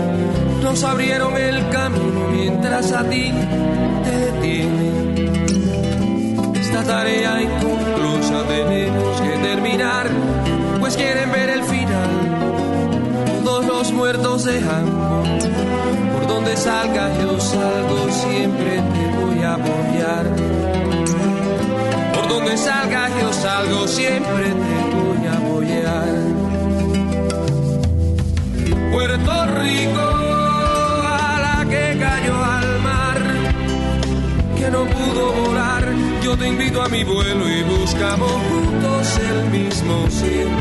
nos 0.61 0.83
abrieron 0.83 1.37
el 1.37 1.69
camino 1.69 2.27
mientras 2.29 2.91
a 2.91 3.05
ti 3.05 3.31
te 4.03 4.11
detienen. 4.11 5.15
Esta 6.53 6.83
tarea 6.83 7.41
inconclusa 7.41 8.43
tenemos 8.49 9.21
que 9.21 9.37
terminar, 9.37 10.09
pues 10.81 10.97
quieren 10.97 11.31
ver 11.31 11.51
el 11.51 11.63
final. 11.63 12.09
Todos 13.45 13.65
los 13.65 13.93
muertos 13.93 14.43
de 14.43 14.57
hambre, 14.57 15.49
por 16.15 16.27
donde 16.27 16.57
salga 16.57 17.09
yo 17.21 17.39
salgo, 17.39 18.11
siempre 18.11 18.71
te 18.75 19.07
voy 19.23 19.41
a 19.41 19.53
apoyar. 19.53 20.25
Por 22.13 22.27
donde 22.27 22.57
salga 22.57 23.07
yo 23.21 23.31
salgo, 23.31 23.87
siempre 23.87 24.49
te 24.49 24.51
voy 24.51 24.89
a 24.89 24.92
no 34.73 34.85
pudo 34.87 35.31
volar, 35.33 35.85
yo 36.23 36.35
te 36.35 36.47
invito 36.47 36.81
a 36.81 36.89
mi 36.89 37.03
vuelo 37.03 37.47
y 37.47 37.61
buscamos 37.61 38.31
juntos 38.31 39.19
el 39.19 39.51
mismo 39.51 40.09
cielo. 40.09 40.57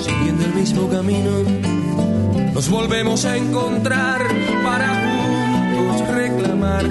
Siguiendo 0.00 0.44
el 0.44 0.54
mismo 0.54 0.88
camino, 0.88 1.30
nos 2.54 2.70
volvemos 2.70 3.24
a 3.24 3.36
encontrar 3.36 4.20
para 4.62 4.88
juntos 5.02 6.08
reclamar 6.08 6.84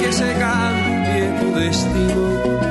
que 0.00 0.12
se 0.12 0.32
cambie 0.38 1.40
tu 1.40 1.58
destino. 1.58 2.69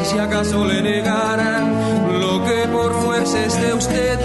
Y 0.00 0.04
si 0.04 0.18
acaso 0.18 0.64
le 0.64 0.82
negaran 0.82 1.72
lo 2.20 2.44
que 2.44 2.68
por 2.68 2.94
fuerza 3.02 3.44
es 3.44 3.60
de 3.60 3.74
usted, 3.74 4.18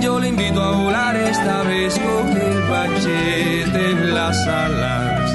yo 0.00 0.18
le 0.20 0.28
invito 0.28 0.62
a 0.62 0.72
volar 0.72 1.16
esta 1.16 1.62
vez 1.62 1.98
con 1.98 2.28
el 2.36 2.64
machete 2.70 3.90
en 3.90 4.14
las 4.14 4.46
alas. 4.46 5.32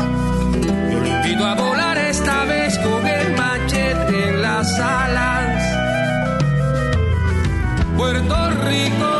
Yo 0.92 1.00
le 1.02 1.10
invito 1.10 1.46
a 1.46 1.56
volar 1.56 1.98
esta 1.98 2.46
vez 2.46 2.78
con 2.80 3.06
el 3.06 3.36
machete 3.36 4.30
en 4.30 4.42
las 4.42 4.80
alas. 4.80 5.64
Puerto 7.98 8.50
Rico, 8.68 9.12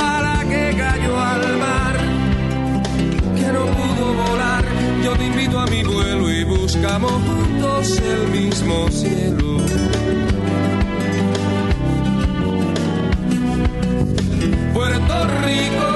a 0.00 0.20
la 0.22 0.44
que 0.48 0.76
cayó 0.76 1.20
al 1.20 1.56
mar, 1.58 1.96
que 3.36 3.52
no 3.52 3.64
pudo 3.66 4.12
volar, 4.28 4.64
yo 5.04 5.12
te 5.16 5.24
invito 5.24 5.51
y 6.42 6.44
buscamos 6.44 7.12
juntos 7.12 8.00
el 8.00 8.28
mismo 8.28 8.88
cielo. 8.90 9.58
Puerto 14.74 15.14
Rico, 15.46 15.88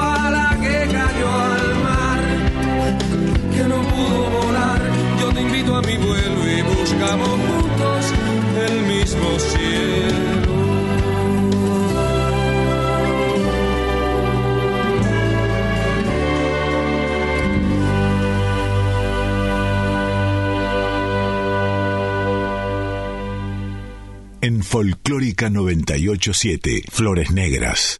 a 0.00 0.30
la 0.30 0.48
que 0.60 0.76
cayó 0.96 1.30
al 1.52 1.68
mar, 1.86 2.20
que 3.54 3.62
no 3.68 3.78
pudo 3.82 4.30
volar, 4.30 4.45
Folclórica 25.16 25.48
987, 25.48 26.84
Flores 26.90 27.30
Negras. 27.30 27.98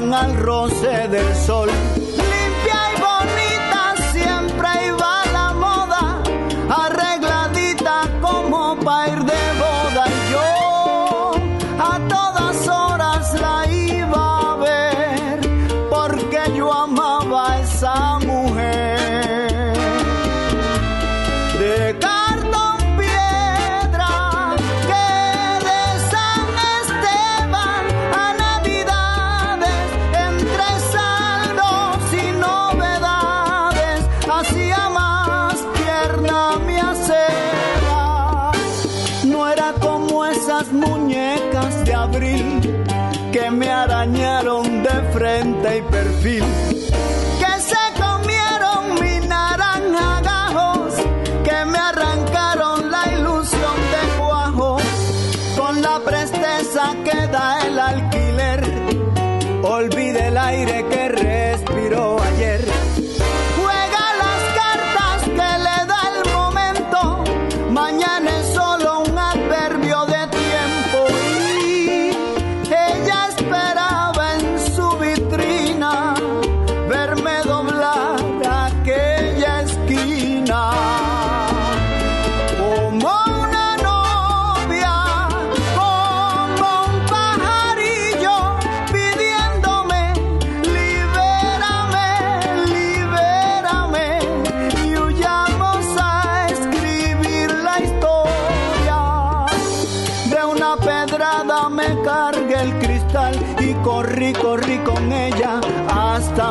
Al 0.00 0.34
roce 0.36 1.08
del 1.08 1.36
sol. 1.36 1.68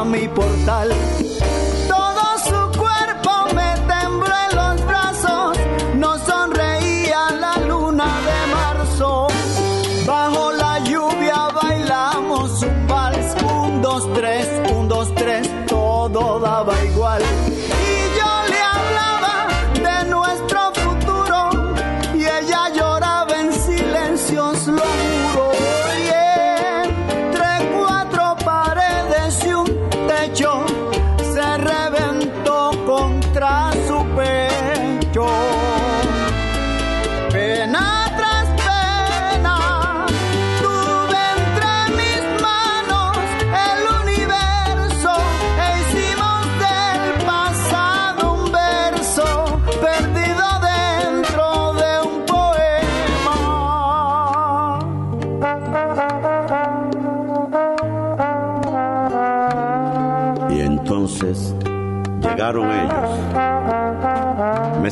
Mi 0.09 0.27
portal. 0.27 1.08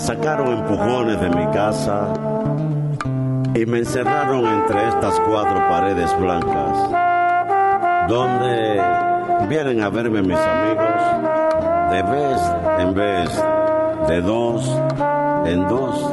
Sacaron 0.07 0.47
empujones 0.59 1.19
de 1.19 1.29
mi 1.31 1.45
casa 1.47 2.13
y 3.53 3.65
me 3.65 3.79
encerraron 3.79 4.45
entre 4.45 4.87
estas 4.87 5.19
cuatro 5.19 5.59
paredes 5.67 6.17
blancas, 6.17 8.07
donde 8.07 8.81
vienen 9.49 9.81
a 9.81 9.89
verme 9.89 10.21
mis 10.21 10.37
amigos 10.37 10.87
de 11.91 12.03
vez 12.03 12.41
en 12.79 12.93
vez, 12.93 13.43
de 14.07 14.21
dos 14.21 14.65
en 15.45 15.67
dos, 15.67 16.09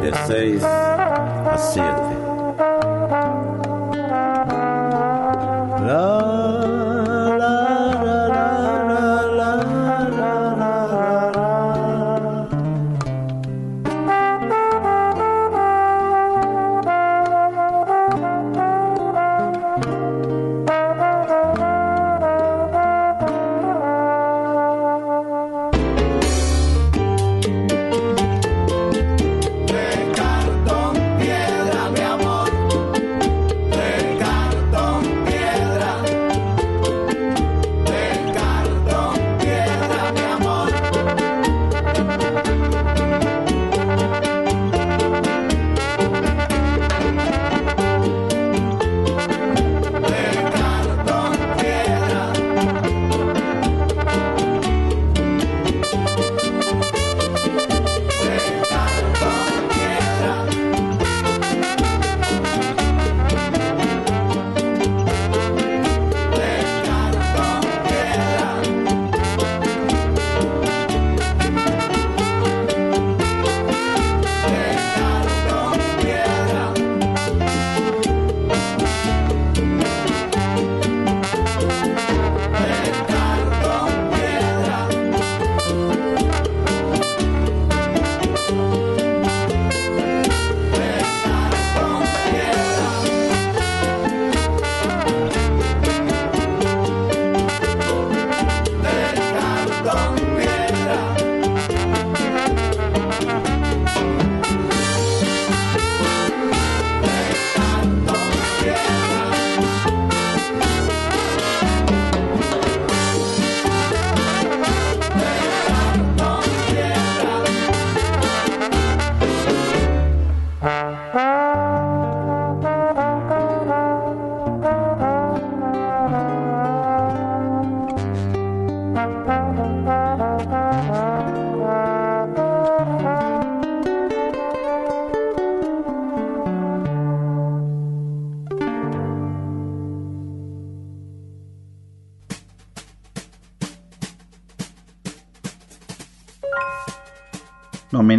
de 0.00 0.14
seis 0.26 0.64
a 0.64 1.54
siete. 1.58 2.15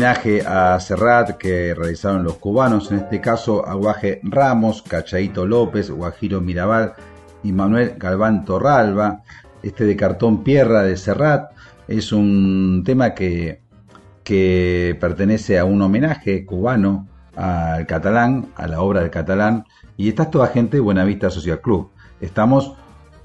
Homenaje 0.07 0.41
a 0.47 0.79
Serrat 0.79 1.31
que 1.31 1.73
realizaron 1.73 2.23
los 2.23 2.35
cubanos, 2.35 2.89
en 2.91 2.99
este 2.99 3.19
caso 3.19 3.67
Aguaje 3.67 4.21
Ramos, 4.23 4.81
Cachaito 4.81 5.45
López, 5.45 5.91
Guajiro 5.91 6.39
Mirabal 6.39 6.93
y 7.43 7.51
Manuel 7.51 7.95
Galván 7.97 8.45
Torralba. 8.45 9.23
Este 9.61 9.83
de 9.83 9.97
cartón 9.97 10.45
Pierra 10.45 10.83
de 10.83 10.95
Serrat 10.95 11.51
es 11.89 12.13
un 12.13 12.83
tema 12.85 13.13
que, 13.13 13.59
que 14.23 14.97
pertenece 14.97 15.59
a 15.59 15.65
un 15.65 15.81
homenaje 15.81 16.45
cubano 16.45 17.09
al 17.35 17.85
catalán, 17.85 18.47
a 18.55 18.65
la 18.67 18.79
obra 18.79 19.01
del 19.01 19.09
catalán, 19.09 19.65
y 19.97 20.07
está 20.07 20.31
toda 20.31 20.47
gente 20.47 20.77
de 20.77 20.81
Buenavista 20.81 21.29
Social 21.29 21.59
Club. 21.59 21.89
Estamos 22.21 22.75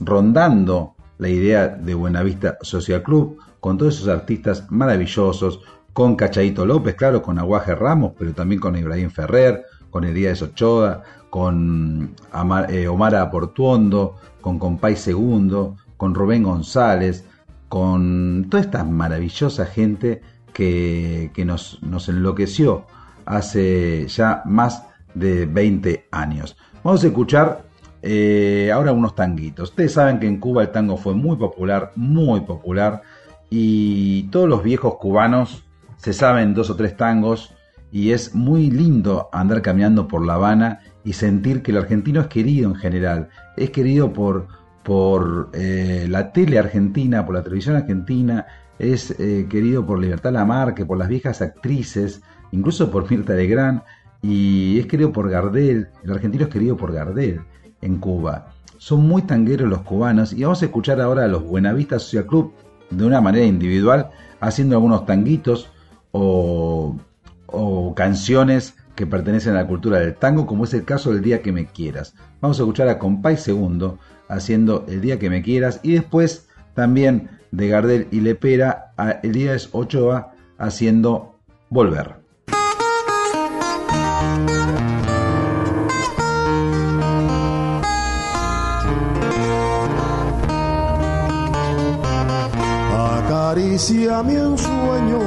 rondando 0.00 0.96
la 1.18 1.28
idea 1.28 1.68
de 1.68 1.94
Buenavista 1.94 2.58
Social 2.60 3.04
Club 3.04 3.38
con 3.60 3.78
todos 3.78 3.98
esos 3.98 4.08
artistas 4.08 4.66
maravillosos, 4.68 5.60
con 5.92 6.16
Cachaito 6.16 6.64
López, 6.64 6.94
claro, 6.94 7.22
con 7.22 7.38
Aguaje 7.38 7.74
Ramos, 7.74 8.12
pero 8.18 8.32
también 8.32 8.60
con 8.60 8.76
Ibrahim 8.76 9.10
Ferrer, 9.10 9.64
con 9.90 10.04
Elías 10.04 10.40
Ochoa, 10.42 11.02
con 11.30 12.14
eh, 12.68 12.88
Omar 12.88 13.30
Portuondo, 13.30 14.16
con 14.40 14.58
Compay 14.58 14.96
Segundo, 14.96 15.76
con 15.96 16.14
Rubén 16.14 16.42
González, 16.42 17.24
con 17.68 18.46
toda 18.50 18.62
esta 18.62 18.84
maravillosa 18.84 19.66
gente 19.66 20.22
que, 20.52 21.30
que 21.34 21.44
nos, 21.44 21.82
nos 21.82 22.08
enloqueció 22.08 22.86
hace 23.24 24.06
ya 24.08 24.42
más 24.44 24.84
de 25.14 25.46
20 25.46 26.08
años. 26.10 26.56
Vamos 26.82 27.04
a 27.04 27.06
escuchar 27.06 27.64
eh, 28.02 28.70
ahora 28.74 28.92
unos 28.92 29.14
tanguitos. 29.14 29.70
Ustedes 29.70 29.92
saben 29.92 30.18
que 30.18 30.26
en 30.26 30.40
Cuba 30.40 30.62
el 30.62 30.72
tango 30.72 30.96
fue 30.96 31.14
muy 31.14 31.36
popular, 31.36 31.92
muy 31.96 32.40
popular, 32.40 33.02
y 33.48 34.24
todos 34.24 34.48
los 34.48 34.62
viejos 34.62 34.96
cubanos 34.96 35.64
se 36.02 36.12
saben 36.12 36.52
dos 36.52 36.68
o 36.68 36.74
tres 36.74 36.96
tangos 36.96 37.54
y 37.92 38.10
es 38.10 38.34
muy 38.34 38.70
lindo 38.70 39.28
andar 39.32 39.62
caminando 39.62 40.08
por 40.08 40.26
La 40.26 40.34
Habana 40.34 40.80
y 41.04 41.12
sentir 41.12 41.62
que 41.62 41.70
el 41.70 41.76
argentino 41.76 42.20
es 42.20 42.26
querido 42.26 42.68
en 42.68 42.74
general, 42.74 43.28
es 43.56 43.70
querido 43.70 44.12
por, 44.12 44.48
por 44.82 45.50
eh, 45.52 46.06
la 46.08 46.32
tele 46.32 46.58
argentina, 46.58 47.24
por 47.24 47.36
la 47.36 47.44
televisión 47.44 47.76
argentina, 47.76 48.46
es 48.80 49.14
eh, 49.20 49.46
querido 49.48 49.86
por 49.86 50.00
Libertad 50.00 50.32
Lamarque, 50.32 50.84
por 50.84 50.98
las 50.98 51.08
viejas 51.08 51.40
actrices, 51.40 52.22
incluso 52.50 52.90
por 52.90 53.08
Mirta 53.08 53.34
Legrand, 53.34 53.82
y 54.22 54.80
es 54.80 54.86
querido 54.86 55.12
por 55.12 55.30
Gardel, 55.30 55.88
el 56.02 56.10
argentino 56.10 56.44
es 56.44 56.50
querido 56.50 56.76
por 56.76 56.92
Gardel 56.92 57.42
en 57.80 57.98
Cuba. 57.98 58.48
Son 58.76 59.06
muy 59.06 59.22
tangueros 59.22 59.68
los 59.68 59.82
cubanos 59.82 60.32
y 60.32 60.42
vamos 60.42 60.62
a 60.62 60.64
escuchar 60.64 61.00
ahora 61.00 61.24
a 61.24 61.28
los 61.28 61.44
Buenavista 61.44 62.00
Social 62.00 62.26
Club 62.26 62.54
de 62.90 63.04
una 63.04 63.20
manera 63.20 63.46
individual, 63.46 64.10
haciendo 64.40 64.74
algunos 64.74 65.06
tanguitos 65.06 65.70
o, 66.12 66.96
canciones 67.96 68.74
que 68.94 69.06
pertenecen 69.06 69.54
a 69.54 69.62
la 69.62 69.66
cultura 69.66 69.98
del 69.98 70.14
tango, 70.14 70.46
como 70.46 70.64
es 70.64 70.72
el 70.74 70.84
caso 70.84 71.12
del 71.12 71.22
Día 71.22 71.42
que 71.42 71.52
me 71.52 71.66
quieras. 71.66 72.14
Vamos 72.40 72.58
a 72.58 72.62
escuchar 72.62 72.88
a 72.88 72.98
Compay 72.98 73.36
Segundo 73.36 73.98
haciendo 74.28 74.84
El 74.88 75.00
Día 75.00 75.18
que 75.18 75.30
me 75.30 75.42
quieras 75.42 75.80
y 75.82 75.92
después 75.92 76.48
también 76.74 77.30
de 77.50 77.68
Gardel 77.68 78.08
y 78.10 78.20
Lepera 78.20 78.92
a 78.96 79.10
Elías 79.22 79.68
Ochoa 79.72 80.32
haciendo 80.58 81.38
Volver. 81.68 82.21
Acaricia 93.62 94.24
mi 94.24 94.34
ensueño 94.34 95.20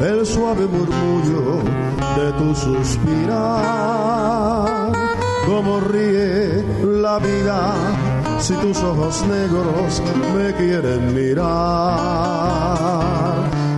el 0.00 0.24
suave 0.24 0.64
murmullo 0.66 1.60
de 2.16 2.32
tu 2.38 2.54
suspirar, 2.54 3.36
como 5.46 5.80
ríe 5.80 6.64
la 6.82 7.18
vida 7.18 7.74
si 8.38 8.54
tus 8.54 8.82
ojos 8.82 9.22
negros 9.26 10.02
me 10.34 10.54
quieren 10.54 11.14
mirar. 11.14 11.44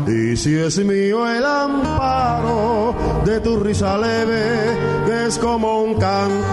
Y 0.07 0.37
si 0.37 0.55
es 0.55 0.79
mío 0.79 1.29
el 1.29 1.45
amparo 1.45 2.95
de 3.25 3.41
tu 3.41 3.59
risa 3.59 3.99
leve, 3.99 4.79
es 5.27 5.37
como 5.39 5.83
un 5.83 5.95
cantar, 5.95 6.53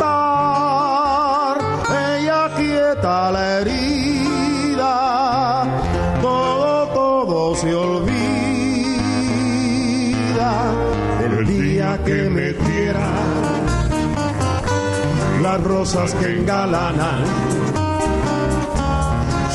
ella 2.18 2.50
quieta 2.58 3.32
la 3.32 3.60
herida, 3.60 4.25
que 12.06 12.30
me 12.30 12.53
quiera, 12.53 13.10
las 15.41 15.64
rosas 15.64 16.14
que 16.15 16.38
engalanan 16.38 17.23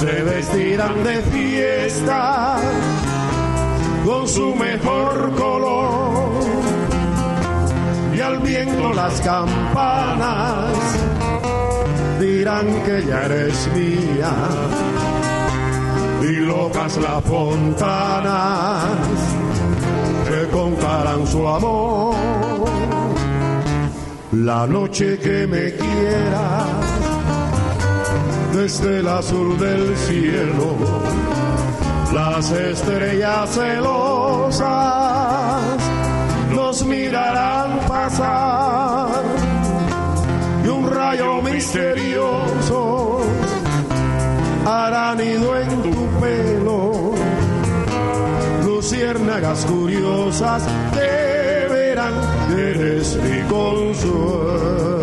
se 0.00 0.22
vestirán 0.22 1.04
de 1.04 1.16
fiesta 1.22 2.56
con 4.04 4.26
su 4.26 4.54
mejor 4.56 5.34
color. 5.36 6.30
Y 8.14 8.20
al 8.20 8.38
viento 8.40 8.92
las 8.94 9.20
campanas 9.20 10.74
dirán 12.18 12.66
que 12.84 13.04
ya 13.06 13.26
eres 13.26 13.68
mía. 13.74 14.32
Y 16.22 16.32
locas 16.32 16.96
las 16.96 17.22
fontanas 17.24 18.84
contarán 20.50 21.26
su 21.26 21.46
amor 21.46 22.14
la 24.32 24.66
noche 24.66 25.18
que 25.18 25.46
me 25.46 25.72
quieras 25.72 26.64
desde 28.54 29.00
el 29.00 29.08
azul 29.08 29.58
del 29.58 29.96
cielo, 29.96 30.76
las 32.12 32.50
estrellas 32.50 33.50
celosas 33.50 34.70
nos 36.54 36.84
mirarán 36.84 37.80
pasar 37.86 39.22
y 40.64 40.68
un 40.68 40.90
rayo 40.90 41.42
misterioso 41.42 43.20
hará 44.66 45.14
nido 45.14 45.56
en 45.58 45.82
tu 45.82 46.20
pelo. 46.20 46.69
Luciérnagas 48.80 49.66
curiosas 49.66 50.62
te 50.94 51.68
verán, 51.68 52.14
eres 52.58 53.14
mi 53.16 53.42
consuelo. 53.42 54.99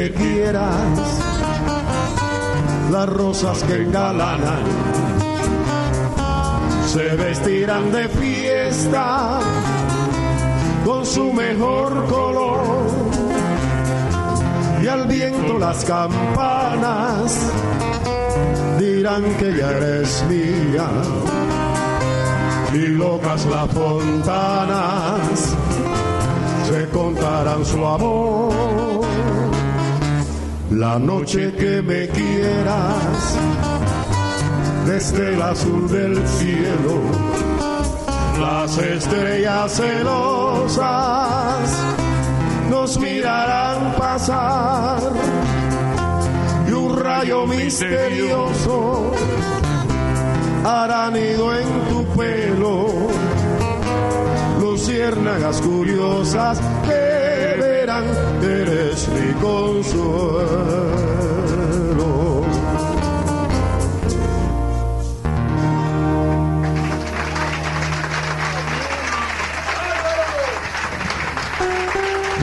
Que 0.00 0.10
quieras, 0.12 1.20
las 2.90 3.06
rosas 3.06 3.62
que 3.64 3.82
engalanan 3.82 4.62
se 6.86 7.16
vestirán 7.16 7.92
de 7.92 8.08
fiesta 8.08 9.40
con 10.86 11.04
su 11.04 11.30
mejor 11.34 12.06
color. 12.06 12.60
Y 14.82 14.86
al 14.86 15.06
viento 15.06 15.58
las 15.58 15.84
campanas 15.84 17.38
dirán 18.78 19.22
que 19.38 19.54
ya 19.54 19.70
eres 19.70 20.24
mía. 20.30 20.88
Y 22.72 22.86
locas 22.86 23.44
las 23.44 23.68
fontanas 23.70 25.54
se 26.70 26.88
contarán 26.88 27.66
su 27.66 27.84
amor 27.84 28.79
la 30.70 30.98
noche 30.98 31.52
que 31.52 31.82
me 31.82 32.08
quieras, 32.08 33.36
desde 34.86 35.34
el 35.34 35.42
azul 35.42 35.88
del 35.88 36.26
cielo, 36.26 37.00
las 38.40 38.78
estrellas 38.78 39.72
celosas 39.72 40.80
nos 42.70 42.98
mirarán 42.98 43.94
pasar 43.98 45.00
y 46.68 46.72
un 46.72 46.96
rayo 46.98 47.46
misterioso 47.46 49.12
hará 50.64 51.10
nido 51.10 51.56
en 51.56 51.68
tu 51.88 52.04
pelo, 52.16 52.86
luciérnagas 54.60 55.60
curiosas 55.60 56.60
que 56.86 57.09
eres 58.42 59.08
mi 59.08 59.32
consuelo. 59.40 60.80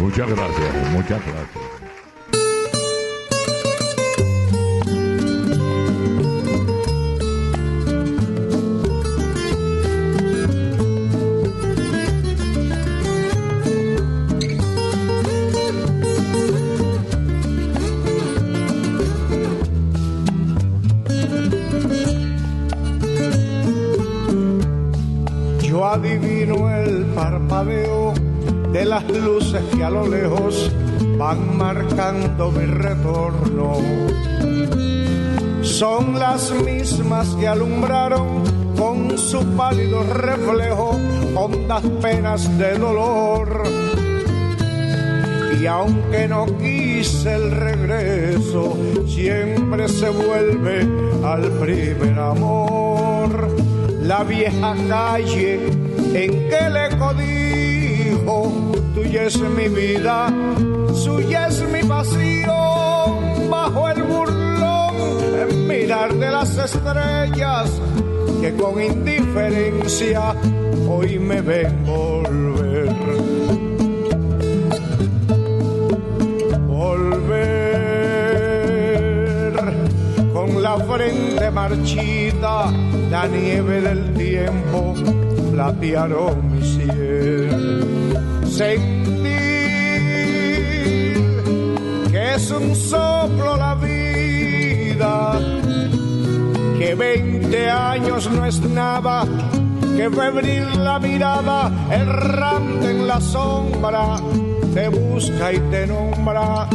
Muchas 0.02 0.30
gracias, 0.30 0.92
muchas 0.92 1.22
gracias. 1.26 1.87
Parpadeo 27.48 28.14
de 28.74 28.86
las 28.86 29.04
luces 29.10 29.62
que 29.76 29.84
a 29.84 29.90
lo 29.90 30.08
lejos 30.08 30.72
van 31.18 31.58
marcando 31.58 32.52
mi 32.52 32.66
retorno. 32.66 33.74
Son 35.62 36.20
las 36.20 36.52
mismas 36.52 37.28
que 37.40 37.48
alumbraron 37.48 38.44
con 38.78 39.18
su 39.18 39.44
pálido 39.56 40.04
reflejo 40.04 41.00
hondas 41.36 41.84
penas 42.02 42.58
de 42.58 42.78
dolor. 42.78 43.64
Y 45.60 45.66
aunque 45.66 46.28
no 46.28 46.46
quise 46.58 47.34
el 47.34 47.52
regreso, 47.52 48.78
siempre 49.08 49.88
se 49.88 50.10
vuelve 50.10 50.88
al 51.26 51.50
primer 51.60 52.20
amor. 52.20 53.48
La 54.04 54.24
vieja 54.24 54.76
calle 54.88 55.88
en 56.14 56.50
que 56.50 56.70
le 56.70 56.98
codijo, 58.28 58.52
tuya 58.94 59.24
es 59.24 59.40
mi 59.40 59.68
vida, 59.70 60.28
suya 60.94 61.48
es 61.48 61.64
mi 61.70 61.82
pasión, 61.84 63.50
bajo 63.50 63.90
el 63.90 64.04
burlón, 64.04 64.96
en 65.42 65.68
mirar 65.68 66.14
de 66.14 66.30
las 66.30 66.58
estrellas 66.58 67.72
que 68.42 68.54
con 68.56 68.82
indiferencia 68.82 70.36
hoy 70.90 71.20
me 71.20 71.42
ven 71.42 71.86
volver. 71.86 72.96
Volver 76.68 77.48
con 80.34 80.62
la 80.62 80.78
frente 80.78 81.52
marchita, 81.52 82.72
la 83.10 83.28
nieve 83.28 83.82
del 83.82 84.14
tiempo 84.14 84.94
platearon. 85.52 86.47
Sentir 88.58 89.24
que 92.10 92.34
es 92.34 92.50
un 92.50 92.76
soplo 92.76 93.56
la 93.56 93.76
vida 93.76 95.40
que 96.80 96.96
20 96.96 97.70
años 97.70 98.28
no 98.32 98.46
es 98.48 98.60
nada, 98.62 99.26
que 99.96 100.10
febril 100.10 100.84
la 100.84 100.98
mirada, 100.98 101.72
errante 101.92 102.90
en 102.90 103.08
la 103.08 103.22
sombra, 103.22 104.16
te 104.74 104.90
busca 104.90 105.54
y 105.54 105.60
te 105.70 105.86
nombra. 105.86 106.68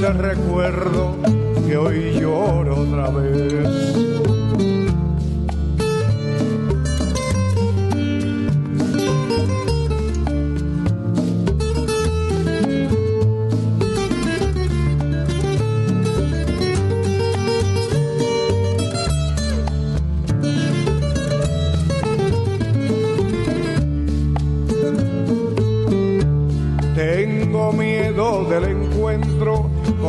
Recuerdo 0.00 1.16
que 1.66 1.76
hoy 1.76 2.20
lloro 2.20 2.80
otra 2.80 3.08
vez. 3.10 3.95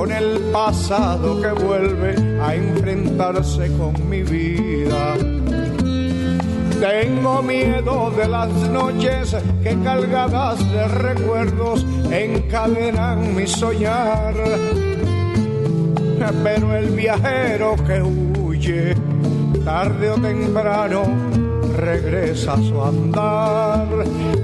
Con 0.07 0.15
el 0.15 0.39
pasado 0.53 1.41
que 1.41 1.51
vuelve 1.65 2.15
a 2.41 2.55
enfrentarse 2.55 3.69
con 3.77 4.09
mi 4.09 4.23
vida. 4.23 5.15
Tengo 6.79 7.41
miedo 7.41 8.11
de 8.11 8.27
las 8.27 8.49
noches 8.69 9.35
que 9.63 9.77
cargadas 9.83 10.59
de 10.71 10.87
recuerdos 10.87 11.85
encadenan 12.09 13.35
mi 13.35 13.47
soñar. 13.47 14.33
Pero 16.43 16.75
el 16.75 16.89
viajero 16.91 17.75
que 17.85 18.01
huye, 18.01 18.95
tarde 19.65 20.11
o 20.11 20.15
temprano, 20.15 21.03
regresa 21.75 22.53
a 22.53 22.57
su 22.57 22.81
andar. 22.81 23.87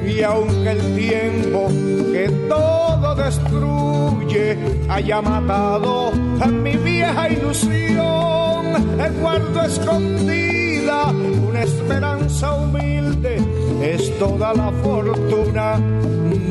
Y 0.05 0.21
aunque 0.23 0.71
el 0.71 0.95
tiempo 0.95 1.67
que 2.11 2.29
todo 2.49 3.15
destruye 3.15 4.72
haya 4.89 5.21
matado 5.21 6.11
a 6.41 6.47
mi 6.47 6.77
vieja 6.77 7.29
ilusión, 7.29 8.65
guardo 9.21 9.61
escondida 9.61 11.11
una 11.47 11.63
esperanza 11.63 12.53
humilde, 12.53 13.37
es 13.81 14.17
toda 14.19 14.53
la 14.53 14.71
fortuna 14.83 15.79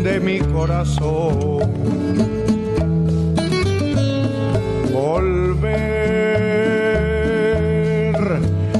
de 0.02 0.20
mi 0.20 0.38
corazón. 0.40 1.70
Volver 4.92 5.82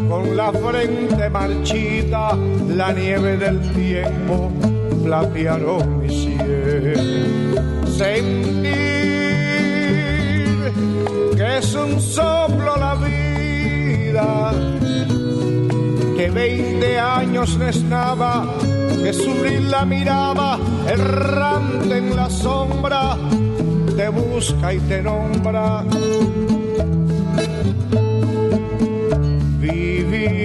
con 0.09 0.37
la 0.37 0.53
frente 0.53 1.31
marchita, 1.31 2.37
la 2.69 2.93
nieve 2.93 3.37
del 3.37 3.61
tiempo 3.73 4.51
platearon 5.05 5.99
mi 6.01 6.09
cielo. 6.09 7.03
20 16.35 16.99
años 16.99 17.59
no 17.59 17.69
es 17.69 17.83
nada, 17.83 18.45
que 19.03 19.13
subir 19.13 19.61
la 19.63 19.85
mirada, 19.85 20.59
errante 20.89 21.99
en 21.99 22.17
la 22.17 22.31
sombra, 22.31 23.17
te 23.97 24.09
busca 24.09 24.73
y 24.73 24.79
te 24.81 25.03
nombra. 25.03 25.85
Vivir 29.61 30.41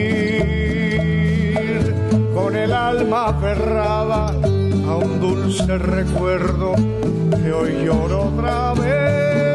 con 2.33 2.55
el 2.55 2.73
alma 2.73 3.27
aferrada 3.27 4.27
a 4.27 4.95
un 4.97 5.19
dulce 5.19 5.77
recuerdo 5.77 6.75
que 6.75 7.51
hoy 7.51 7.85
lloro 7.85 8.25
otra 8.25 8.73
vez. 8.73 9.46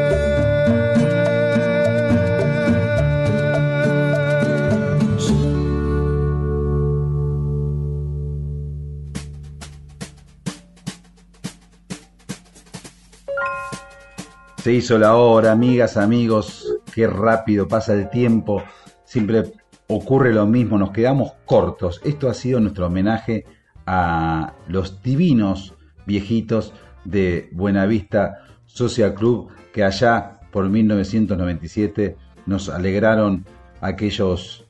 Se 14.63 14.71
hizo 14.71 14.97
la 14.97 15.17
hora, 15.17 15.51
amigas, 15.51 15.97
amigos, 15.97 16.77
qué 16.95 17.05
rápido 17.05 17.67
pasa 17.67 17.95
el 17.95 18.09
tiempo, 18.09 18.63
siempre 19.03 19.51
ocurre 19.87 20.33
lo 20.33 20.45
mismo, 20.45 20.77
nos 20.77 20.91
quedamos 20.91 21.33
cortos. 21.43 21.99
Esto 22.05 22.29
ha 22.29 22.33
sido 22.33 22.61
nuestro 22.61 22.87
homenaje 22.87 23.43
a 23.85 24.53
los 24.69 25.03
divinos 25.03 25.73
viejitos 26.05 26.73
de 27.03 27.49
Buenavista 27.51 28.37
Social 28.65 29.13
Club 29.15 29.49
que 29.73 29.83
allá 29.83 30.39
por 30.49 30.69
1997 30.69 32.15
nos 32.45 32.69
alegraron 32.69 33.45
aquellos 33.81 34.65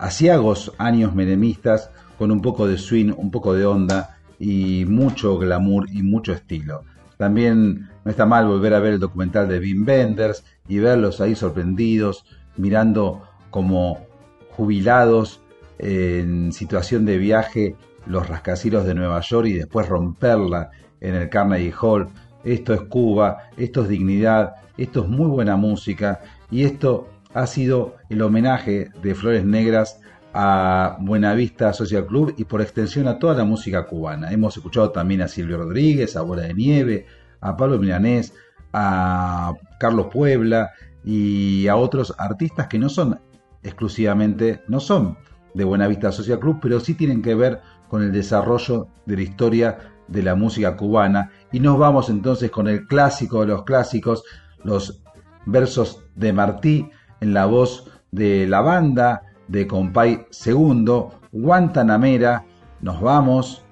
asiagos 0.00 0.72
años 0.78 1.14
menemistas 1.14 1.92
con 2.18 2.32
un 2.32 2.42
poco 2.42 2.66
de 2.66 2.76
swing, 2.76 3.12
un 3.16 3.30
poco 3.30 3.54
de 3.54 3.66
onda 3.66 4.18
y 4.40 4.84
mucho 4.84 5.38
glamour 5.38 5.88
y 5.92 6.02
mucho 6.02 6.32
estilo. 6.32 6.82
También 7.18 7.88
no 8.08 8.12
está 8.12 8.24
mal 8.24 8.46
volver 8.46 8.72
a 8.72 8.80
ver 8.80 8.94
el 8.94 9.00
documental 9.00 9.46
de 9.48 9.58
Wim 9.58 9.86
Wenders 9.86 10.42
y 10.66 10.78
verlos 10.78 11.20
ahí 11.20 11.34
sorprendidos, 11.34 12.24
mirando 12.56 13.22
como 13.50 14.06
jubilados 14.52 15.42
en 15.78 16.50
situación 16.52 17.04
de 17.04 17.18
viaje 17.18 17.76
los 18.06 18.26
rascacielos 18.26 18.86
de 18.86 18.94
Nueva 18.94 19.20
York 19.20 19.48
y 19.48 19.52
después 19.52 19.90
romperla 19.90 20.70
en 21.02 21.16
el 21.16 21.28
Carnegie 21.28 21.74
Hall. 21.78 22.08
Esto 22.44 22.72
es 22.72 22.80
Cuba, 22.80 23.50
esto 23.58 23.82
es 23.82 23.90
dignidad, 23.90 24.54
esto 24.78 25.02
es 25.02 25.08
muy 25.10 25.26
buena 25.26 25.56
música 25.56 26.20
y 26.50 26.64
esto 26.64 27.08
ha 27.34 27.46
sido 27.46 27.96
el 28.08 28.22
homenaje 28.22 28.88
de 29.02 29.14
Flores 29.14 29.44
Negras 29.44 30.00
a 30.32 30.96
Buenavista 30.98 31.74
Social 31.74 32.06
Club 32.06 32.32
y 32.38 32.44
por 32.44 32.62
extensión 32.62 33.06
a 33.06 33.18
toda 33.18 33.34
la 33.34 33.44
música 33.44 33.86
cubana. 33.86 34.32
Hemos 34.32 34.56
escuchado 34.56 34.92
también 34.92 35.20
a 35.20 35.28
Silvio 35.28 35.58
Rodríguez, 35.58 36.16
a 36.16 36.22
Bola 36.22 36.44
de 36.44 36.54
Nieve, 36.54 37.06
a 37.40 37.56
Pablo 37.56 37.78
Milanés, 37.78 38.34
a 38.72 39.54
Carlos 39.78 40.08
Puebla 40.12 40.70
y 41.04 41.68
a 41.68 41.76
otros 41.76 42.14
artistas 42.18 42.66
que 42.66 42.78
no 42.78 42.88
son 42.88 43.20
exclusivamente, 43.62 44.62
no 44.68 44.80
son 44.80 45.18
de 45.54 45.64
Buenavista 45.64 46.12
Social 46.12 46.38
Club, 46.38 46.58
pero 46.60 46.80
sí 46.80 46.94
tienen 46.94 47.22
que 47.22 47.34
ver 47.34 47.60
con 47.88 48.02
el 48.02 48.12
desarrollo 48.12 48.88
de 49.06 49.16
la 49.16 49.22
historia 49.22 49.78
de 50.08 50.22
la 50.22 50.34
música 50.34 50.76
cubana. 50.76 51.30
Y 51.52 51.60
nos 51.60 51.78
vamos 51.78 52.08
entonces 52.10 52.50
con 52.50 52.68
el 52.68 52.86
clásico 52.86 53.40
de 53.40 53.48
los 53.48 53.64
clásicos, 53.64 54.24
los 54.62 55.02
versos 55.46 56.04
de 56.14 56.32
Martí 56.32 56.90
en 57.20 57.34
la 57.34 57.46
voz 57.46 57.90
de 58.10 58.46
la 58.46 58.60
banda 58.60 59.22
de 59.48 59.66
Compay 59.66 60.26
Segundo, 60.30 61.20
Guantanamera. 61.32 62.44
Nos 62.80 63.00
vamos. 63.00 63.64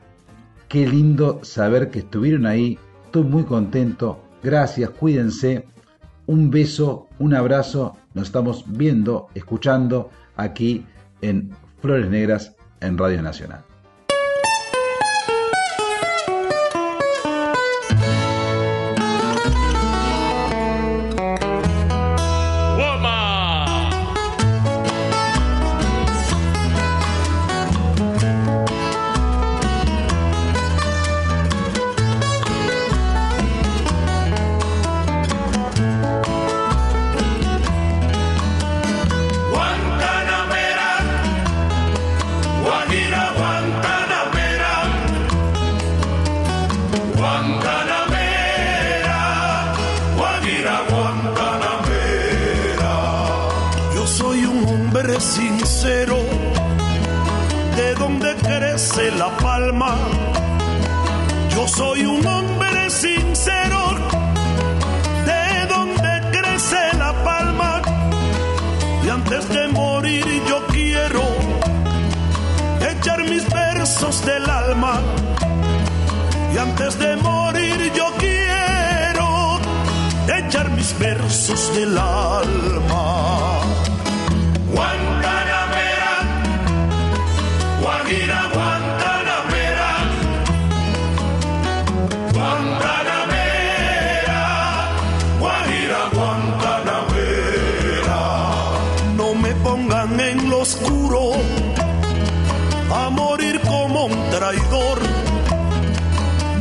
Qué 0.69 0.87
lindo 0.87 1.41
saber 1.45 1.91
que 1.91 2.01
estuvieron 2.01 2.45
ahí 2.45 2.77
Estoy 3.07 3.25
muy 3.25 3.45
contento. 3.45 4.21
Gracias, 4.43 4.91
cuídense. 4.91 5.65
Un 6.27 6.51
beso, 6.51 7.09
un 7.19 7.35
abrazo. 7.35 7.97
Nos 8.15 8.27
estamos 8.27 8.65
viendo, 8.67 9.29
escuchando 9.35 10.11
aquí 10.37 10.85
en 11.23 11.51
Flores 11.81 12.11
Negras 12.11 12.55
en 12.81 12.99
Radio 12.99 13.23
Nacional. 13.23 13.66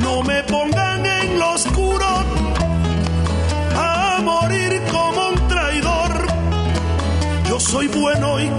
No 0.02 0.24
me 0.24 0.41
pongan 0.45 1.06
en 1.06 1.38
lo 1.38 1.53
oscuro 1.53 2.26
a 3.76 4.20
morir 4.24 4.82
como 4.91 5.30
un 5.30 5.48
traidor. 5.48 6.26
Yo 7.48 7.60
soy 7.60 7.88
bueno 7.88 8.40
y 8.40 8.49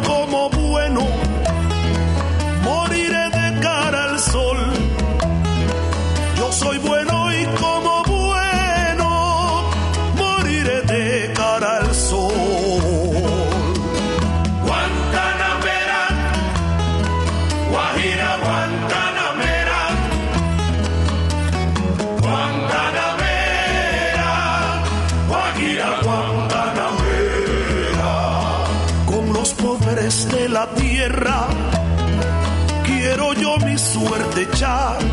echar. 34.53 35.06